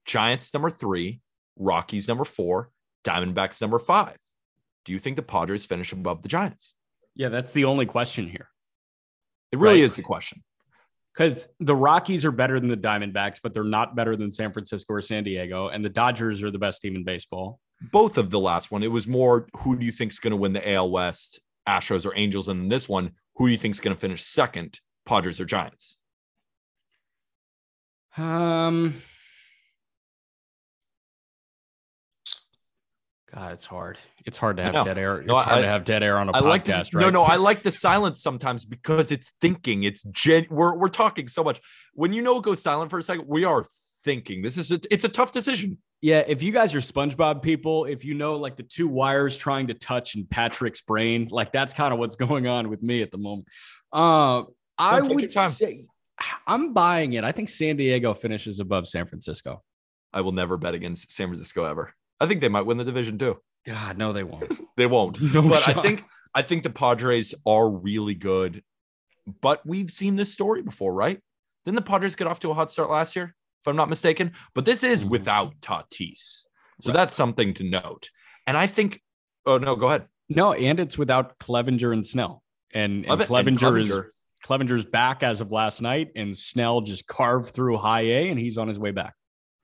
Giants 0.04 0.52
number 0.54 0.70
three, 0.70 1.20
Rockies 1.56 2.06
number 2.06 2.24
four, 2.24 2.70
Diamondbacks 3.04 3.61
number 3.61 3.78
five. 3.80 4.16
Do 4.85 4.92
you 4.92 5.00
think 5.00 5.16
the 5.16 5.22
Padres 5.22 5.64
finish 5.66 5.92
above 5.92 6.22
the 6.22 6.28
Giants? 6.28 6.74
Yeah, 7.14 7.28
that's 7.28 7.52
the 7.52 7.64
only 7.64 7.87
question 7.87 8.28
here. 8.28 8.48
It 9.50 9.58
really 9.58 9.80
Right. 9.80 9.85
is 9.85 9.96
the 9.96 10.02
question. 10.02 10.42
Because 11.12 11.46
the 11.61 11.76
Rockies 11.76 12.24
are 12.24 12.30
better 12.32 12.58
than 12.58 12.68
the 12.70 12.76
Diamondbacks, 12.76 13.38
but 13.42 13.52
they're 13.52 13.64
not 13.64 13.94
better 13.94 14.16
than 14.16 14.32
San 14.32 14.50
Francisco 14.52 14.94
or 14.94 15.02
San 15.02 15.24
Diego. 15.24 15.68
And 15.68 15.85
the 15.85 15.90
Dodgers 15.90 16.42
are 16.42 16.50
the 16.50 16.58
best 16.58 16.80
team 16.80 16.94
in 16.96 17.04
baseball. 17.04 17.58
both 17.90 18.16
of 18.16 18.30
the 18.30 18.38
last 18.38 18.70
one, 18.70 18.85
it 18.85 18.92
was 18.92 19.08
more 19.08 19.48
who 19.58 19.76
do 19.76 19.85
you 19.85 19.90
think's 19.90 20.20
going 20.20 20.30
to 20.30 20.37
win 20.37 20.52
the 20.52 20.70
AL 20.70 20.88
West, 20.88 21.40
Astros 21.68 22.05
or 22.07 22.16
Angels, 22.16 22.48
and 22.48 22.70
this 22.70 22.88
one, 22.88 23.12
who 23.37 23.46
do 23.46 23.53
you 23.53 23.59
think's 23.59 23.81
going 23.81 23.94
to 23.94 24.01
finish 24.01 24.22
second, 24.25 24.81
Padres 25.07 25.40
or 25.40 25.44
Giants? 25.44 25.98
Um, 28.16 28.94
God, 33.35 33.53
it's 33.53 33.64
hard. 33.64 33.98
It's 34.27 34.37
hard 34.37 34.59
to 34.59 34.62
have 34.62 34.85
dead 34.85 34.98
air. 34.98 35.18
It's 35.20 35.27
No, 35.29 35.37
hard 35.37 35.59
I- 35.59 35.61
to 35.62 35.66
have 35.66 35.85
dead 35.85 36.03
air 36.03 36.18
on 36.18 36.29
a 36.29 36.33
I 36.33 36.40
like 36.40 36.66
the, 36.66 36.72
podcast, 36.72 36.94
right? 36.94 37.01
no, 37.03 37.11
no, 37.11 37.22
I 37.22 37.37
like 37.37 37.62
the 37.62 37.72
silence 37.72 38.22
sometimes 38.22 38.66
because 38.66 39.11
it's 39.11 39.33
thinking. 39.40 39.85
It's 39.85 40.03
gen. 40.03 40.46
We're 40.51 40.77
we're 40.77 40.88
talking 40.90 41.29
so 41.29 41.42
much. 41.42 41.61
When 41.94 42.12
you 42.12 42.20
know 42.20 42.38
it 42.38 42.44
goes 42.44 42.61
silent 42.62 42.90
for 42.90 42.98
a 42.98 43.03
second, 43.03 43.25
we 43.29 43.44
are 43.44 43.64
thinking. 44.05 44.42
This 44.42 44.59
is 44.59 44.70
a, 44.70 44.81
it's 44.90 45.05
a 45.05 45.09
tough 45.09 45.33
decision. 45.33 45.79
Yeah, 46.03 46.25
if 46.27 46.43
you 46.43 46.51
guys 46.51 46.75
are 46.75 46.81
SpongeBob 46.81 47.43
people, 47.43 47.85
if 47.85 48.05
you 48.05 48.15
know 48.15 48.35
like 48.35 48.57
the 48.57 48.65
two 48.65 48.88
wires 48.88 49.37
trying 49.37 49.69
to 49.69 49.75
touch 49.75 50.17
in 50.17 50.27
Patrick's 50.27 50.81
brain, 50.81 51.29
like 51.31 51.53
that's 51.53 51.73
kind 51.73 51.93
of 51.95 52.01
what's 52.01 52.17
going 52.17 52.49
on 52.49 52.69
with 52.69 52.83
me 52.83 53.03
at 53.03 53.12
the 53.12 53.19
moment. 53.19 53.47
Uh, 53.93 54.43
I 54.77 55.01
would 55.01 55.33
say 55.33 55.87
I'm 56.47 56.73
buying 56.73 57.12
it. 57.12 57.23
I 57.23 57.31
think 57.31 57.49
San 57.49 57.77
Diego 57.77 58.15
finishes 58.15 58.59
above 58.59 58.88
San 58.88 59.07
Francisco. 59.07 59.62
I 60.12 60.21
will 60.23 60.33
never 60.33 60.57
bet 60.57 60.75
against 60.75 61.12
San 61.12 61.29
Francisco 61.29 61.65
ever. 61.65 61.95
I 62.21 62.27
think 62.27 62.41
they 62.41 62.49
might 62.49 62.67
win 62.67 62.79
the 62.79 62.85
division 62.85 63.17
too. 63.17 63.38
God, 63.65 63.97
no, 63.97 64.12
they 64.12 64.25
won't. 64.25 64.61
They 64.77 64.87
won't. 64.87 65.21
No 65.35 65.43
but 65.43 65.69
I 65.69 65.75
think 65.75 66.05
I 66.35 66.43
think 66.43 66.62
the 66.62 66.71
Padres 66.71 67.35
are 67.47 67.71
really 67.71 68.15
good. 68.15 68.62
But 69.41 69.65
we've 69.65 69.91
seen 69.91 70.17
this 70.17 70.33
story 70.33 70.62
before, 70.62 70.93
right? 70.93 71.21
Didn't 71.65 71.77
the 71.77 71.83
Padres 71.83 72.17
get 72.17 72.27
off 72.27 72.41
to 72.41 72.51
a 72.51 72.55
hot 72.55 72.73
start 72.73 72.91
last 72.91 73.15
year, 73.15 73.37
if 73.62 73.68
I'm 73.68 73.77
not 73.77 73.88
mistaken? 73.88 74.33
But 74.55 74.64
this 74.64 74.83
is 74.83 75.05
Mhm. 75.05 75.09
without 75.11 75.61
Tatis. 75.61 76.44
So 76.81 76.88
Right. 76.90 76.94
that's 76.94 77.14
something 77.14 77.55
to 77.55 77.64
note. 77.64 78.11
And 78.46 78.57
I 78.57 78.66
think, 78.66 79.01
oh 79.46 79.59
no, 79.59 79.77
go 79.77 79.87
ahead. 79.87 80.07
No, 80.29 80.53
and 80.53 80.81
it's 80.81 80.98
without 80.98 81.38
Clevinger 81.38 81.92
and 81.92 82.04
Snell. 82.04 82.42
And, 82.75 83.04
and 83.06 83.21
it. 83.21 83.31
And 83.31 83.58
Clevinger 83.58 83.81
is 83.81 83.92
Clevinger's 84.44 84.85
back 84.85 85.23
as 85.23 85.40
of 85.40 85.52
last 85.52 85.81
night, 85.81 86.10
and 86.17 86.37
Snell 86.37 86.81
just 86.81 87.06
carved 87.06 87.50
through 87.50 87.77
high 87.77 88.00
A, 88.00 88.29
and 88.31 88.38
he's 88.40 88.58
on 88.58 88.67
his 88.67 88.79
way 88.79 88.90
back. 88.90 89.15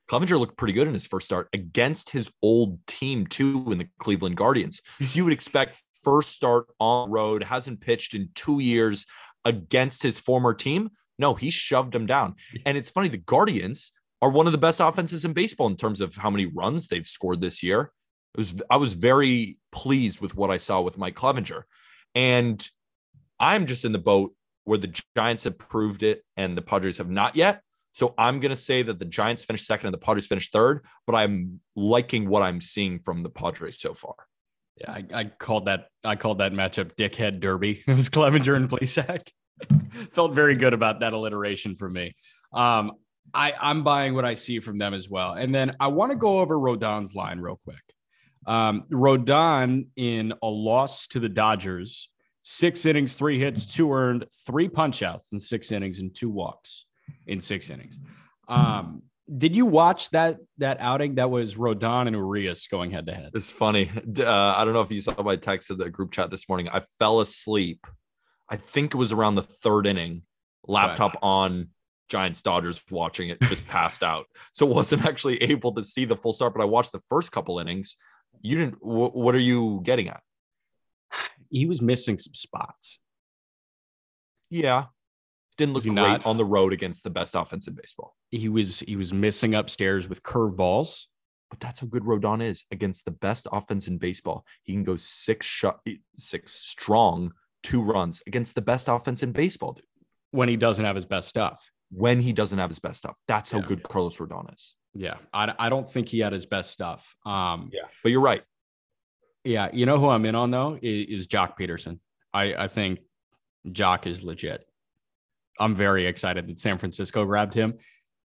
Clevinger 0.09 0.39
looked 0.39 0.57
pretty 0.57 0.73
good 0.73 0.87
in 0.87 0.95
his 0.95 1.07
first 1.07 1.27
start 1.27 1.49
against 1.53 2.11
his 2.11 2.31
old 2.43 2.87
team 2.87 3.27
too 3.27 3.67
in 3.73 3.79
the 3.79 3.89
Cleveland 3.99 4.37
Guardians. 4.37 4.81
So 5.01 5.05
you 5.19 5.25
would 5.25 5.33
expect 5.33 5.83
first 6.05 6.31
start 6.31 6.67
on 6.79 7.11
road, 7.11 7.43
hasn't 7.43 7.81
pitched 7.81 8.15
in 8.15 8.29
two 8.35 8.61
years 8.61 9.05
against 9.45 10.03
his 10.05 10.19
former 10.21 10.55
team. 10.55 10.91
No, 11.19 11.35
he 11.35 11.51
shoved 11.51 11.95
him 11.95 12.07
down. 12.07 12.37
And 12.65 12.77
it's 12.77 12.91
funny, 12.91 13.09
the 13.09 13.19
Guardians 13.19 13.93
are 14.23 14.31
one 14.31 14.47
of 14.47 14.53
the 14.53 14.59
best 14.59 14.81
offenses 14.81 15.25
in 15.25 15.33
baseball 15.33 15.67
in 15.69 15.77
terms 15.77 16.01
of 16.01 16.17
how 16.17 16.31
many 16.31 16.47
runs 16.47 16.89
they've 16.89 17.07
scored 17.07 17.41
this 17.41 17.63
year. 17.63 17.93
It 18.35 18.39
was 18.39 18.55
I 18.71 18.77
was 18.77 18.93
very 18.93 19.59
pleased 19.73 20.21
with 20.21 20.37
what 20.37 20.51
I 20.51 20.57
saw 20.57 20.81
with 20.81 20.99
Mike 20.99 21.17
Clevinger. 21.17 21.63
And 22.15 22.69
I'm 23.41 23.67
just 23.67 23.85
in 23.85 23.93
the 23.93 23.99
boat 23.99 24.35
where 24.65 24.79
the 24.79 24.95
Giants 25.17 25.45
have 25.45 25.59
proved 25.59 26.03
it 26.03 26.25
and 26.37 26.57
the 26.57 26.63
Padres 26.63 26.99
have 26.99 27.09
not 27.09 27.37
yet. 27.37 27.63
So 27.93 28.15
I'm 28.19 28.39
going 28.39 28.51
to 28.51 28.57
say 28.57 28.83
that 28.83 28.99
the 28.99 29.05
Giants 29.05 29.45
finished 29.45 29.67
second 29.67 29.87
and 29.87 29.95
the 29.95 29.99
Padres 29.99 30.27
finished 30.27 30.53
third, 30.53 30.85
but 31.07 31.15
I'm 31.15 31.61
liking 31.75 32.29
what 32.29 32.43
I'm 32.43 32.61
seeing 32.61 33.01
from 33.01 33.23
the 33.23 33.31
Padres 33.31 33.81
so 33.81 33.95
far. 33.95 34.15
Yeah, 34.77 34.93
I, 34.93 35.05
I 35.15 35.25
called 35.25 35.65
that. 35.65 35.89
I 36.05 36.15
called 36.15 36.39
that 36.39 36.53
matchup 36.53 36.95
"Dickhead 36.97 37.41
Derby." 37.41 37.83
It 37.89 37.97
was 37.97 38.09
Clevinger 38.09 38.55
and 38.55 38.69
Plesac. 38.69 39.29
Felt 40.13 40.35
very 40.35 40.55
good 40.55 40.75
about 40.75 41.01
that 41.01 41.13
alliteration 41.13 41.77
for 41.77 41.89
me. 41.89 42.15
Um, 42.53 42.93
I, 43.35 43.55
I'm 43.61 43.83
buying 43.83 44.15
what 44.15 44.25
I 44.25 44.35
see 44.35 44.61
from 44.61 44.79
them 44.79 44.95
as 44.95 45.09
well. 45.09 45.33
And 45.35 45.55
then 45.55 45.77
I 45.81 45.89
want 45.89 46.13
to 46.13 46.17
go 46.17 46.39
over 46.39 46.57
Rodon's 46.57 47.15
line 47.15 47.41
real 47.41 47.61
quick. 47.63 47.83
Um, 48.47 48.85
Rodon 48.91 49.89
in 49.97 50.33
a 50.43 50.47
loss 50.47 51.07
to 51.09 51.21
the 51.21 51.29
Dodgers, 51.29 52.09
six 52.43 52.87
innings, 52.87 53.15
three 53.15 53.39
hits, 53.39 53.67
two 53.67 53.93
earned, 53.93 54.25
three 54.47 54.69
punchouts 54.69 55.33
in 55.33 55.39
six 55.39 55.71
innings, 55.71 55.99
and 55.99 56.15
two 56.15 56.31
walks 56.31 56.87
in 57.27 57.41
six 57.41 57.69
innings. 57.69 57.99
Um, 58.49 59.03
did 59.37 59.55
you 59.55 59.67
watch 59.67 60.09
that 60.11 60.39
that 60.57 60.81
outing? 60.81 61.17
That 61.17 61.31
was 61.31 61.57
Rodon 61.57 62.07
and 62.07 62.17
Urias 62.17 62.67
going 62.67 62.91
head 62.91 63.07
to 63.07 63.15
head. 63.15 63.33
It's 63.35 63.51
funny. 63.51 63.91
Uh, 64.19 64.55
I 64.57 64.65
don't 64.65 64.73
know 64.73 64.81
if 64.81 64.91
you 64.91 65.03
saw 65.03 65.23
my 65.23 65.37
text 65.37 65.71
in 65.71 65.77
the 65.77 65.91
group 65.91 66.13
chat 66.13 66.31
this 66.31 66.49
morning. 66.49 66.71
I 66.73 66.81
fell 66.99 67.21
asleep. 67.21 67.87
I 68.49 68.57
think 68.57 68.95
it 68.95 68.97
was 68.97 69.13
around 69.13 69.35
the 69.35 69.43
third 69.43 69.87
inning. 69.87 70.23
Laptop 70.67 71.15
right. 71.15 71.23
on, 71.23 71.69
Giants 72.09 72.43
Dodgers 72.43 72.83
watching 72.91 73.29
it, 73.29 73.41
just 73.43 73.67
passed 73.67 74.03
out. 74.03 74.27
So 74.53 74.67
wasn't 74.67 75.05
actually 75.05 75.43
able 75.43 75.73
to 75.73 75.85
see 75.85 76.05
the 76.05 76.17
full 76.17 76.33
start. 76.33 76.55
But 76.55 76.63
I 76.63 76.67
watched 76.67 76.93
the 76.93 77.03
first 77.09 77.33
couple 77.33 77.59
innings. 77.59 77.97
You 78.41 78.57
didn't. 78.57 78.81
W- 78.81 79.11
what 79.11 79.35
are 79.35 79.41
you 79.41 79.81
getting 79.83 80.09
at? 80.09 80.21
He 81.51 81.67
was 81.67 81.81
missing 81.81 82.19
some 82.19 82.35
spots. 82.35 82.99
Yeah, 84.51 84.87
didn't 85.59 85.75
look 85.75 85.85
great 85.85 85.95
not? 85.95 86.27
on 86.27 86.39
the 86.39 86.45
road 86.45 86.73
against 86.73 87.05
the 87.05 87.11
best 87.11 87.35
offense 87.35 87.67
in 87.67 87.75
baseball. 87.75 88.15
He 88.31 88.49
was 88.49 88.81
he 88.81 88.97
was 88.97 89.13
missing 89.13 89.55
upstairs 89.55 90.09
with 90.09 90.23
curveballs. 90.23 91.05
But 91.51 91.61
that's 91.61 91.81
how 91.81 91.87
good 91.87 92.03
Rodon 92.03 92.43
is 92.43 92.65
against 92.71 93.07
the 93.07 93.11
best 93.11 93.49
offense 93.51 93.89
in 93.89 93.97
baseball. 93.97 94.45
He 94.65 94.75
can 94.75 94.85
go 94.85 94.97
six 94.97 95.47
shot, 95.47 95.81
six 96.19 96.53
strong, 96.53 97.33
two 97.63 97.83
runs 97.83 98.23
against 98.27 98.55
the 98.55 98.63
best 98.63 98.89
offense 98.89 99.23
in 99.23 99.33
baseball, 99.33 99.73
dude. 99.73 99.85
When 100.31 100.49
he 100.49 100.57
doesn't 100.57 100.85
have 100.85 100.97
his 100.97 101.07
best 101.07 101.29
stuff. 101.29 101.71
When 101.91 102.21
he 102.21 102.33
doesn't 102.33 102.59
have 102.59 102.71
his 102.71 102.79
best 102.79 102.99
stuff. 102.99 103.17
That's 103.27 103.51
how 103.51 103.59
yeah, 103.59 103.67
good 103.67 103.79
yeah. 103.81 103.89
Carlos 103.89 104.17
Rodon 104.17 104.53
is. 104.53 104.77
Yeah. 104.95 105.15
I, 105.33 105.55
I 105.59 105.69
don't 105.69 105.89
think 105.89 106.09
he 106.09 106.21
had 106.21 106.33
his 106.33 106.47
best 106.47 106.71
stuff. 106.71 107.15
Um, 107.25 107.71
yeah. 107.73 107.83
But 108.03 108.13
you're 108.13 108.21
right. 108.21 108.43
Yeah. 109.45 109.69
You 109.73 109.87
know 109.87 109.99
who 109.99 110.09
I'm 110.09 110.25
in 110.27 110.35
on 110.35 110.51
though 110.51 110.79
is, 110.81 111.21
is 111.21 111.27
Joc 111.27 111.59
Pederson. 111.59 112.01
I, 112.35 112.55
I 112.55 112.69
think 112.69 113.01
Joc 113.67 114.07
is 114.07 114.23
legit. 114.23 114.67
I'm 115.59 115.75
very 115.75 116.07
excited 116.07 116.47
that 116.47 116.61
San 116.61 116.79
Francisco 116.79 117.25
grabbed 117.25 117.55
him. 117.55 117.75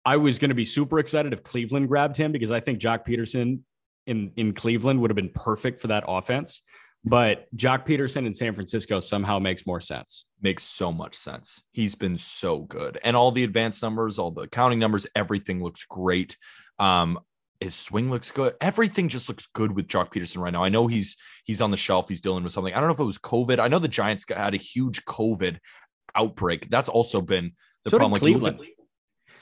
I 0.03 0.17
was 0.17 0.39
going 0.39 0.49
to 0.49 0.55
be 0.55 0.65
super 0.65 0.99
excited 0.99 1.33
if 1.33 1.43
Cleveland 1.43 1.87
grabbed 1.87 2.17
him 2.17 2.31
because 2.31 2.51
I 2.51 2.59
think 2.59 2.79
Joc 2.79 3.05
Pederson 3.05 3.59
in 4.07 4.31
in 4.35 4.53
Cleveland 4.53 4.99
would 5.01 5.11
have 5.11 5.15
been 5.15 5.29
perfect 5.29 5.79
for 5.79 5.87
that 5.87 6.03
offense. 6.07 6.61
But 7.03 7.47
Joc 7.55 7.87
Pederson 7.87 8.27
in 8.27 8.33
San 8.33 8.53
Francisco 8.53 8.99
somehow 8.99 9.39
makes 9.39 9.65
more 9.65 9.81
sense. 9.81 10.27
Makes 10.41 10.63
so 10.63 10.91
much 10.91 11.15
sense. 11.15 11.63
He's 11.71 11.95
been 11.95 12.17
so 12.17 12.59
good, 12.59 12.99
and 13.03 13.15
all 13.15 13.31
the 13.31 13.43
advanced 13.43 13.81
numbers, 13.81 14.19
all 14.19 14.31
the 14.31 14.47
counting 14.47 14.79
numbers, 14.79 15.07
everything 15.15 15.63
looks 15.63 15.83
great. 15.83 16.37
Um, 16.77 17.19
his 17.59 17.75
swing 17.75 18.09
looks 18.09 18.31
good. 18.31 18.53
Everything 18.59 19.07
just 19.07 19.29
looks 19.29 19.47
good 19.53 19.75
with 19.75 19.87
Joc 19.87 20.13
Pederson 20.13 20.37
right 20.37 20.53
now. 20.53 20.63
I 20.63 20.69
know 20.69 20.87
he's 20.87 21.17
he's 21.43 21.61
on 21.61 21.71
the 21.71 21.77
shelf. 21.77 22.09
He's 22.09 22.21
dealing 22.21 22.43
with 22.43 22.53
something. 22.53 22.73
I 22.73 22.79
don't 22.79 22.87
know 22.87 22.93
if 22.93 22.99
it 22.99 23.03
was 23.03 23.19
COVID. 23.19 23.59
I 23.59 23.67
know 23.67 23.79
the 23.79 23.87
Giants 23.87 24.25
had 24.29 24.53
a 24.53 24.57
huge 24.57 25.05
COVID 25.05 25.57
outbreak. 26.15 26.69
That's 26.69 26.89
also 26.89 27.21
been 27.21 27.53
the 27.83 27.89
so 27.89 27.97
problem. 27.97 28.13
Like 28.13 28.21
Cleveland. 28.21 28.59
You 28.59 28.65
at, 28.65 28.69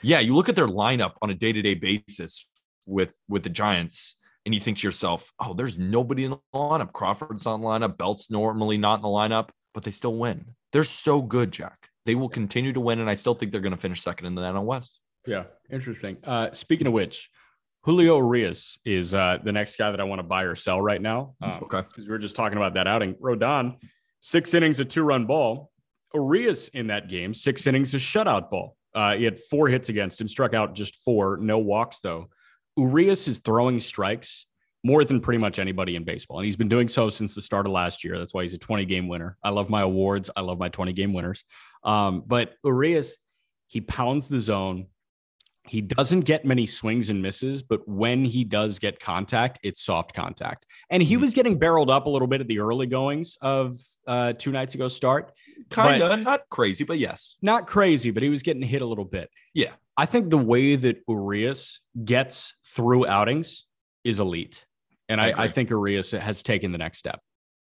yeah, 0.02 0.20
you 0.20 0.34
look 0.34 0.48
at 0.48 0.56
their 0.56 0.68
lineup 0.68 1.12
on 1.20 1.30
a 1.30 1.34
day-to-day 1.34 1.74
basis 1.74 2.46
with 2.86 3.14
with 3.28 3.42
the 3.42 3.50
Giants, 3.50 4.16
and 4.44 4.54
you 4.54 4.60
think 4.60 4.78
to 4.78 4.86
yourself, 4.86 5.32
"Oh, 5.38 5.54
there's 5.54 5.78
nobody 5.78 6.24
in 6.24 6.30
the 6.32 6.38
lineup. 6.54 6.92
Crawford's 6.92 7.46
on 7.46 7.60
the 7.60 7.66
lineup. 7.66 7.98
Belt's 7.98 8.30
normally 8.30 8.78
not 8.78 8.96
in 8.96 9.02
the 9.02 9.08
lineup, 9.08 9.50
but 9.74 9.84
they 9.84 9.90
still 9.90 10.14
win. 10.14 10.54
They're 10.72 10.84
so 10.84 11.22
good, 11.22 11.52
Jack. 11.52 11.88
They 12.06 12.14
will 12.14 12.28
continue 12.28 12.72
to 12.72 12.80
win, 12.80 13.00
and 13.00 13.10
I 13.10 13.14
still 13.14 13.34
think 13.34 13.52
they're 13.52 13.60
going 13.60 13.74
to 13.74 13.80
finish 13.80 14.02
second 14.02 14.26
in 14.26 14.34
the 14.34 14.42
NL 14.42 14.64
West. 14.64 15.00
Yeah, 15.26 15.44
interesting. 15.70 16.16
Uh, 16.24 16.50
speaking 16.52 16.86
of 16.86 16.92
which, 16.92 17.28
Julio 17.82 18.16
Urias 18.16 18.78
is 18.84 19.14
uh, 19.14 19.38
the 19.42 19.52
next 19.52 19.76
guy 19.76 19.90
that 19.90 20.00
I 20.00 20.04
want 20.04 20.18
to 20.18 20.24
buy 20.24 20.42
or 20.42 20.54
sell 20.54 20.80
right 20.80 21.00
now. 21.00 21.34
Um, 21.42 21.60
okay, 21.62 21.82
because 21.82 22.08
we 22.08 22.14
are 22.14 22.18
just 22.18 22.36
talking 22.36 22.56
about 22.56 22.74
that 22.74 22.86
outing. 22.86 23.14
Rodon, 23.14 23.76
six 24.20 24.54
innings, 24.54 24.80
a 24.80 24.84
two-run 24.84 25.26
ball. 25.26 25.70
Urias 26.14 26.68
in 26.70 26.88
that 26.88 27.08
game, 27.08 27.32
six 27.32 27.66
innings, 27.66 27.94
a 27.94 27.98
shutout 27.98 28.50
ball. 28.50 28.76
Uh, 28.94 29.14
he 29.14 29.24
had 29.24 29.38
four 29.38 29.68
hits 29.68 29.88
against 29.88 30.20
him, 30.20 30.28
struck 30.28 30.52
out 30.52 30.74
just 30.74 30.96
four, 30.96 31.36
no 31.36 31.58
walks 31.58 32.00
though. 32.00 32.28
Urias 32.76 33.28
is 33.28 33.38
throwing 33.38 33.80
strikes 33.80 34.46
more 34.82 35.04
than 35.04 35.20
pretty 35.20 35.38
much 35.38 35.58
anybody 35.58 35.96
in 35.96 36.04
baseball, 36.04 36.38
and 36.38 36.46
he's 36.46 36.56
been 36.56 36.68
doing 36.68 36.88
so 36.88 37.10
since 37.10 37.34
the 37.34 37.42
start 37.42 37.66
of 37.66 37.72
last 37.72 38.02
year. 38.02 38.18
That's 38.18 38.32
why 38.32 38.42
he's 38.42 38.54
a 38.54 38.58
20 38.58 38.84
game 38.86 39.08
winner. 39.08 39.36
I 39.42 39.50
love 39.50 39.68
my 39.68 39.82
awards. 39.82 40.30
I 40.34 40.40
love 40.40 40.58
my 40.58 40.68
20 40.68 40.92
game 40.92 41.12
winners. 41.12 41.44
Um, 41.84 42.22
but 42.26 42.54
Urias, 42.64 43.16
he 43.66 43.80
pounds 43.80 44.28
the 44.28 44.40
zone. 44.40 44.86
He 45.68 45.80
doesn't 45.80 46.20
get 46.20 46.44
many 46.44 46.66
swings 46.66 47.10
and 47.10 47.22
misses, 47.22 47.62
but 47.62 47.86
when 47.86 48.24
he 48.24 48.44
does 48.44 48.78
get 48.78 48.98
contact, 48.98 49.58
it's 49.62 49.82
soft 49.82 50.14
contact. 50.14 50.66
And 50.88 51.02
he 51.02 51.14
mm-hmm. 51.14 51.20
was 51.20 51.34
getting 51.34 51.58
barreled 51.58 51.90
up 51.90 52.06
a 52.06 52.10
little 52.10 52.26
bit 52.26 52.40
at 52.40 52.48
the 52.48 52.60
early 52.60 52.86
goings 52.86 53.36
of 53.40 53.76
uh, 54.06 54.32
two 54.32 54.52
nights 54.52 54.74
ago 54.74 54.88
start. 54.88 55.32
Kind 55.68 56.02
of 56.02 56.20
not 56.20 56.48
crazy, 56.48 56.84
but 56.84 56.98
yes. 56.98 57.36
Not 57.42 57.66
crazy, 57.66 58.10
but 58.10 58.22
he 58.22 58.30
was 58.30 58.42
getting 58.42 58.62
hit 58.62 58.82
a 58.82 58.86
little 58.86 59.04
bit. 59.04 59.30
Yeah. 59.54 59.72
I 59.96 60.06
think 60.06 60.30
the 60.30 60.38
way 60.38 60.76
that 60.76 61.02
Urias 61.06 61.80
gets 62.04 62.54
through 62.66 63.06
outings 63.06 63.66
is 64.02 64.18
elite. 64.18 64.66
And 65.08 65.20
I, 65.20 65.30
I, 65.30 65.42
I 65.44 65.48
think 65.48 65.70
Urias 65.70 66.12
has 66.12 66.42
taken 66.42 66.72
the 66.72 66.78
next 66.78 66.98
step. 66.98 67.20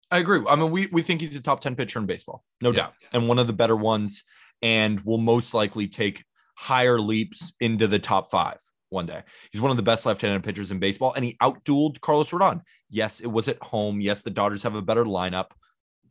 I 0.10 0.20
agree. 0.20 0.44
I 0.50 0.56
mean, 0.56 0.72
we, 0.72 0.88
we 0.88 1.02
think 1.02 1.22
he's 1.22 1.36
a 1.36 1.42
top 1.42 1.62
10 1.62 1.76
pitcher 1.76 2.00
in 2.00 2.06
baseball, 2.06 2.44
no 2.62 2.72
yeah. 2.72 2.78
doubt, 2.78 2.94
and 3.14 3.28
one 3.28 3.40
of 3.40 3.48
the 3.48 3.54
better 3.54 3.76
ones, 3.76 4.24
and 4.62 5.00
will 5.02 5.18
most 5.18 5.54
likely 5.54 5.88
take 5.88 6.24
higher 6.56 7.00
leaps 7.00 7.54
into 7.60 7.88
the 7.88 8.00
top 8.00 8.30
five 8.30 8.58
one 8.90 9.06
day. 9.06 9.24
He's 9.52 9.62
one 9.62 9.72
of 9.72 9.78
the 9.78 9.84
best 9.84 10.06
left-handed 10.06 10.44
pitchers 10.44 10.72
in 10.72 10.80
baseball, 10.80 11.14
and 11.14 11.26
he 11.26 11.36
outdueled 11.42 12.00
Carlos 12.02 12.30
Rodon. 12.32 12.62
Yes, 12.90 13.20
it 13.20 13.32
was 13.32 13.48
at 13.48 13.62
home. 13.62 14.00
Yes, 14.00 14.22
the 14.22 14.30
Dodgers 14.30 14.64
have 14.64 14.76
a 14.76 14.82
better 14.82 15.04
lineup, 15.04 15.48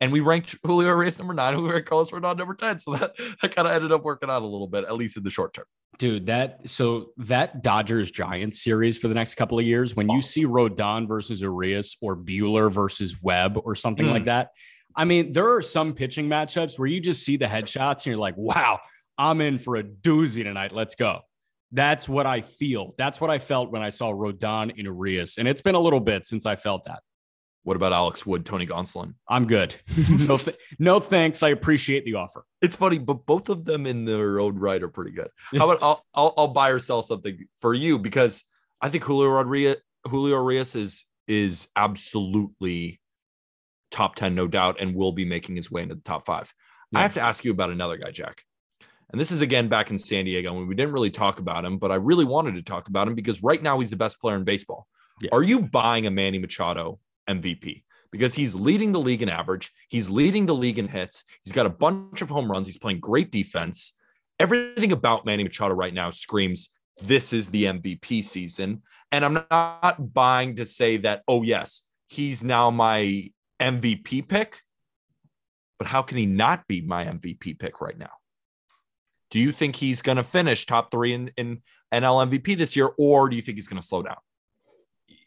and 0.01 0.11
we 0.11 0.19
ranked 0.19 0.55
Julio 0.63 0.89
Urias 0.89 1.17
number 1.17 1.33
nine, 1.33 1.53
and 1.53 1.63
we 1.63 1.69
ranked 1.69 1.89
Carlos 1.89 2.11
Rodon 2.11 2.37
number 2.37 2.53
10. 2.53 2.79
So 2.79 2.95
that, 2.95 3.13
that 3.41 3.55
kind 3.55 3.67
of 3.67 3.73
ended 3.73 3.91
up 3.91 4.03
working 4.03 4.29
out 4.29 4.41
a 4.41 4.45
little 4.45 4.67
bit, 4.67 4.83
at 4.83 4.95
least 4.95 5.17
in 5.17 5.23
the 5.23 5.31
short 5.31 5.53
term. 5.53 5.65
Dude, 5.99 6.25
that 6.25 6.67
so 6.67 7.11
that 7.17 7.61
Dodgers 7.61 8.09
Giants 8.09 8.63
series 8.63 8.97
for 8.97 9.07
the 9.07 9.13
next 9.13 9.35
couple 9.35 9.59
of 9.59 9.65
years, 9.65 9.95
when 9.95 10.09
you 10.09 10.21
see 10.21 10.43
Rodon 10.43 11.07
versus 11.07 11.41
Urias 11.41 11.95
or 12.01 12.17
Buehler 12.17 12.71
versus 12.71 13.21
Webb 13.21 13.59
or 13.63 13.75
something 13.75 14.07
mm. 14.07 14.11
like 14.11 14.25
that, 14.25 14.49
I 14.95 15.05
mean, 15.05 15.31
there 15.31 15.53
are 15.53 15.61
some 15.61 15.93
pitching 15.93 16.27
matchups 16.27 16.77
where 16.79 16.87
you 16.87 16.99
just 16.99 17.23
see 17.23 17.37
the 17.37 17.45
headshots 17.45 17.97
and 17.97 18.07
you're 18.07 18.17
like, 18.17 18.35
wow, 18.37 18.79
I'm 19.17 19.41
in 19.41 19.57
for 19.57 19.75
a 19.75 19.83
doozy 19.83 20.43
tonight. 20.43 20.71
Let's 20.71 20.95
go. 20.95 21.21
That's 21.71 22.07
what 22.07 22.25
I 22.25 22.41
feel. 22.41 22.93
That's 22.97 23.19
what 23.19 23.29
I 23.29 23.39
felt 23.39 23.71
when 23.71 23.81
I 23.81 23.89
saw 23.89 24.11
Rodon 24.11 24.69
and 24.69 24.77
Urias. 24.77 25.37
And 25.37 25.47
it's 25.47 25.61
been 25.61 25.75
a 25.75 25.79
little 25.79 25.99
bit 25.99 26.25
since 26.25 26.45
I 26.45 26.55
felt 26.55 26.85
that. 26.85 27.01
What 27.63 27.77
about 27.77 27.93
Alex 27.93 28.25
Wood, 28.25 28.45
Tony 28.45 28.67
Gonsolin? 28.67 29.13
I'm 29.27 29.47
good. 29.47 29.75
no, 30.27 30.37
th- 30.37 30.57
no 30.79 30.99
thanks. 30.99 31.41
I 31.41 31.49
appreciate 31.49 32.03
the 32.03 32.15
offer. 32.15 32.45
It's 32.61 32.75
funny, 32.75 32.99
but 32.99 33.25
both 33.25 33.47
of 33.49 33.63
them 33.63 33.87
in 33.87 34.03
their 34.03 34.39
own 34.39 34.57
right 34.57 34.83
are 34.83 34.89
pretty 34.89 35.11
good. 35.11 35.29
How 35.57 35.69
about 35.69 35.81
I'll, 35.81 36.05
I'll, 36.13 36.33
I'll 36.37 36.47
buy 36.49 36.69
or 36.69 36.79
sell 36.79 37.01
something 37.01 37.47
for 37.59 37.73
you 37.73 37.97
because 37.97 38.43
I 38.81 38.89
think 38.89 39.05
Julio 39.05 39.29
Rodriguez, 39.29 39.77
Julio 40.05 40.41
Urias 40.41 40.75
is 40.75 41.05
is 41.25 41.69
absolutely 41.75 42.99
top 43.91 44.15
10, 44.15 44.35
no 44.35 44.47
doubt, 44.47 44.81
and 44.81 44.93
will 44.93 45.13
be 45.13 45.23
making 45.23 45.55
his 45.55 45.71
way 45.71 45.83
into 45.83 45.95
the 45.95 46.01
top 46.01 46.25
five. 46.25 46.53
Yeah. 46.91 46.99
I 46.99 47.01
have 47.03 47.13
to 47.13 47.21
ask 47.21 47.45
you 47.45 47.51
about 47.51 47.69
another 47.69 47.95
guy, 47.95 48.11
Jack. 48.11 48.43
And 49.13 49.19
this 49.21 49.31
is 49.31 49.41
again 49.41 49.69
back 49.69 49.91
in 49.91 49.97
San 49.97 50.25
Diego, 50.25 50.57
and 50.57 50.67
we 50.67 50.75
didn't 50.75 50.93
really 50.93 51.11
talk 51.11 51.39
about 51.39 51.63
him, 51.63 51.77
but 51.77 51.91
I 51.91 51.95
really 51.95 52.25
wanted 52.25 52.55
to 52.55 52.63
talk 52.63 52.89
about 52.89 53.07
him 53.07 53.15
because 53.15 53.41
right 53.41 53.61
now 53.61 53.79
he's 53.79 53.91
the 53.91 53.95
best 53.95 54.19
player 54.19 54.35
in 54.35 54.43
baseball. 54.43 54.87
Yeah. 55.21 55.29
Are 55.31 55.43
you 55.43 55.61
buying 55.61 56.07
a 56.07 56.11
Manny 56.11 56.39
Machado 56.39 56.99
MVP 57.29 57.83
because 58.11 58.33
he's 58.33 58.53
leading 58.53 58.91
the 58.91 58.99
league 58.99 59.23
in 59.23 59.29
average. 59.29 59.71
He's 59.89 60.09
leading 60.09 60.45
the 60.45 60.55
league 60.55 60.77
in 60.77 60.87
hits. 60.87 61.23
He's 61.43 61.51
got 61.51 61.65
a 61.65 61.69
bunch 61.69 62.21
of 62.21 62.29
home 62.29 62.49
runs. 62.49 62.67
He's 62.67 62.77
playing 62.77 62.99
great 62.99 63.31
defense. 63.31 63.93
Everything 64.39 64.91
about 64.91 65.25
Manny 65.25 65.43
Machado 65.43 65.73
right 65.73 65.93
now 65.93 66.11
screams 66.11 66.69
this 67.01 67.33
is 67.33 67.49
the 67.49 67.63
MVP 67.63 68.23
season. 68.23 68.83
And 69.11 69.25
I'm 69.25 69.33
not 69.49 70.13
buying 70.13 70.55
to 70.57 70.65
say 70.65 70.97
that, 70.97 71.23
oh, 71.27 71.41
yes, 71.41 71.85
he's 72.07 72.43
now 72.43 72.69
my 72.69 73.31
MVP 73.59 74.27
pick. 74.27 74.61
But 75.79 75.87
how 75.87 76.03
can 76.03 76.17
he 76.19 76.27
not 76.27 76.67
be 76.67 76.81
my 76.81 77.05
MVP 77.05 77.57
pick 77.57 77.81
right 77.81 77.97
now? 77.97 78.11
Do 79.33 79.39
you 79.39 79.51
think 79.51 79.75
he's 79.75 80.03
going 80.03 80.17
to 80.17 80.23
finish 80.23 80.67
top 80.67 80.91
three 80.91 81.13
in, 81.13 81.31
in 81.37 81.63
NL 81.91 82.29
MVP 82.29 82.55
this 82.55 82.75
year, 82.75 82.91
or 82.99 83.29
do 83.29 83.35
you 83.35 83.41
think 83.41 83.57
he's 83.57 83.67
going 83.67 83.81
to 83.81 83.87
slow 83.87 84.03
down? 84.03 84.17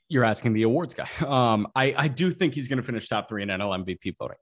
you're 0.09 0.25
asking 0.25 0.53
the 0.53 0.63
awards 0.63 0.95
guy. 0.95 1.09
Um, 1.27 1.67
I, 1.75 1.93
I 1.97 2.09
do 2.09 2.31
think 2.31 2.55
he's 2.55 2.69
going 2.69 2.77
to 2.77 2.83
finish 2.83 3.09
top 3.09 3.29
three 3.29 3.43
in 3.43 3.49
NL 3.49 3.85
MVP 3.85 4.17
voting. 4.17 4.37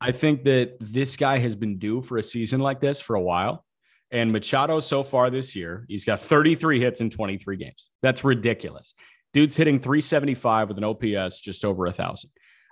I 0.00 0.10
think 0.10 0.42
that 0.44 0.76
this 0.80 1.16
guy 1.16 1.38
has 1.38 1.54
been 1.54 1.78
due 1.78 2.02
for 2.02 2.18
a 2.18 2.22
season 2.22 2.58
like 2.58 2.80
this 2.80 3.00
for 3.00 3.14
a 3.14 3.20
while. 3.20 3.64
And 4.10 4.32
Machado 4.32 4.80
so 4.80 5.04
far 5.04 5.30
this 5.30 5.54
year, 5.54 5.84
he's 5.88 6.04
got 6.04 6.20
33 6.20 6.80
hits 6.80 7.00
in 7.00 7.10
23 7.10 7.56
games. 7.56 7.90
That's 8.02 8.24
ridiculous. 8.24 8.94
Dude's 9.32 9.56
hitting 9.56 9.78
375 9.78 10.68
with 10.68 10.78
an 10.78 10.84
OPS 10.84 11.40
just 11.40 11.64
over 11.64 11.86
a 11.86 11.92
thousand. 11.92 12.30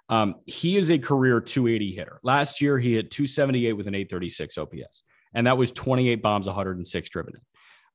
Um, 0.08 0.34
he 0.46 0.76
is 0.76 0.90
a 0.90 0.98
career 0.98 1.40
280 1.40 1.94
hitter. 1.94 2.20
Last 2.22 2.60
year, 2.60 2.78
he 2.78 2.94
hit 2.94 3.10
278 3.10 3.72
with 3.74 3.86
an 3.86 3.94
836 3.94 4.58
OPS, 4.58 5.02
and 5.34 5.46
that 5.46 5.58
was 5.58 5.72
28 5.72 6.22
bombs, 6.22 6.46
106 6.46 7.08
driven 7.10 7.34
in. 7.34 7.40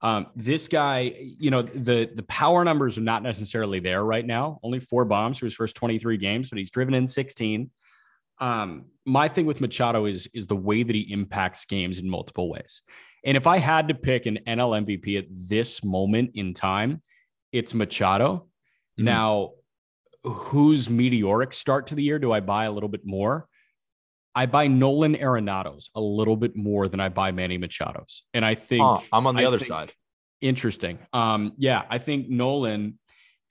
Um, 0.02 0.28
this 0.36 0.68
guy, 0.68 1.14
you 1.20 1.52
know, 1.52 1.62
the 1.62 2.10
the 2.14 2.24
power 2.24 2.64
numbers 2.64 2.98
are 2.98 3.02
not 3.02 3.22
necessarily 3.22 3.80
there 3.80 4.04
right 4.04 4.26
now. 4.26 4.60
Only 4.64 4.80
four 4.80 5.04
bombs 5.04 5.38
for 5.38 5.46
his 5.46 5.54
first 5.54 5.76
23 5.76 6.18
games, 6.18 6.50
but 6.50 6.58
he's 6.58 6.72
driven 6.72 6.94
in 6.94 7.08
16. 7.08 7.70
Um, 8.40 8.86
my 9.06 9.28
thing 9.28 9.46
with 9.46 9.60
Machado 9.60 10.06
is 10.06 10.30
is 10.34 10.48
the 10.48 10.56
way 10.56 10.84
that 10.84 10.96
he 10.96 11.12
impacts 11.12 11.66
games 11.66 12.00
in 12.00 12.10
multiple 12.10 12.50
ways. 12.50 12.82
And 13.26 13.36
if 13.36 13.48
I 13.48 13.58
had 13.58 13.90
to 13.90 13.94
pick 13.94 14.26
an 14.26 14.40
NL 14.48 14.86
MVP 14.86 15.18
at 15.18 15.26
this 15.30 15.84
moment 15.84 16.32
in 16.36 16.54
time, 16.54 17.02
it's 17.52 17.74
Machado. 17.74 18.48
Mm-hmm. 18.98 19.04
Now, 19.04 19.52
whose 20.24 20.90
meteoric 20.90 21.52
start 21.52 21.88
to 21.88 21.96
the 21.96 22.04
year 22.04 22.20
do 22.20 22.32
I 22.32 22.40
buy 22.40 22.66
a 22.66 22.72
little 22.72 22.88
bit 22.88 23.06
more? 23.06 23.49
I 24.36 24.46
buy 24.46 24.68
Nolan 24.68 25.16
Arenado's 25.16 25.90
a 25.96 26.02
little 26.02 26.38
bit 26.38 26.56
more 26.56 26.88
than 26.88 27.00
I 27.00 27.10
buy 27.10 27.32
Manny 27.32 27.58
Machado's. 27.58 28.24
And 28.34 28.46
I 28.46 28.56
think 28.56 28.84
I'm 29.12 29.28
on 29.28 29.36
the 29.36 29.44
I 29.44 29.46
other 29.46 29.58
think, 29.58 29.70
side. 29.70 29.94
Interesting. 30.42 31.00
Um, 31.14 31.54
yeah, 31.58 31.84
I 31.90 31.98
think 31.98 32.30
Nolan, 32.30 33.00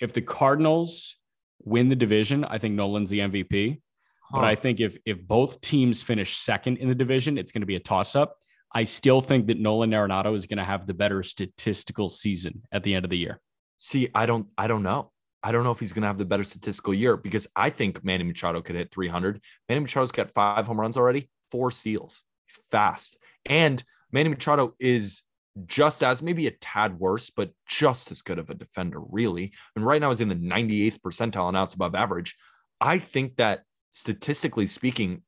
if 0.01 0.13
the 0.13 0.23
Cardinals 0.23 1.17
win 1.63 1.89
the 1.89 1.97
division, 1.97 2.45
I 2.45 2.59
think 2.59 2.75
Nolan's 2.75 3.11
the 3.11 3.19
MVP. 3.19 3.81
Huh. 4.23 4.41
But 4.41 4.45
I 4.45 4.55
think 4.55 4.81
if 4.81 4.99
if 5.05 5.21
both 5.21 5.61
teams 5.61 6.03
finish 6.03 6.37
second 6.37 6.79
in 6.79 6.89
the 6.89 6.95
division, 6.95 7.39
it's 7.39 7.53
going 7.53 7.63
to 7.63 7.67
be 7.67 7.77
a 7.77 7.81
toss 7.81 8.15
up. 8.15 8.37
I 8.73 8.85
still 8.85 9.21
think 9.21 9.47
that 9.47 9.59
Nolan 9.59 9.91
Arenado 9.91 10.35
is 10.37 10.47
going 10.47 10.59
to 10.59 10.65
have 10.65 10.87
the 10.87 10.95
better 10.95 11.23
statistical 11.23 12.09
season 12.09 12.63
at 12.71 12.83
the 12.83 12.95
end 12.95 13.05
of 13.05 13.11
the 13.11 13.17
year. 13.17 13.41
See, 13.79 14.09
I 14.15 14.27
don't 14.27 14.47
I 14.57 14.67
don't 14.67 14.83
know. 14.83 15.11
I 15.43 15.53
don't 15.53 15.65
know 15.65 15.71
if 15.71 15.81
he's 15.81 15.93
going 15.93 16.03
to 16.03 16.09
have 16.09 16.19
the 16.19 16.25
better 16.25 16.45
statistical 16.45 16.93
year 16.93 17.17
because 17.17 17.47
I 17.55 17.71
think 17.71 18.03
Manny 18.05 18.25
Machado 18.25 18.61
could 18.61 18.77
hit 18.77 18.93
300. 18.93 19.41
Manny 19.69 19.81
Machado's 19.81 20.11
got 20.11 20.31
five 20.31 20.67
home 20.67 20.81
runs 20.81 20.97
already, 20.97 21.31
four 21.51 21.71
steals. 21.71 22.23
He's 22.47 22.59
fast. 22.71 23.17
And 23.47 23.83
Manny 24.11 24.31
Machado 24.31 24.75
is 24.81 25.23
just 25.67 26.03
as 26.03 26.23
maybe 26.23 26.47
a 26.47 26.53
tad 26.53 26.99
worse, 26.99 27.31
but 27.31 27.51
just 27.69 28.11
as 28.11 28.23
good 28.23 28.39
of 28.39 28.51
a 28.51 28.55
defender, 28.55 29.01
really. 29.01 29.53
And 29.77 29.85
right 29.85 30.01
now 30.01 30.11
is 30.11 30.21
in 30.21 30.29
the 30.29 30.35
98th 30.35 31.01
percentile 31.01 31.49
and 31.49 31.57
outs 31.57 31.75
above 31.75 31.95
average. 31.95 32.37
I 32.81 32.99
think 32.99 33.37
that 33.37 33.63
statistically 33.91 34.67
speaking, 34.67 35.23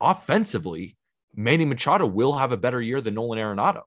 offensively, 0.00 0.96
Manny 1.34 1.64
Machado 1.64 2.06
will 2.06 2.34
have 2.34 2.52
a 2.52 2.56
better 2.56 2.80
year 2.80 3.00
than 3.00 3.14
Nolan 3.14 3.38
Arenado. 3.38 3.82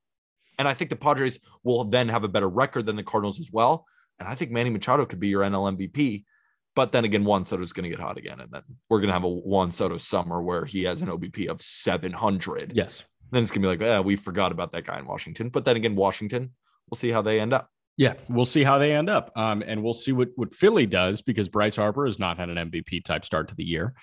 And 0.59 0.67
I 0.67 0.73
think 0.73 0.89
the 0.89 0.95
Padres 0.95 1.39
will 1.63 1.83
then 1.83 2.09
have 2.09 2.23
a 2.23 2.29
better 2.29 2.49
record 2.49 2.85
than 2.85 2.95
the 2.95 3.03
Cardinals 3.03 3.39
as 3.39 3.51
well. 3.51 3.85
And 4.19 4.27
I 4.27 4.35
think 4.35 4.51
Manny 4.51 4.69
Machado 4.69 5.05
could 5.05 5.19
be 5.19 5.27
your 5.27 5.43
NL 5.43 5.77
MVP. 5.77 6.25
But 6.75 6.91
then 6.91 7.05
again, 7.05 7.25
Juan 7.25 7.43
Soto 7.43 7.63
is 7.63 7.73
going 7.73 7.85
to 7.85 7.89
get 7.89 7.99
hot 7.99 8.17
again. 8.17 8.39
And 8.39 8.51
then 8.51 8.61
we're 8.89 8.99
going 8.99 9.07
to 9.07 9.13
have 9.13 9.23
a 9.23 9.29
Juan 9.29 9.71
Soto 9.71 9.97
summer 9.97 10.41
where 10.41 10.63
he 10.65 10.83
has 10.83 11.01
an 11.01 11.09
OBP 11.09 11.47
of 11.47 11.61
700. 11.61 12.73
Yes. 12.75 13.03
Then 13.31 13.41
it's 13.41 13.51
going 13.51 13.63
to 13.63 13.65
be 13.65 13.69
like, 13.69 13.81
yeah, 13.81 13.99
we 13.99 14.15
forgot 14.15 14.51
about 14.51 14.71
that 14.73 14.85
guy 14.85 14.99
in 14.99 15.05
Washington. 15.05 15.49
But 15.49 15.65
then 15.65 15.75
again, 15.75 15.95
Washington, 15.95 16.53
we'll 16.89 16.97
see 16.97 17.09
how 17.09 17.21
they 17.21 17.39
end 17.39 17.53
up. 17.53 17.69
Yeah, 17.97 18.13
we'll 18.29 18.45
see 18.45 18.63
how 18.63 18.77
they 18.77 18.93
end 18.93 19.09
up. 19.09 19.31
Um, 19.35 19.63
and 19.65 19.83
we'll 19.83 19.95
see 19.95 20.11
what, 20.11 20.29
what 20.35 20.53
Philly 20.53 20.85
does 20.85 21.23
because 21.23 21.49
Bryce 21.49 21.75
Harper 21.75 22.05
has 22.05 22.19
not 22.19 22.37
had 22.37 22.49
an 22.49 22.69
MVP 22.69 23.03
type 23.03 23.25
start 23.25 23.47
to 23.47 23.55
the 23.55 23.65
year. 23.65 23.95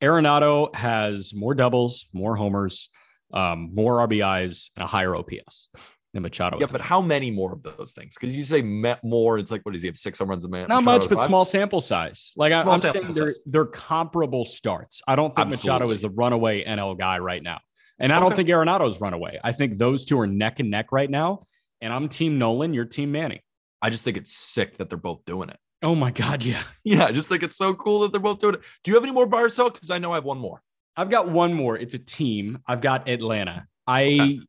Arenado 0.00 0.72
has 0.76 1.34
more 1.34 1.54
doubles, 1.54 2.06
more 2.12 2.36
homers, 2.36 2.88
um, 3.34 3.70
more 3.74 4.06
RBIs, 4.06 4.70
and 4.76 4.84
a 4.84 4.86
higher 4.86 5.16
OPS 5.16 5.68
than 6.12 6.22
Machado. 6.22 6.58
Yeah, 6.60 6.66
but 6.70 6.80
how 6.80 7.00
many 7.00 7.30
more 7.30 7.52
of 7.52 7.62
those 7.62 7.92
things? 7.92 8.14
Because 8.14 8.36
you 8.36 8.42
say 8.42 8.62
more, 8.62 9.38
it's 9.38 9.50
like 9.50 9.64
what 9.64 9.72
does 9.72 9.82
he 9.82 9.88
have? 9.88 9.96
Six 9.96 10.18
home 10.18 10.28
runs 10.28 10.44
a 10.44 10.48
man? 10.48 10.68
Not 10.68 10.84
much, 10.84 11.08
but 11.08 11.18
five? 11.18 11.26
small 11.26 11.44
sample 11.44 11.80
size. 11.80 12.32
Like 12.36 12.52
I, 12.52 12.60
am 12.60 12.80
saying, 12.80 13.06
they're 13.10 13.34
they're 13.46 13.66
comparable 13.66 14.44
starts. 14.44 15.02
I 15.06 15.16
don't 15.16 15.34
think 15.34 15.46
Absolutely. 15.46 15.68
Machado 15.68 15.90
is 15.90 16.02
the 16.02 16.10
runaway 16.10 16.64
NL 16.64 16.98
guy 16.98 17.18
right 17.18 17.42
now, 17.42 17.60
and 17.98 18.12
I 18.12 18.16
okay. 18.16 18.22
don't 18.22 18.36
think 18.36 18.48
Arenado's 18.48 19.00
runaway. 19.00 19.40
I 19.42 19.52
think 19.52 19.78
those 19.78 20.04
two 20.04 20.18
are 20.20 20.26
neck 20.26 20.60
and 20.60 20.70
neck 20.70 20.92
right 20.92 21.10
now. 21.10 21.40
And 21.80 21.92
I'm 21.92 22.08
Team 22.08 22.38
Nolan. 22.38 22.74
You're 22.74 22.84
Team 22.84 23.10
Manny. 23.10 23.42
I 23.80 23.90
just 23.90 24.04
think 24.04 24.16
it's 24.16 24.32
sick 24.32 24.76
that 24.76 24.88
they're 24.88 24.98
both 24.98 25.24
doing 25.24 25.48
it. 25.48 25.58
Oh 25.82 25.96
my 25.96 26.12
god, 26.12 26.44
yeah, 26.44 26.62
yeah. 26.84 27.06
I 27.06 27.12
just 27.12 27.28
think 27.28 27.42
it's 27.42 27.56
so 27.56 27.74
cool 27.74 28.00
that 28.00 28.12
they're 28.12 28.20
both 28.20 28.38
doing 28.38 28.54
it. 28.54 28.62
Do 28.84 28.90
you 28.90 28.94
have 28.94 29.02
any 29.02 29.12
more 29.12 29.28
or 29.32 29.48
sell? 29.48 29.70
Because 29.70 29.90
I 29.90 29.98
know 29.98 30.12
I 30.12 30.16
have 30.16 30.24
one 30.24 30.38
more. 30.38 30.62
I've 30.96 31.10
got 31.10 31.30
one 31.30 31.54
more. 31.54 31.76
It's 31.76 31.94
a 31.94 31.98
team. 31.98 32.58
I've 32.66 32.82
got 32.82 33.08
Atlanta. 33.08 33.66
I 33.86 34.02
okay. 34.04 34.40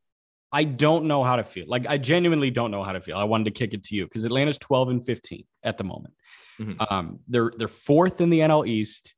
I 0.53 0.65
don't 0.65 1.05
know 1.05 1.23
how 1.23 1.35
to 1.35 1.43
feel. 1.43 1.65
Like 1.67 1.87
I 1.87 1.97
genuinely 1.97 2.51
don't 2.51 2.69
know 2.69 2.83
how 2.83 2.91
to 2.91 3.01
feel. 3.01 3.17
I 3.17 3.23
wanted 3.23 3.45
to 3.45 3.51
kick 3.51 3.73
it 3.73 3.83
to 3.85 3.95
you 3.95 4.05
because 4.05 4.23
Atlanta's 4.23 4.59
12 4.59 4.89
and 4.89 5.05
15 5.05 5.43
at 5.63 5.79
the 5.79 5.83
moment. 5.83 6.13
Mm-hmm. 6.61 6.93
Um, 6.93 7.19
they're 7.27 7.51
they're 7.57 7.67
fourth 7.67 8.21
in 8.21 8.29
the 8.29 8.39
NL 8.39 8.67
East. 8.67 9.15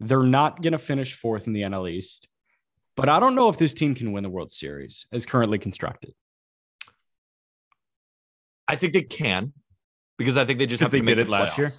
They're 0.00 0.22
not 0.22 0.62
going 0.62 0.72
to 0.72 0.78
finish 0.78 1.12
fourth 1.12 1.46
in 1.46 1.52
the 1.52 1.62
NL 1.62 1.90
East, 1.90 2.26
but 2.96 3.10
I 3.10 3.20
don't 3.20 3.34
know 3.34 3.50
if 3.50 3.58
this 3.58 3.74
team 3.74 3.94
can 3.94 4.12
win 4.12 4.22
the 4.22 4.30
World 4.30 4.50
Series 4.50 5.06
as 5.12 5.26
currently 5.26 5.58
constructed. 5.58 6.14
I 8.66 8.76
think 8.76 8.94
they 8.94 9.02
can 9.02 9.52
because 10.16 10.36
I 10.36 10.46
think 10.46 10.58
they 10.58 10.66
just 10.66 10.82
have 10.82 10.90
they 10.90 11.00
to 11.00 11.04
did 11.04 11.18
it 11.18 11.28
last 11.28 11.58
year. 11.58 11.70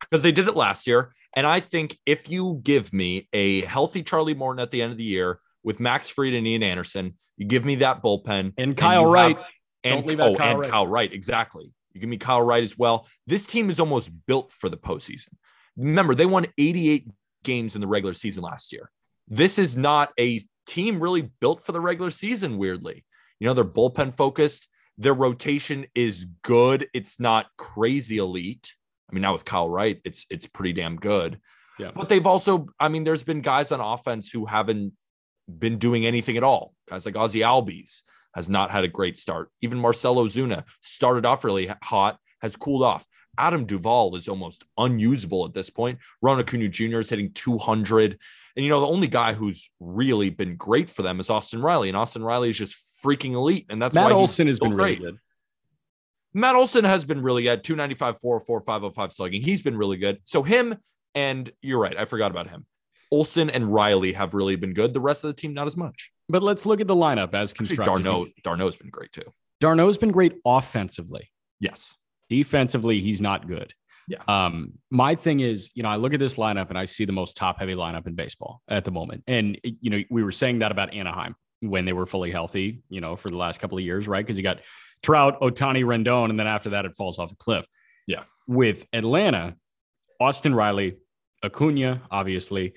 Because 0.00 0.22
they 0.22 0.32
did 0.32 0.48
it 0.48 0.56
last 0.56 0.86
year, 0.86 1.14
and 1.34 1.46
I 1.46 1.60
think 1.60 1.98
if 2.04 2.30
you 2.30 2.60
give 2.62 2.92
me 2.92 3.28
a 3.32 3.62
healthy 3.62 4.02
Charlie 4.02 4.34
Morton 4.34 4.60
at 4.60 4.70
the 4.70 4.82
end 4.82 4.92
of 4.92 4.98
the 4.98 5.04
year 5.04 5.40
with 5.62 5.80
Max 5.80 6.08
Fried 6.08 6.34
and 6.34 6.46
Ian 6.46 6.62
Anderson, 6.62 7.14
you 7.36 7.46
give 7.46 7.64
me 7.64 7.76
that 7.76 8.02
bullpen 8.02 8.52
and 8.56 8.76
Kyle 8.76 9.04
and 9.04 9.12
Wright. 9.12 9.36
Have, 9.36 9.46
and 9.84 10.20
oh, 10.20 10.34
Kyle 10.34 10.50
and 10.50 10.58
Wright. 10.60 10.70
Kyle 10.70 10.86
Wright, 10.86 11.12
exactly. 11.12 11.72
You 11.92 12.00
give 12.00 12.10
me 12.10 12.16
Kyle 12.16 12.42
Wright 12.42 12.62
as 12.62 12.76
well. 12.76 13.06
This 13.26 13.44
team 13.44 13.70
is 13.70 13.80
almost 13.80 14.10
built 14.26 14.52
for 14.52 14.68
the 14.68 14.76
postseason. 14.76 15.30
Remember, 15.76 16.14
they 16.14 16.26
won 16.26 16.46
88 16.58 17.08
games 17.44 17.74
in 17.74 17.80
the 17.80 17.86
regular 17.86 18.14
season 18.14 18.42
last 18.42 18.72
year. 18.72 18.90
This 19.28 19.58
is 19.58 19.76
not 19.76 20.12
a 20.18 20.40
team 20.66 21.00
really 21.00 21.30
built 21.40 21.62
for 21.62 21.72
the 21.72 21.80
regular 21.80 22.10
season. 22.10 22.58
Weirdly, 22.58 23.04
you 23.38 23.46
know, 23.46 23.54
they're 23.54 23.64
bullpen 23.64 24.14
focused. 24.14 24.68
Their 24.96 25.14
rotation 25.14 25.86
is 25.94 26.26
good. 26.42 26.88
It's 26.92 27.20
not 27.20 27.46
crazy 27.56 28.18
elite. 28.18 28.74
I 29.08 29.14
mean, 29.14 29.22
now 29.22 29.32
with 29.32 29.44
Kyle 29.44 29.68
Wright, 29.68 30.00
it's 30.04 30.26
it's 30.30 30.46
pretty 30.46 30.72
damn 30.72 30.96
good. 30.96 31.40
Yeah. 31.78 31.92
But 31.94 32.08
they've 32.08 32.26
also, 32.26 32.66
I 32.80 32.88
mean, 32.88 33.04
there's 33.04 33.22
been 33.22 33.40
guys 33.40 33.70
on 33.70 33.80
offense 33.80 34.28
who 34.28 34.46
haven't 34.46 34.92
been 35.48 35.78
doing 35.78 36.06
anything 36.06 36.36
at 36.36 36.44
all. 36.44 36.74
Guys 36.88 37.06
like 37.06 37.14
Ozzy 37.14 37.40
Albies 37.40 38.02
has 38.34 38.48
not 38.48 38.70
had 38.70 38.84
a 38.84 38.88
great 38.88 39.16
start. 39.16 39.50
Even 39.62 39.78
Marcell 39.78 40.16
Ozuna 40.16 40.64
started 40.82 41.26
off 41.26 41.44
really 41.44 41.70
hot, 41.82 42.18
has 42.40 42.56
cooled 42.56 42.82
off. 42.82 43.06
Adam 43.38 43.64
Duvall 43.64 44.16
is 44.16 44.28
almost 44.28 44.64
unusable 44.76 45.44
at 45.44 45.54
this 45.54 45.70
point. 45.70 45.98
Ron 46.20 46.40
Acuna 46.40 46.68
Jr. 46.68 46.98
is 46.98 47.08
hitting 47.08 47.32
200. 47.32 48.18
And, 48.56 48.64
you 48.64 48.68
know, 48.68 48.80
the 48.80 48.86
only 48.86 49.06
guy 49.06 49.32
who's 49.32 49.70
really 49.78 50.30
been 50.30 50.56
great 50.56 50.90
for 50.90 51.02
them 51.02 51.20
is 51.20 51.30
Austin 51.30 51.62
Riley. 51.62 51.88
And 51.88 51.96
Austin 51.96 52.24
Riley 52.24 52.48
is 52.48 52.58
just 52.58 52.76
freaking 53.02 53.34
elite. 53.34 53.66
And 53.68 53.80
that's 53.80 53.94
Matt 53.94 54.06
why 54.06 54.12
Olson 54.12 54.48
has 54.48 54.58
been 54.58 54.74
great. 54.74 54.98
really 54.98 55.12
good. 55.12 55.20
Matt 56.34 56.56
Olson 56.56 56.84
has 56.84 57.04
been 57.04 57.22
really 57.22 57.44
good. 57.44 57.62
295, 57.62 58.20
404, 58.20 58.60
505 58.62 59.12
slugging. 59.12 59.42
He's 59.42 59.62
been 59.62 59.76
really 59.76 59.96
good. 59.96 60.18
So 60.24 60.42
him 60.42 60.76
and 61.14 61.50
you're 61.62 61.80
right. 61.80 61.96
I 61.96 62.04
forgot 62.04 62.32
about 62.32 62.48
him. 62.48 62.66
Olson 63.10 63.50
and 63.50 63.72
Riley 63.72 64.12
have 64.12 64.34
really 64.34 64.56
been 64.56 64.74
good. 64.74 64.92
The 64.92 65.00
rest 65.00 65.24
of 65.24 65.28
the 65.28 65.34
team, 65.34 65.54
not 65.54 65.66
as 65.66 65.76
much. 65.76 66.12
But 66.28 66.42
let's 66.42 66.66
look 66.66 66.80
at 66.80 66.86
the 66.86 66.94
lineup 66.94 67.34
as 67.34 67.52
constructed. 67.52 67.84
d'Arnaud, 67.84 68.28
d'Arnaud's 68.42 68.76
been 68.76 68.90
great 68.90 69.12
too. 69.12 69.32
d'Arnaud's 69.60 69.98
been 69.98 70.12
great 70.12 70.34
offensively. 70.44 71.30
Yes. 71.60 71.96
Defensively, 72.28 73.00
he's 73.00 73.20
not 73.20 73.48
good. 73.48 73.72
Yeah. 74.08 74.18
Um, 74.26 74.74
my 74.90 75.14
thing 75.14 75.40
is, 75.40 75.70
you 75.74 75.82
know, 75.82 75.90
I 75.90 75.96
look 75.96 76.14
at 76.14 76.20
this 76.20 76.36
lineup 76.36 76.68
and 76.70 76.78
I 76.78 76.86
see 76.86 77.04
the 77.04 77.12
most 77.12 77.36
top 77.36 77.58
heavy 77.58 77.74
lineup 77.74 78.06
in 78.06 78.14
baseball 78.14 78.62
at 78.68 78.84
the 78.84 78.90
moment. 78.90 79.24
And, 79.26 79.58
you 79.62 79.90
know, 79.90 80.02
we 80.10 80.22
were 80.22 80.32
saying 80.32 80.60
that 80.60 80.72
about 80.72 80.94
Anaheim 80.94 81.34
when 81.60 81.84
they 81.84 81.92
were 81.92 82.06
fully 82.06 82.30
healthy, 82.30 82.82
you 82.88 83.00
know, 83.00 83.16
for 83.16 83.28
the 83.28 83.36
last 83.36 83.60
couple 83.60 83.76
of 83.76 83.84
years, 83.84 84.08
right? 84.08 84.24
Because 84.24 84.38
you 84.38 84.42
got 84.42 84.60
Trout, 85.02 85.40
Ohtani, 85.40 85.84
Rendon, 85.84 86.30
and 86.30 86.38
then 86.38 86.46
after 86.46 86.70
that, 86.70 86.84
it 86.84 86.94
falls 86.96 87.18
off 87.18 87.32
a 87.32 87.36
cliff. 87.36 87.66
Yeah. 88.06 88.24
With 88.46 88.86
Atlanta, 88.92 89.56
Austin 90.20 90.54
Riley, 90.54 90.96
Acuna, 91.42 92.02
obviously, 92.10 92.74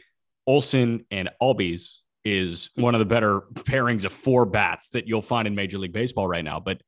Olson 0.52 1.06
and 1.12 1.30
Albies 1.42 2.00
is 2.26 2.72
one 2.76 2.94
of 2.94 3.00
the 3.00 3.06
better 3.06 3.44
pairings 3.54 4.04
of 4.04 4.12
four 4.12 4.46
bats 4.46 4.90
that 4.90 5.08
you'll 5.08 5.22
find 5.22 5.48
in 5.48 5.56
Major 5.56 5.78
League 5.78 5.94
Baseball 5.94 6.28
right 6.28 6.44
now. 6.44 6.60
But 6.60 6.82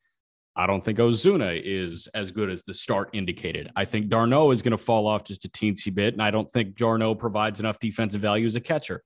I 0.53 0.67
don't 0.67 0.83
think 0.83 0.99
Ozuna 0.99 1.61
is 1.63 2.09
as 2.13 2.33
good 2.33 2.49
as 2.49 2.63
the 2.63 2.73
start 2.73 3.11
indicated. 3.13 3.71
I 3.73 3.85
think 3.85 4.09
d'Arnaud 4.09 4.51
is 4.51 4.61
going 4.61 4.73
to 4.73 4.77
fall 4.77 5.07
off 5.07 5.23
just 5.23 5.45
a 5.45 5.47
teensy 5.47 5.95
bit, 5.95 6.13
and 6.13 6.21
I 6.21 6.29
don't 6.29 6.51
think 6.51 6.75
d'Arnaud 6.75 7.15
provides 7.15 7.61
enough 7.61 7.79
defensive 7.79 8.19
value 8.19 8.45
as 8.45 8.57
a 8.57 8.59
catcher. 8.59 9.01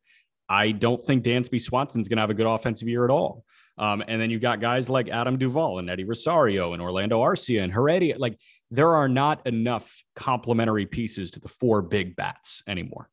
I 0.49 0.71
don't 0.71 1.03
think 1.03 1.23
Dansby 1.23 1.61
Swanson's 1.61 2.07
going 2.07 2.17
to 2.17 2.21
have 2.21 2.31
a 2.31 2.33
good 2.33 2.47
offensive 2.47 2.87
year 2.87 3.05
at 3.05 3.11
all. 3.11 3.43
Um, 3.77 4.03
and 4.07 4.19
then 4.19 4.31
you've 4.31 4.41
got 4.41 4.59
guys 4.59 4.89
like 4.89 5.07
Adam 5.07 5.37
Duvall 5.37 5.77
and 5.77 5.87
Eddie 5.87 6.03
Rosario 6.03 6.73
and 6.73 6.81
Orlando 6.81 7.21
Arcia 7.21 7.63
and 7.63 7.71
Heredia. 7.71 8.17
Like 8.17 8.39
there 8.71 8.95
are 8.95 9.07
not 9.07 9.45
enough 9.45 10.03
complementary 10.15 10.87
pieces 10.87 11.29
to 11.31 11.39
the 11.39 11.47
four 11.47 11.83
big 11.83 12.15
bats 12.15 12.63
anymore 12.67 13.11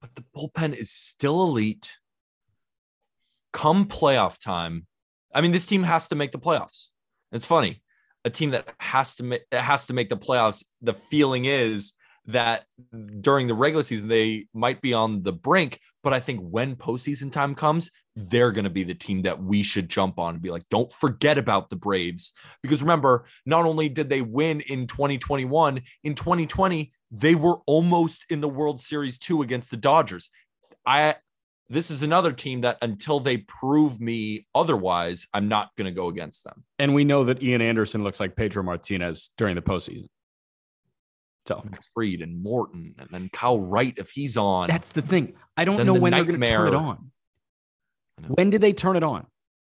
but 0.00 0.14
the 0.14 0.24
bullpen 0.36 0.74
is 0.74 0.90
still 0.90 1.42
elite. 1.42 1.96
Come 3.52 3.86
playoff 3.86 4.42
time, 4.42 4.86
I 5.34 5.40
mean, 5.40 5.52
this 5.52 5.66
team 5.66 5.82
has 5.82 6.08
to 6.08 6.14
make 6.14 6.32
the 6.32 6.38
playoffs. 6.38 6.88
It's 7.32 7.46
funny. 7.46 7.82
A 8.24 8.30
team 8.30 8.50
that 8.50 8.68
has 8.78 9.16
to 9.16 9.22
make 9.22 9.42
has 9.52 9.86
to 9.86 9.94
make 9.94 10.10
the 10.10 10.16
playoffs. 10.16 10.64
The 10.82 10.94
feeling 10.94 11.46
is 11.46 11.94
that 12.26 12.64
during 13.20 13.46
the 13.46 13.54
regular 13.54 13.82
season 13.82 14.08
they 14.08 14.46
might 14.52 14.80
be 14.82 14.92
on 14.92 15.22
the 15.22 15.32
brink, 15.32 15.80
but 16.02 16.12
I 16.12 16.20
think 16.20 16.40
when 16.40 16.76
postseason 16.76 17.32
time 17.32 17.54
comes, 17.54 17.90
they're 18.16 18.52
going 18.52 18.64
to 18.64 18.70
be 18.70 18.84
the 18.84 18.94
team 18.94 19.22
that 19.22 19.42
we 19.42 19.62
should 19.62 19.88
jump 19.88 20.18
on 20.18 20.34
and 20.34 20.42
be 20.42 20.50
like, 20.50 20.68
don't 20.68 20.92
forget 20.92 21.38
about 21.38 21.70
the 21.70 21.76
Braves. 21.76 22.32
Because 22.62 22.82
remember, 22.82 23.24
not 23.46 23.64
only 23.64 23.88
did 23.88 24.10
they 24.10 24.20
win 24.20 24.60
in 24.60 24.86
2021, 24.86 25.80
in 26.04 26.14
2020, 26.14 26.92
they 27.10 27.34
were 27.34 27.58
almost 27.66 28.24
in 28.30 28.40
the 28.40 28.48
World 28.48 28.80
Series 28.80 29.18
too 29.18 29.42
against 29.42 29.70
the 29.70 29.76
Dodgers. 29.76 30.30
I 30.86 31.16
this 31.68 31.90
is 31.90 32.02
another 32.02 32.32
team 32.32 32.62
that 32.62 32.78
until 32.82 33.20
they 33.20 33.36
prove 33.36 34.00
me 34.00 34.46
otherwise, 34.54 35.26
I'm 35.32 35.48
not 35.48 35.70
going 35.76 35.84
to 35.84 35.96
go 35.96 36.08
against 36.08 36.42
them. 36.42 36.64
And 36.80 36.94
we 36.94 37.04
know 37.04 37.24
that 37.24 37.42
Ian 37.42 37.62
Anderson 37.62 38.02
looks 38.02 38.18
like 38.18 38.34
Pedro 38.34 38.64
Martinez 38.64 39.30
during 39.38 39.54
the 39.54 39.62
postseason. 39.62 40.08
So 41.46 41.62
Max 41.70 41.88
Fried 41.94 42.22
and 42.22 42.42
Morton, 42.42 42.94
and 42.98 43.08
then 43.10 43.30
Kyle 43.32 43.60
Wright 43.60 43.94
if 43.96 44.10
he's 44.10 44.36
on. 44.36 44.68
that's 44.68 44.90
the 44.90 45.02
thing. 45.02 45.34
I 45.56 45.64
don't 45.64 45.86
know 45.86 45.94
the 45.94 46.00
when 46.00 46.12
they're 46.12 46.24
going 46.24 46.40
to 46.40 46.46
turn 46.46 46.68
it 46.68 46.74
on. 46.74 47.10
When 48.26 48.50
did 48.50 48.60
they 48.60 48.72
turn 48.72 48.96
it 48.96 49.02
on? 49.02 49.26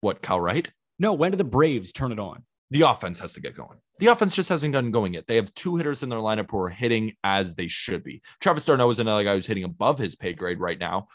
what 0.01 0.21
Kyle 0.21 0.41
Wright. 0.41 0.69
No, 0.99 1.13
when 1.13 1.31
did 1.31 1.37
the 1.37 1.45
Braves 1.45 1.91
turn 1.91 2.11
it 2.11 2.19
on? 2.19 2.43
The 2.71 2.81
offense 2.81 3.19
has 3.19 3.33
to 3.33 3.41
get 3.41 3.55
going. 3.55 3.77
The 3.99 4.07
offense 4.07 4.35
just 4.35 4.49
hasn't 4.49 4.73
gotten 4.73 4.91
going 4.91 5.13
yet. 5.13 5.27
They 5.27 5.35
have 5.35 5.53
two 5.53 5.75
hitters 5.75 6.03
in 6.03 6.09
their 6.09 6.19
lineup 6.19 6.49
who 6.49 6.57
are 6.57 6.69
hitting 6.69 7.13
as 7.23 7.53
they 7.53 7.67
should 7.67 8.03
be. 8.03 8.21
Travis 8.39 8.65
d'Arnaud 8.65 8.89
is 8.89 8.99
another 8.99 9.23
guy 9.23 9.35
who's 9.35 9.45
hitting 9.45 9.65
above 9.65 9.99
his 9.99 10.15
pay 10.15 10.33
grade 10.33 10.59
right 10.59 10.79
now, 10.79 11.07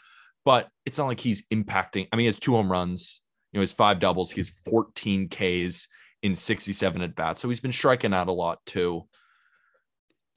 but 0.45 0.69
it's 0.85 0.99
not 0.99 1.07
like 1.07 1.19
he's 1.19 1.45
impacting. 1.47 2.07
I 2.11 2.15
mean, 2.15 2.21
he 2.21 2.25
has 2.27 2.39
two 2.39 2.53
home 2.53 2.71
runs, 2.71 3.21
you 3.51 3.57
know, 3.57 3.61
his 3.61 3.73
five 3.73 3.99
doubles, 3.99 4.31
he 4.31 4.39
has 4.39 4.49
14 4.49 5.29
Ks 5.29 5.87
in 6.21 6.35
67 6.35 7.01
at 7.01 7.15
bats. 7.15 7.41
So 7.41 7.49
he's 7.49 7.59
been 7.59 7.71
striking 7.71 8.13
out 8.13 8.27
a 8.27 8.31
lot 8.31 8.59
too. 8.65 9.07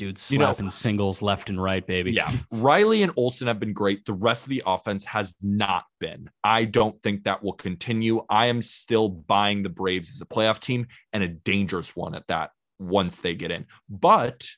Dude, 0.00 0.18
You 0.30 0.38
know- 0.38 0.46
slapping 0.46 0.70
singles 0.70 1.20
left 1.20 1.50
and 1.50 1.62
right, 1.62 1.86
baby. 1.86 2.12
Yeah. 2.12 2.32
Riley 2.50 3.02
and 3.02 3.12
Olson 3.16 3.48
have 3.48 3.60
been 3.60 3.74
great. 3.74 4.06
The 4.06 4.14
rest 4.14 4.44
of 4.44 4.48
the 4.48 4.62
offense 4.64 5.04
has 5.04 5.34
not 5.42 5.84
been. 5.98 6.30
I 6.42 6.64
don't 6.64 7.00
think 7.02 7.24
that 7.24 7.42
will 7.42 7.52
continue. 7.52 8.24
I 8.30 8.46
am 8.46 8.62
still 8.62 9.10
buying 9.10 9.62
the 9.62 9.68
Braves 9.68 10.08
as 10.10 10.22
a 10.22 10.24
playoff 10.24 10.58
team 10.58 10.86
and 11.12 11.22
a 11.22 11.28
dangerous 11.28 11.94
one 11.94 12.14
at 12.14 12.26
that 12.28 12.50
once 12.78 13.20
they 13.20 13.34
get 13.34 13.50
in. 13.50 13.66
But 13.90 14.48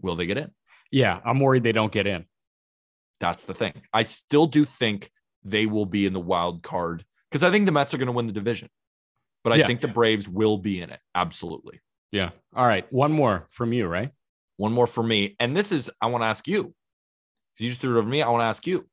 will 0.00 0.16
they 0.16 0.24
get 0.24 0.38
in? 0.38 0.50
Yeah, 0.90 1.20
I'm 1.22 1.38
worried 1.38 1.62
they 1.64 1.72
don't 1.72 1.92
get 1.92 2.06
in. 2.06 2.24
That's 3.20 3.44
the 3.44 3.52
thing. 3.52 3.74
I 3.92 4.04
still 4.04 4.46
do 4.46 4.64
think 4.64 5.10
they 5.44 5.66
will 5.66 5.84
be 5.86 6.06
in 6.06 6.14
the 6.14 6.20
wild 6.20 6.62
card 6.62 7.04
because 7.30 7.42
I 7.42 7.50
think 7.50 7.66
the 7.66 7.72
Mets 7.72 7.92
are 7.92 7.98
going 7.98 8.06
to 8.06 8.12
win 8.12 8.26
the 8.26 8.32
division. 8.32 8.70
But 9.42 9.52
I 9.52 9.56
Yeah. 9.56 9.66
think 9.66 9.82
the 9.82 9.88
Braves 9.88 10.26
will 10.26 10.56
be 10.56 10.80
in 10.80 10.88
it. 10.88 11.00
Absolutely. 11.14 11.80
Yeah. 12.14 12.30
All 12.54 12.64
right. 12.64 12.90
One 12.92 13.10
more 13.10 13.46
from 13.50 13.72
you, 13.72 13.88
right? 13.88 14.10
One 14.56 14.72
more 14.72 14.86
for 14.86 15.02
me. 15.02 15.34
And 15.40 15.56
this 15.56 15.72
is, 15.72 15.90
I 16.00 16.06
want 16.06 16.22
to 16.22 16.26
ask 16.26 16.46
you. 16.46 16.72
You 17.58 17.68
just 17.68 17.80
threw 17.80 17.96
it 17.96 17.98
over 17.98 18.08
me. 18.08 18.22
I 18.22 18.28
want 18.28 18.42
to 18.42 18.46
ask 18.46 18.68
you. 18.68 18.88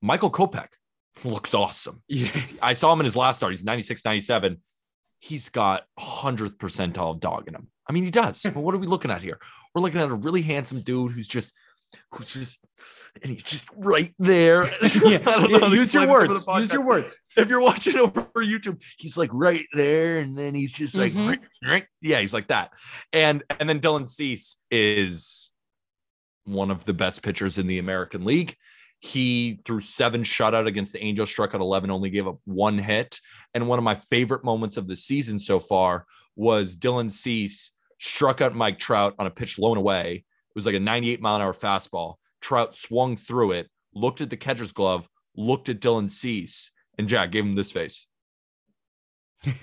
Michael 0.00 0.30
Kopech 0.30 0.68
looks 1.24 1.52
awesome. 1.52 2.00
Yeah. 2.06 2.30
I 2.62 2.74
saw 2.74 2.92
him 2.92 3.00
in 3.00 3.06
his 3.06 3.16
last 3.16 3.38
start. 3.38 3.52
He's 3.52 3.64
96, 3.64 4.04
97. 4.04 4.62
He's 5.18 5.48
got 5.48 5.84
100th 5.98 6.58
percentile 6.58 7.18
dog 7.18 7.48
in 7.48 7.56
him. 7.56 7.66
I 7.88 7.92
mean, 7.92 8.04
he 8.04 8.12
does. 8.12 8.40
But 8.40 8.54
what 8.54 8.72
are 8.72 8.78
we 8.78 8.86
looking 8.86 9.10
at 9.10 9.20
here? 9.20 9.40
We're 9.74 9.82
looking 9.82 10.00
at 10.00 10.08
a 10.08 10.14
really 10.14 10.42
handsome 10.42 10.82
dude 10.82 11.10
who's 11.10 11.26
just, 11.26 11.52
who's 12.12 12.26
just, 12.32 12.64
and 13.22 13.32
he's 13.32 13.42
just 13.42 13.68
right 13.76 14.14
there. 14.18 14.64
Know 14.82 15.68
Use 15.68 15.94
your 15.94 16.04
explain 16.04 16.28
this 16.28 16.46
over 16.48 16.52
words. 16.52 16.58
Use 16.58 16.72
your 16.72 16.84
words. 16.84 17.18
If 17.36 17.48
you're 17.48 17.60
watching 17.62 17.96
over 17.98 18.28
YouTube, 18.36 18.82
he's 18.98 19.16
like 19.16 19.30
right 19.32 19.64
there, 19.72 20.18
and 20.18 20.36
then 20.36 20.54
he's 20.54 20.72
just 20.72 20.96
like, 20.96 21.12
Mhm. 21.12 21.28
right, 21.28 21.40
right. 21.64 21.86
yeah, 22.02 22.20
he's 22.20 22.34
like 22.34 22.48
that. 22.48 22.70
And 23.12 23.42
and 23.58 23.68
then 23.68 23.80
Dylan 23.80 24.06
Cease 24.08 24.56
is 24.70 25.52
one 26.44 26.70
of 26.70 26.84
the 26.84 26.94
best 26.94 27.22
pitchers 27.22 27.58
in 27.58 27.66
the 27.66 27.78
American 27.78 28.24
League. 28.24 28.54
He 29.00 29.60
threw 29.64 29.80
seven 29.80 30.22
shutout 30.24 30.66
against 30.66 30.92
the 30.92 31.02
Angels, 31.04 31.30
struck 31.30 31.54
out 31.54 31.60
11, 31.60 31.90
only 31.90 32.10
gave 32.10 32.26
up 32.26 32.38
one 32.44 32.78
hit. 32.78 33.20
And 33.54 33.68
one 33.68 33.78
of 33.78 33.84
my 33.84 33.94
favorite 33.94 34.44
moments 34.44 34.76
of 34.76 34.88
the 34.88 34.96
season 34.96 35.38
so 35.38 35.60
far 35.60 36.04
was 36.34 36.76
Dylan 36.76 37.12
Cease 37.12 37.70
struck 38.00 38.40
out 38.40 38.54
Mike 38.54 38.78
Trout 38.78 39.14
on 39.18 39.26
a 39.26 39.30
pitch 39.30 39.56
blown 39.56 39.76
away. 39.76 40.24
It 40.58 40.64
was 40.64 40.66
like 40.66 40.74
a 40.74 40.80
98 40.80 41.20
mile 41.20 41.36
an 41.36 41.42
hour 41.42 41.52
fastball. 41.52 42.14
Trout 42.40 42.74
swung 42.74 43.16
through 43.16 43.52
it, 43.52 43.68
looked 43.94 44.20
at 44.20 44.28
the 44.28 44.36
catcher's 44.36 44.72
glove, 44.72 45.08
looked 45.36 45.68
at 45.68 45.78
Dylan 45.78 46.10
Cease, 46.10 46.72
and 46.98 47.08
Jack 47.08 47.30
gave 47.30 47.44
him 47.44 47.52
this 47.52 47.70
face. 47.70 48.08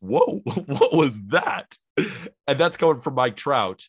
Whoa, 0.00 0.40
what 0.44 0.92
was 0.94 1.18
that? 1.28 1.74
And 2.46 2.60
that's 2.60 2.76
coming 2.76 2.98
from 2.98 3.14
Mike 3.14 3.36
Trout. 3.36 3.82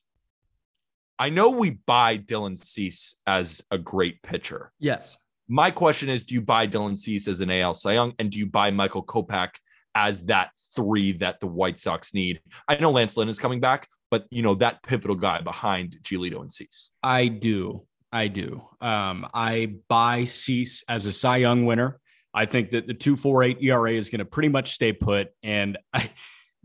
I 1.20 1.32
know 1.32 1.50
we 1.50 1.72
buy 1.72 2.18
Dylan 2.18 2.58
Cease 2.58 3.16
as 3.28 3.62
a 3.70 3.78
great 3.78 4.22
pitcher. 4.22 4.72
Yes. 4.80 5.18
My 5.50 5.70
question 5.70 6.08
is, 6.08 6.24
do 6.24 6.34
you 6.34 6.42
buy 6.42 6.66
Dylan 6.66 6.98
Cease 6.98 7.28
as 7.28 7.42
an 7.42 7.52
AL 7.52 7.74
Cy 7.74 7.92
Young, 7.92 8.14
and 8.20 8.32
do 8.32 8.40
you 8.40 8.48
buy 8.48 8.72
Michael 8.72 9.04
Kopech 9.04 9.50
as 9.96 10.24
that 10.28 10.52
three 10.74 11.12
that 11.14 11.42
the 11.42 11.48
White 11.48 11.78
Sox 11.78 12.14
need? 12.14 12.40
I 12.70 12.78
know 12.78 12.92
Lance 12.92 13.18
Lynn 13.18 13.28
is 13.28 13.38
coming 13.38 13.60
back, 13.60 13.90
but 14.10 14.26
you 14.30 14.42
know 14.42 14.56
that 14.56 14.84
pivotal 14.84 15.16
guy 15.16 15.42
behind 15.42 15.98
Giolito 16.04 16.42
and 16.42 16.52
Cease. 16.52 16.92
I 17.04 17.28
do. 17.28 17.86
I 18.12 18.28
do. 18.28 18.64
Um, 18.82 19.28
I 19.34 19.76
buy 19.88 20.24
Cease 20.24 20.84
as 20.88 21.06
a 21.06 21.12
Cy 21.12 21.38
Young 21.38 21.66
winner. 21.66 22.00
I 22.34 22.46
think 22.46 22.72
that 22.72 22.88
the 22.88 22.94
248 22.94 23.58
ERA 23.62 23.94
is 23.94 24.10
going 24.10 24.20
to 24.20 24.26
pretty 24.26 24.50
much 24.50 24.72
stay 24.72 24.94
put. 24.94 25.30
And 25.44 25.78
I, 25.92 26.10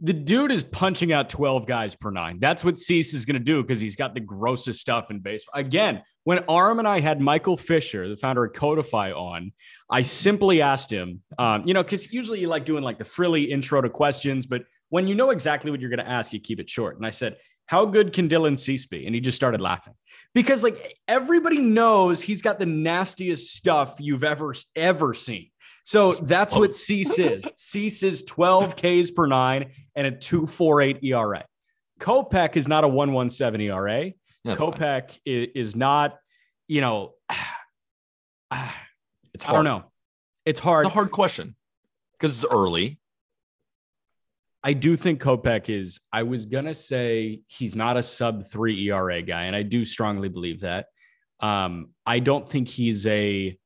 the 0.01 0.13
dude 0.13 0.53
is 0.53 0.65
punching 0.65 1.13
out 1.13 1.31
12 1.31 1.67
guys 1.67 1.95
per 1.95 2.11
nine. 2.11 2.39
That's 2.41 2.65
what 2.65 2.77
Cease 2.77 3.15
is 3.15 3.25
going 3.25 3.39
to 3.39 3.45
do 3.45 3.63
because 3.63 3.81
he's 3.81 3.97
got 3.97 4.15
the 4.15 4.21
grossest 4.21 4.81
stuff 4.81 5.11
in 5.11 5.21
baseball. 5.21 5.59
Again, 5.59 6.03
when 6.25 6.45
Aram 6.51 6.79
and 6.79 6.89
I 6.89 7.01
had 7.01 7.21
Michael 7.21 7.57
Fisher, 7.57 8.09
the 8.09 8.17
founder 8.17 8.45
of 8.45 8.53
Codify, 8.53 9.13
on, 9.13 9.53
I 9.89 10.03
simply 10.03 10.61
asked 10.61 10.93
him, 10.93 11.23
um, 11.39 11.63
you 11.67 11.75
know, 11.75 11.83
because 11.83 12.13
usually 12.13 12.41
you 12.41 12.49
like 12.49 12.65
doing 12.65 12.83
like 12.83 12.99
the 12.99 13.05
frilly 13.05 13.45
intro 13.45 13.81
to 13.81 13.89
questions, 13.89 14.47
but 14.47 14.63
when 14.93 15.09
you 15.09 15.15
know 15.15 15.31
exactly 15.31 15.71
what 15.71 15.81
you're 15.81 15.89
going 15.89 16.05
to 16.05 16.09
ask, 16.09 16.33
you 16.33 16.41
keep 16.41 16.61
it 16.61 16.69
short. 16.69 16.97
And 16.97 17.07
I 17.07 17.11
said, 17.11 17.37
how 17.67 17.87
good 17.87 18.13
can 18.13 18.29
Dylan 18.29 18.59
Cease 18.59 18.85
be? 18.85 19.07
And 19.07 19.15
he 19.15 19.21
just 19.23 19.37
started 19.37 19.61
laughing 19.61 19.95
because 20.35 20.63
like 20.63 20.95
everybody 21.09 21.59
knows 21.59 22.21
he's 22.21 22.43
got 22.43 22.59
the 22.59 22.67
nastiest 22.67 23.55
stuff 23.57 23.97
you've 23.99 24.23
ever 24.25 24.55
ever 24.77 25.15
seen. 25.15 25.51
So 25.85 26.13
that's 26.13 26.55
what 26.55 26.77
Cease 26.77 27.19
is. 27.19 27.45
Cease 27.55 28.03
is 28.03 28.23
12 28.25 28.77
Ks 28.77 29.11
per 29.11 29.27
nine 29.27 29.71
and 29.97 30.07
a 30.07 30.11
248 30.11 31.03
ERA. 31.03 31.45
Kopech 31.99 32.57
is 32.57 32.69
not 32.69 32.85
a 32.85 32.89
117 32.89 33.71
ERA. 33.71 34.13
That's. 34.45 34.61
Kopech 34.61 35.19
is, 35.25 35.49
is 35.55 35.77
not, 35.77 36.19
you 36.69 36.83
know, 36.83 37.15
It's 39.35 39.45
hard. 39.45 39.55
I 39.55 39.57
don't 39.57 39.65
know. 39.65 39.89
It's 40.45 40.61
hard. 40.61 40.87
It's 40.87 40.93
a 40.93 40.95
hard 40.95 41.11
question 41.11 41.57
because 42.13 42.43
it's 42.43 42.53
early. 42.53 42.99
I 44.65 44.75
do 44.75 44.97
think 44.97 45.21
Kopech 45.21 45.69
is, 45.69 46.01
I 46.13 46.23
was 46.23 46.45
going 46.47 46.67
to 46.67 46.75
say 46.75 47.41
he's 47.49 47.75
not 47.75 47.97
a 47.97 48.03
sub 48.03 48.47
three 48.47 48.89
ERA 48.89 49.21
guy. 49.23 49.45
And 49.45 49.57
I 49.57 49.63
do 49.63 49.85
strongly 49.85 50.29
believe 50.29 50.61
that. 50.61 50.87
Um, 51.41 51.91
I 52.07 52.21
don't 52.21 52.49
think 52.49 52.69
he's 52.69 53.07
a 53.07 53.59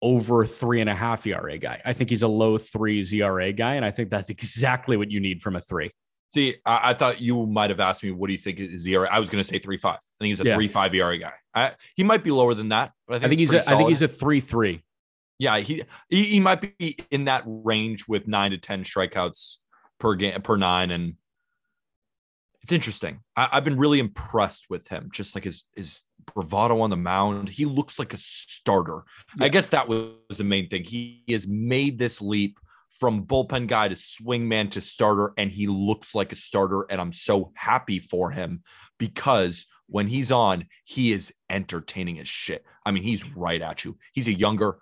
over 0.00 0.44
three 0.46 0.80
and 0.80 0.88
a 0.88 0.94
half 0.94 1.26
ERA 1.26 1.58
guy. 1.58 1.80
I 1.84 1.92
think 1.92 2.10
he's 2.10 2.22
a 2.22 2.28
low 2.28 2.56
three 2.58 3.04
ERA 3.12 3.52
guy. 3.52 3.74
And 3.74 3.84
I 3.84 3.90
think 3.90 4.10
that's 4.10 4.30
exactly 4.36 4.96
what 4.96 5.10
you 5.10 5.20
need 5.20 5.42
from 5.42 5.56
a 5.56 5.60
three. 5.60 5.90
See, 6.32 6.56
I, 6.64 6.90
I 6.90 6.94
thought 6.94 7.20
you 7.20 7.44
might 7.46 7.68
have 7.68 7.80
asked 7.80 8.02
me, 8.02 8.10
what 8.10 8.28
do 8.28 8.32
you 8.32 8.38
think 8.38 8.58
is 8.58 8.86
ERA? 8.86 9.06
I 9.12 9.20
was 9.20 9.28
going 9.28 9.44
to 9.44 9.48
say 9.48 9.58
three 9.58 9.76
five. 9.76 9.96
I 9.96 10.16
think 10.24 10.30
he's 10.30 10.40
a 10.40 10.44
Yeah. 10.44 10.54
three 10.56 10.68
five 10.68 10.94
ERA 10.94 11.18
guy. 11.18 11.34
I, 11.54 11.72
he 11.94 12.02
might 12.02 12.24
be 12.24 12.30
lower 12.30 12.54
than 12.54 12.70
that, 12.70 12.92
but 13.06 13.16
I 13.16 13.18
think, 13.18 13.24
I 13.24 13.28
think 13.28 13.38
he's 13.40 13.50
a, 13.50 13.52
pretty 13.52 13.68
I 13.68 13.76
think 13.76 13.88
he's 13.90 14.02
a 14.02 14.08
three 14.08 14.40
three. 14.40 14.82
yeah. 15.38 15.58
He, 15.58 15.82
he 16.08 16.24
he 16.24 16.40
might 16.40 16.78
be 16.78 16.96
in 17.10 17.24
that 17.24 17.42
range 17.46 18.08
with 18.08 18.26
nine 18.26 18.52
to 18.52 18.58
ten 18.58 18.84
strikeouts 18.84 19.58
per 20.02 20.16
game 20.16 20.42
per 20.42 20.56
nine, 20.56 20.90
and 20.90 21.14
it's 22.62 22.72
interesting. 22.72 23.20
I, 23.36 23.48
I've 23.52 23.64
been 23.64 23.78
really 23.78 24.00
impressed 24.00 24.68
with 24.68 24.88
him, 24.88 25.08
just 25.12 25.34
like 25.34 25.44
his 25.44 25.64
his 25.76 26.02
bravado 26.34 26.80
on 26.80 26.90
the 26.90 26.96
mound. 26.96 27.48
He 27.48 27.64
looks 27.64 27.98
like 27.98 28.12
a 28.12 28.18
starter. 28.18 29.04
I 29.40 29.48
guess 29.48 29.68
that 29.68 29.88
was 29.88 30.36
the 30.36 30.44
main 30.44 30.68
thing. 30.68 30.84
He 30.84 31.22
has 31.30 31.46
made 31.46 31.98
this 31.98 32.20
leap 32.20 32.58
from 32.90 33.24
bullpen 33.24 33.68
guy 33.68 33.88
to 33.88 33.94
swingman 33.94 34.72
to 34.72 34.80
starter, 34.80 35.32
and 35.38 35.50
he 35.50 35.68
looks 35.68 36.16
like 36.16 36.32
a 36.32 36.36
starter. 36.36 36.84
And 36.90 37.00
I'm 37.00 37.12
so 37.12 37.52
happy 37.54 38.00
for 38.00 38.32
him 38.32 38.64
because 38.98 39.66
when 39.86 40.08
he's 40.08 40.32
on, 40.32 40.66
he 40.84 41.12
is 41.12 41.32
entertaining 41.48 42.18
as 42.18 42.28
shit. 42.28 42.64
I 42.84 42.90
mean, 42.90 43.04
he's 43.04 43.24
right 43.36 43.62
at 43.62 43.84
you. 43.84 43.98
He's 44.12 44.26
a 44.26 44.34
younger, 44.34 44.78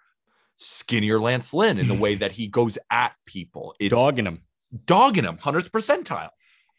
skinnier 0.56 1.20
Lance 1.20 1.52
Lynn 1.52 1.78
in 1.78 1.88
the 1.88 1.94
way 1.94 2.14
that 2.16 2.32
he 2.32 2.46
goes 2.46 2.78
at 2.90 3.12
people. 3.26 3.74
It's 3.78 3.92
Dogging 3.92 4.26
him. 4.26 4.40
Dogging 4.86 5.24
him, 5.24 5.36
100th 5.36 5.70
percentile. 5.70 6.30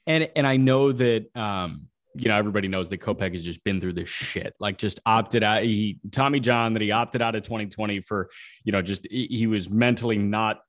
And 0.08 0.30
and 0.36 0.48
I 0.48 0.58
know 0.58 0.92
that 0.92 1.36
um 1.36 1.88
you 2.14 2.28
know, 2.28 2.36
everybody 2.36 2.68
knows 2.68 2.90
that 2.90 3.00
Kopech 3.00 3.34
has 3.34 3.44
just 3.44 3.64
been 3.64 3.80
through 3.80 3.94
this 3.94 4.10
shit. 4.10 4.54
Like, 4.60 4.78
just 4.78 5.00
opted 5.06 5.44
out. 5.44 5.64
He 5.64 6.00
Tommy 6.12 6.40
John 6.40 6.74
that 6.74 6.82
he 6.82 6.92
opted 6.92 7.22
out 7.22 7.36
of 7.36 7.44
2020 7.44 8.02
for, 8.02 8.30
you 8.64 8.72
know, 8.72 8.82
just 8.82 9.08
he 9.10 9.48
was 9.48 9.70
mentally 9.70 10.18
not 10.18 10.62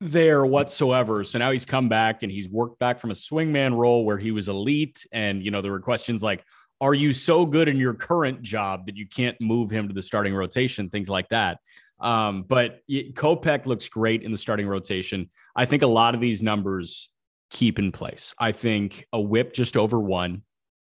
there 0.00 0.44
whatsoever. 0.44 1.24
So 1.24 1.38
now 1.38 1.52
he's 1.52 1.64
come 1.64 1.88
back 1.88 2.22
and 2.22 2.32
he's 2.32 2.48
worked 2.48 2.78
back 2.78 3.00
from 3.00 3.10
a 3.10 3.14
swingman 3.14 3.76
role 3.76 4.04
where 4.04 4.18
he 4.18 4.32
was 4.32 4.48
elite. 4.48 5.06
And, 5.12 5.44
you 5.44 5.50
know, 5.50 5.62
there 5.62 5.72
were 5.72 5.80
questions 5.80 6.22
like, 6.22 6.44
are 6.80 6.94
you 6.94 7.12
so 7.12 7.46
good 7.46 7.68
in 7.68 7.76
your 7.76 7.94
current 7.94 8.42
job 8.42 8.86
that 8.86 8.96
you 8.96 9.06
can't 9.06 9.40
move 9.40 9.70
him 9.70 9.88
to 9.88 9.94
the 9.94 10.02
starting 10.02 10.34
rotation? 10.34 10.90
Things 10.90 11.08
like 11.08 11.28
that. 11.28 11.58
Um, 12.00 12.42
but 12.42 12.80
Kopech 12.88 13.66
looks 13.66 13.88
great 13.88 14.22
in 14.22 14.32
the 14.32 14.38
starting 14.38 14.66
rotation. 14.66 15.30
I 15.56 15.64
think 15.64 15.82
a 15.82 15.86
lot 15.86 16.14
of 16.14 16.20
these 16.20 16.42
numbers 16.42 17.08
keep 17.50 17.78
in 17.78 17.92
place. 17.92 18.34
I 18.38 18.52
think 18.52 19.06
a 19.12 19.20
whip 19.20 19.52
just 19.52 19.76
over 19.76 20.00
one 20.00 20.42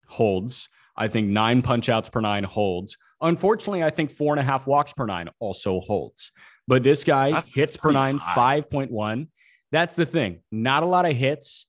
holds. 0.07 0.69
I 0.97 1.09
think 1.09 1.29
nine 1.29 1.63
punch 1.63 1.89
outs 1.89 2.09
per 2.09 2.21
nine 2.21 2.45
holds. 2.45 2.97
Unfortunately, 3.21 3.83
I 3.83 3.91
think 3.91 4.11
four 4.11 4.33
and 4.33 4.41
a 4.41 4.43
half 4.43 4.67
walks 4.67 4.93
per 4.93 5.07
nine 5.07 5.29
also 5.39 5.81
holds. 5.81 6.33
But 6.67 6.83
this 6.83 7.05
guy 7.05 7.33
That's 7.33 7.55
hits 7.55 7.77
per 7.77 7.91
nine, 7.91 8.19
5.1. 8.19 9.29
That's 9.71 9.97
the 9.97 10.07
thing. 10.07 10.41
Not 10.51 10.83
a 10.83 10.87
lot 10.87 11.05
of 11.05 11.17
hits, 11.17 11.67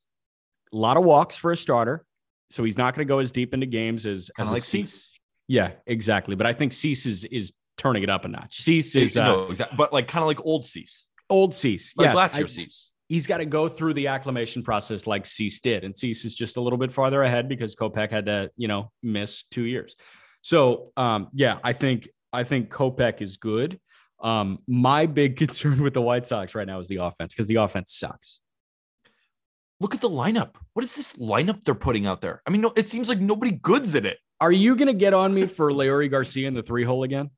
a 0.73 0.77
lot 0.77 0.97
of 0.97 1.03
walks 1.03 1.35
for 1.35 1.51
a 1.51 1.57
starter. 1.57 2.05
So 2.49 2.63
he's 2.63 2.77
not 2.77 2.95
going 2.95 3.05
to 3.05 3.11
go 3.11 3.19
as 3.19 3.31
deep 3.31 3.53
into 3.53 3.65
games 3.65 4.05
as, 4.05 4.29
as 4.37 4.51
like 4.51 4.63
Cease. 4.63 5.19
Yeah, 5.47 5.71
exactly. 5.87 6.35
But 6.35 6.47
I 6.47 6.53
think 6.53 6.73
Cease 6.73 7.05
is, 7.05 7.23
is 7.25 7.51
turning 7.77 8.03
it 8.03 8.09
up 8.09 8.25
a 8.25 8.27
notch. 8.27 8.61
Cease 8.61 8.95
is, 8.95 9.17
uh, 9.17 9.25
no, 9.25 9.49
exactly. 9.49 9.77
but 9.77 9.93
like 9.93 10.07
kind 10.07 10.23
of 10.23 10.27
like 10.27 10.45
old 10.45 10.65
Cease. 10.65 11.07
Old 11.29 11.53
Cease. 11.53 11.93
Like 11.97 12.07
yes, 12.07 12.15
last 12.15 12.37
year 12.37 12.47
Cease. 12.47 12.91
He's 13.07 13.27
got 13.27 13.37
to 13.37 13.45
go 13.45 13.67
through 13.67 13.93
the 13.93 14.07
acclimation 14.07 14.63
process 14.63 15.05
like 15.05 15.25
Cease 15.25 15.59
did. 15.59 15.83
And 15.83 15.95
Cease 15.95 16.25
is 16.25 16.33
just 16.33 16.57
a 16.57 16.61
little 16.61 16.77
bit 16.77 16.91
farther 16.91 17.21
ahead 17.21 17.47
because 17.47 17.75
Kopech 17.75 18.09
had 18.09 18.25
to, 18.25 18.49
you 18.57 18.67
know, 18.67 18.91
miss 19.03 19.43
two 19.51 19.65
years. 19.65 19.95
So 20.41 20.91
um, 20.97 21.29
yeah, 21.33 21.59
I 21.63 21.73
think 21.73 22.07
I 22.31 22.43
think 22.43 22.69
Kopech 22.69 23.21
is 23.21 23.37
good. 23.37 23.79
Um, 24.21 24.59
my 24.67 25.05
big 25.05 25.37
concern 25.43 25.81
with 25.81 25.93
the 25.93 26.01
White 26.01 26.25
Sox 26.25 26.55
right 26.55 26.67
now 26.67 26.79
is 26.79 26.87
the 26.87 26.97
offense 26.97 27.33
because 27.33 27.47
the 27.47 27.55
offense 27.55 27.93
sucks. 27.93 28.41
Look 29.79 29.93
at 29.93 30.01
the 30.01 30.09
lineup. 30.09 30.55
What 30.73 30.83
is 30.83 30.95
this 30.95 31.13
lineup 31.13 31.63
they're 31.63 31.75
putting 31.75 32.05
out 32.05 32.21
there? 32.21 32.41
I 32.47 32.49
mean, 32.49 32.61
no, 32.61 32.71
it 32.77 32.87
seems 32.87 33.09
like 33.09 33.19
nobody 33.19 33.51
good's 33.51 33.93
in 33.93 34.05
it. 34.05 34.17
Are 34.39 34.51
you 34.51 34.75
going 34.75 34.87
to 34.87 34.93
get 34.93 35.13
on 35.13 35.33
me 35.33 35.47
for 35.47 35.71
Leury 35.71 36.09
Garcia 36.09 36.47
in 36.47 36.53
the 36.53 36.63
three 36.63 36.83
hole 36.83 37.03
again? 37.03 37.29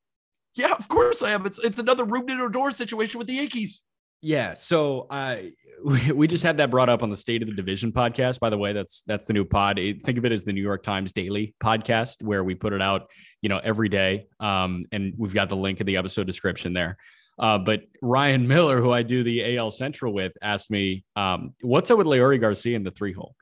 Yeah, 0.58 0.74
of 0.74 0.88
course 0.88 1.22
I 1.22 1.32
am. 1.32 1.46
It's 1.46 1.60
it's 1.60 1.80
another 1.80 2.06
Rougned 2.06 2.40
Odor 2.40 2.72
situation 2.72 3.20
with 3.20 3.28
the 3.28 3.36
Yankees. 3.36 3.84
Yeah. 4.22 4.56
So 4.56 5.08
uh, 5.10 5.38
we, 5.86 6.12
we 6.12 6.28
just 6.28 6.44
had 6.44 6.58
that 6.58 6.72
brought 6.72 6.90
up 6.90 7.04
on 7.04 7.10
the 7.10 7.18
State 7.18 7.44
of 7.44 7.48
the 7.48 7.54
Division 7.54 7.92
podcast. 7.92 8.40
By 8.40 8.50
the 8.50 8.58
way, 8.58 8.74
that's 8.74 9.04
that's 9.06 9.28
the 9.28 9.34
new 9.34 9.46
pod. 9.46 9.80
Think 10.02 10.18
of 10.18 10.26
it 10.26 10.32
as 10.32 10.44
the 10.44 10.54
New 10.54 10.62
York 10.62 10.84
Times 10.84 11.12
Daily 11.12 11.54
podcast, 11.64 12.24
where 12.24 12.44
we 12.44 12.56
put 12.56 12.74
it 12.74 12.82
out, 12.82 13.10
you 13.42 13.50
know, 13.50 13.60
every 13.64 13.90
day. 13.90 14.28
Um, 14.40 14.86
and 14.92 15.14
we've 15.18 15.34
got 15.34 15.50
the 15.50 15.56
link 15.56 15.80
in 15.80 15.86
the 15.86 15.98
episode 15.98 16.26
description 16.26 16.74
there. 16.74 16.98
Uh, 17.40 17.60
but 17.60 17.82
Ryan 18.02 18.48
Miller, 18.48 18.82
who 18.82 18.92
I 18.92 19.04
do 19.04 19.24
the 19.24 19.58
AL 19.58 19.72
Central 19.72 20.12
with, 20.12 20.34
asked 20.42 20.72
me, 20.72 21.06
um, 21.16 21.54
"What's 21.62 21.92
up 21.92 22.00
with 22.00 22.08
Leury 22.08 22.42
Garcia 22.42 22.76
in 22.76 22.84
the 22.84 22.92
three 22.92 23.14
hole?" 23.14 23.36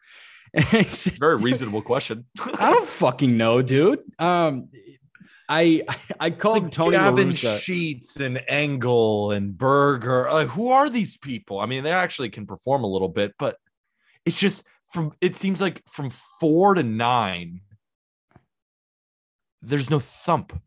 Very 1.19 1.35
reasonable 1.37 1.81
question. 1.81 2.25
I 2.39 2.71
don't 2.71 2.85
fucking 2.85 3.35
know, 3.35 3.61
dude. 3.61 3.99
Um, 4.19 4.69
I 5.47 5.83
I 6.19 6.29
called 6.29 6.63
like 6.63 6.71
Tony 6.71 6.97
Gavin 6.97 7.31
Sheets 7.33 8.17
and 8.17 8.41
Engel 8.47 9.31
and 9.31 9.57
Burger. 9.57 10.27
Like, 10.31 10.49
who 10.49 10.69
are 10.69 10.89
these 10.89 11.17
people? 11.17 11.59
I 11.59 11.65
mean, 11.65 11.83
they 11.83 11.91
actually 11.91 12.29
can 12.29 12.45
perform 12.45 12.83
a 12.83 12.87
little 12.87 13.09
bit, 13.09 13.33
but 13.37 13.57
it's 14.25 14.39
just 14.39 14.63
from 14.87 15.11
it 15.21 15.35
seems 15.35 15.61
like 15.61 15.81
from 15.87 16.09
four 16.09 16.75
to 16.75 16.83
nine, 16.83 17.61
there's 19.61 19.89
no 19.89 19.99
thump. 19.99 20.59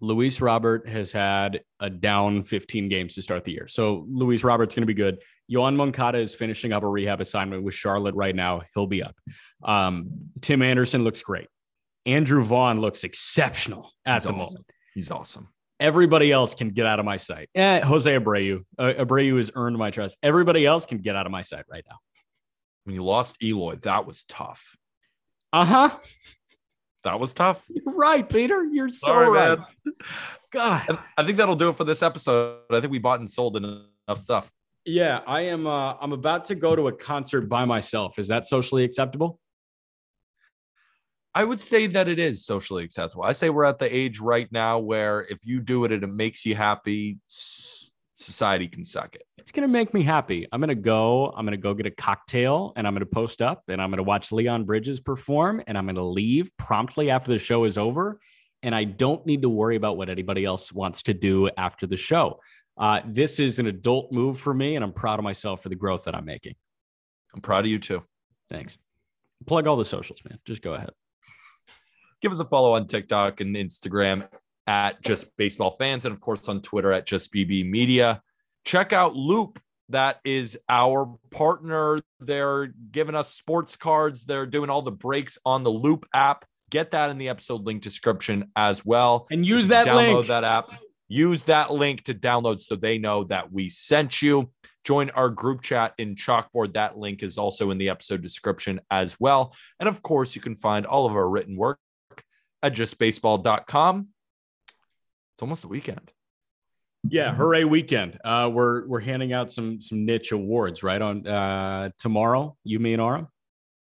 Luis 0.00 0.40
Robert 0.40 0.88
has 0.88 1.12
had 1.12 1.62
a 1.78 1.88
down 1.88 2.42
15 2.42 2.88
games 2.88 3.14
to 3.14 3.22
start 3.22 3.44
the 3.44 3.52
year. 3.52 3.68
So 3.68 4.04
Luis 4.10 4.42
Robert's 4.42 4.74
going 4.74 4.82
to 4.82 4.86
be 4.86 4.94
good. 4.94 5.22
Yoan 5.50 5.76
Moncada 5.76 6.18
is 6.18 6.34
finishing 6.34 6.72
up 6.72 6.82
a 6.82 6.88
rehab 6.88 7.20
assignment 7.20 7.62
with 7.62 7.74
Charlotte 7.74 8.16
right 8.16 8.34
now. 8.34 8.62
He'll 8.74 8.88
be 8.88 9.04
up. 9.04 9.14
Um, 9.62 10.08
Tim 10.40 10.60
Anderson 10.60 11.04
looks 11.04 11.22
great. 11.22 11.46
Andrew 12.06 12.42
Vaughn 12.42 12.80
looks 12.80 13.04
exceptional 13.04 13.90
at 14.04 14.14
He's 14.14 14.22
the 14.24 14.28
awesome. 14.30 14.38
moment. 14.38 14.66
He's 14.94 15.10
awesome. 15.10 15.48
Everybody 15.80 16.30
else 16.30 16.54
can 16.54 16.70
get 16.70 16.86
out 16.86 16.98
of 17.00 17.04
my 17.04 17.16
sight. 17.16 17.48
Eh, 17.54 17.80
Jose 17.80 18.16
Abreu. 18.16 18.64
Uh, 18.78 18.92
Abreu 18.98 19.36
has 19.36 19.50
earned 19.54 19.76
my 19.76 19.90
trust. 19.90 20.16
Everybody 20.22 20.64
else 20.64 20.86
can 20.86 20.98
get 20.98 21.16
out 21.16 21.26
of 21.26 21.32
my 21.32 21.42
sight 21.42 21.64
right 21.70 21.84
now. 21.88 21.96
When 22.84 22.94
you 22.94 23.02
lost 23.02 23.36
Eloy, 23.42 23.76
that 23.82 24.06
was 24.06 24.24
tough. 24.24 24.76
Uh 25.52 25.64
huh. 25.64 25.90
That 27.04 27.18
was 27.18 27.32
tough. 27.32 27.64
You're 27.68 27.94
right, 27.96 28.28
Peter. 28.28 28.64
You're 28.64 28.90
so 28.90 29.08
Sorry, 29.08 29.28
right. 29.30 29.58
Man. 29.58 29.94
God. 30.52 30.98
I 31.16 31.24
think 31.24 31.38
that'll 31.38 31.56
do 31.56 31.68
it 31.70 31.76
for 31.76 31.84
this 31.84 32.02
episode. 32.02 32.60
I 32.70 32.80
think 32.80 32.92
we 32.92 32.98
bought 32.98 33.18
and 33.18 33.28
sold 33.28 33.56
enough 33.56 33.86
stuff. 34.16 34.52
Yeah, 34.84 35.20
I 35.26 35.42
am. 35.42 35.66
Uh, 35.66 35.94
I'm 36.00 36.12
about 36.12 36.44
to 36.46 36.54
go 36.54 36.74
to 36.76 36.88
a 36.88 36.92
concert 36.92 37.42
by 37.42 37.64
myself. 37.64 38.18
Is 38.18 38.28
that 38.28 38.46
socially 38.46 38.84
acceptable? 38.84 39.38
I 41.34 41.44
would 41.44 41.60
say 41.60 41.86
that 41.86 42.08
it 42.08 42.18
is 42.18 42.44
socially 42.44 42.84
acceptable. 42.84 43.24
I 43.24 43.32
say 43.32 43.48
we're 43.48 43.64
at 43.64 43.78
the 43.78 43.94
age 43.94 44.20
right 44.20 44.50
now 44.52 44.78
where 44.78 45.26
if 45.30 45.46
you 45.46 45.60
do 45.60 45.84
it 45.84 45.92
and 45.92 46.04
it 46.04 46.08
makes 46.08 46.44
you 46.44 46.54
happy, 46.54 47.18
society 48.16 48.68
can 48.68 48.84
suck 48.84 49.14
it. 49.14 49.22
It's 49.38 49.50
going 49.50 49.66
to 49.66 49.72
make 49.72 49.94
me 49.94 50.02
happy. 50.02 50.46
I'm 50.52 50.60
going 50.60 50.68
to 50.68 50.74
go, 50.74 51.32
I'm 51.34 51.46
going 51.46 51.56
to 51.56 51.62
go 51.62 51.72
get 51.72 51.86
a 51.86 51.90
cocktail 51.90 52.74
and 52.76 52.86
I'm 52.86 52.92
going 52.92 53.00
to 53.00 53.06
post 53.06 53.40
up 53.40 53.62
and 53.68 53.80
I'm 53.80 53.90
going 53.90 53.96
to 53.96 54.02
watch 54.02 54.30
Leon 54.30 54.64
Bridges 54.64 55.00
perform 55.00 55.62
and 55.66 55.78
I'm 55.78 55.86
going 55.86 55.96
to 55.96 56.04
leave 56.04 56.50
promptly 56.58 57.10
after 57.10 57.32
the 57.32 57.38
show 57.38 57.64
is 57.64 57.78
over. 57.78 58.20
And 58.62 58.74
I 58.74 58.84
don't 58.84 59.24
need 59.26 59.42
to 59.42 59.48
worry 59.48 59.76
about 59.76 59.96
what 59.96 60.10
anybody 60.10 60.44
else 60.44 60.70
wants 60.72 61.02
to 61.04 61.14
do 61.14 61.50
after 61.56 61.86
the 61.86 61.96
show. 61.96 62.40
Uh, 62.76 63.00
this 63.06 63.40
is 63.40 63.58
an 63.58 63.66
adult 63.66 64.12
move 64.12 64.38
for 64.38 64.52
me 64.52 64.76
and 64.76 64.84
I'm 64.84 64.92
proud 64.92 65.18
of 65.18 65.24
myself 65.24 65.62
for 65.62 65.70
the 65.70 65.76
growth 65.76 66.04
that 66.04 66.14
I'm 66.14 66.26
making. 66.26 66.54
I'm 67.34 67.40
proud 67.40 67.64
of 67.64 67.70
you 67.70 67.78
too. 67.78 68.02
Thanks. 68.50 68.76
Plug 69.46 69.66
all 69.66 69.76
the 69.76 69.84
socials, 69.84 70.20
man. 70.28 70.38
Just 70.44 70.62
go 70.62 70.74
ahead 70.74 70.90
give 72.22 72.32
us 72.32 72.40
a 72.40 72.44
follow 72.44 72.74
on 72.74 72.86
TikTok 72.86 73.40
and 73.40 73.54
Instagram 73.56 74.26
at 74.66 75.02
Just 75.02 75.36
Baseball 75.36 75.72
Fans, 75.72 76.04
and 76.04 76.12
of 76.12 76.20
course 76.20 76.48
on 76.48 76.62
Twitter 76.62 76.92
at 76.92 77.04
Just 77.04 77.32
BB 77.34 77.68
Media. 77.68 78.22
Check 78.64 78.92
out 78.92 79.14
Loupe. 79.14 79.58
That 79.88 80.20
is 80.24 80.56
our 80.68 81.12
partner. 81.30 81.98
They're 82.20 82.72
giving 82.92 83.16
us 83.16 83.34
sports 83.34 83.76
cards. 83.76 84.24
They're 84.24 84.46
doing 84.46 84.70
all 84.70 84.82
the 84.82 84.92
breaks 84.92 85.36
on 85.44 85.64
the 85.64 85.72
Loupe 85.72 86.06
app. 86.14 86.46
Get 86.70 86.92
that 86.92 87.10
in 87.10 87.18
the 87.18 87.28
episode 87.28 87.66
link 87.66 87.82
description 87.82 88.50
as 88.56 88.86
well. 88.86 89.26
And 89.30 89.44
use 89.44 89.68
that 89.68 89.86
download 89.86 90.14
link. 90.14 90.28
that 90.28 90.44
app. 90.44 90.72
Use 91.08 91.42
that 91.44 91.70
link 91.70 92.04
to 92.04 92.14
download 92.14 92.60
so 92.60 92.76
they 92.76 92.96
know 92.96 93.24
that 93.24 93.52
we 93.52 93.68
sent 93.68 94.22
you. 94.22 94.50
Join 94.84 95.10
our 95.10 95.28
group 95.28 95.60
chat 95.60 95.92
in 95.98 96.14
Chalkboard. 96.14 96.72
That 96.72 96.96
link 96.96 97.22
is 97.22 97.36
also 97.36 97.70
in 97.70 97.76
the 97.76 97.90
episode 97.90 98.22
description 98.22 98.80
as 98.90 99.20
well. 99.20 99.54
And 99.78 99.88
of 99.88 100.00
course, 100.00 100.34
you 100.34 100.40
can 100.40 100.54
find 100.54 100.86
all 100.86 101.04
of 101.04 101.12
our 101.12 101.28
written 101.28 101.56
work 101.56 101.78
at 102.62 102.74
justbaseball.com. 102.74 104.08
It's 105.34 105.42
almost 105.42 105.62
the 105.62 105.68
weekend. 105.68 106.12
Yeah, 107.08 107.34
hooray 107.34 107.64
weekend. 107.64 108.18
Uh, 108.24 108.48
we're 108.52 108.86
we're 108.86 109.00
handing 109.00 109.32
out 109.32 109.50
some 109.50 109.80
some 109.82 110.04
niche 110.04 110.30
awards 110.30 110.82
right 110.82 111.02
on 111.02 111.26
uh, 111.26 111.90
tomorrow. 111.98 112.56
You, 112.62 112.78
me, 112.78 112.92
and 112.92 113.02
Aram. 113.02 113.28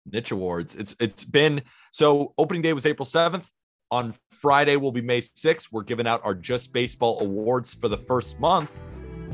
Niche 0.04 0.32
awards. 0.32 0.74
It's 0.74 0.94
it's 1.00 1.24
been 1.24 1.62
so 1.92 2.34
opening 2.36 2.62
day 2.62 2.72
was 2.72 2.86
April 2.86 3.06
7th. 3.06 3.48
On 3.90 4.12
Friday 4.32 4.76
will 4.76 4.92
be 4.92 5.00
May 5.00 5.20
6th. 5.20 5.68
We're 5.72 5.84
giving 5.84 6.06
out 6.06 6.20
our 6.24 6.34
Just 6.34 6.72
Baseball 6.72 7.20
awards 7.20 7.72
for 7.72 7.88
the 7.88 7.96
first 7.96 8.38
month. 8.40 8.82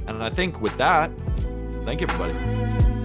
And 0.06 0.22
I 0.22 0.30
think 0.30 0.60
with 0.60 0.76
that, 0.76 1.10
thank 1.84 2.00
you 2.00 2.06
everybody. 2.08 3.01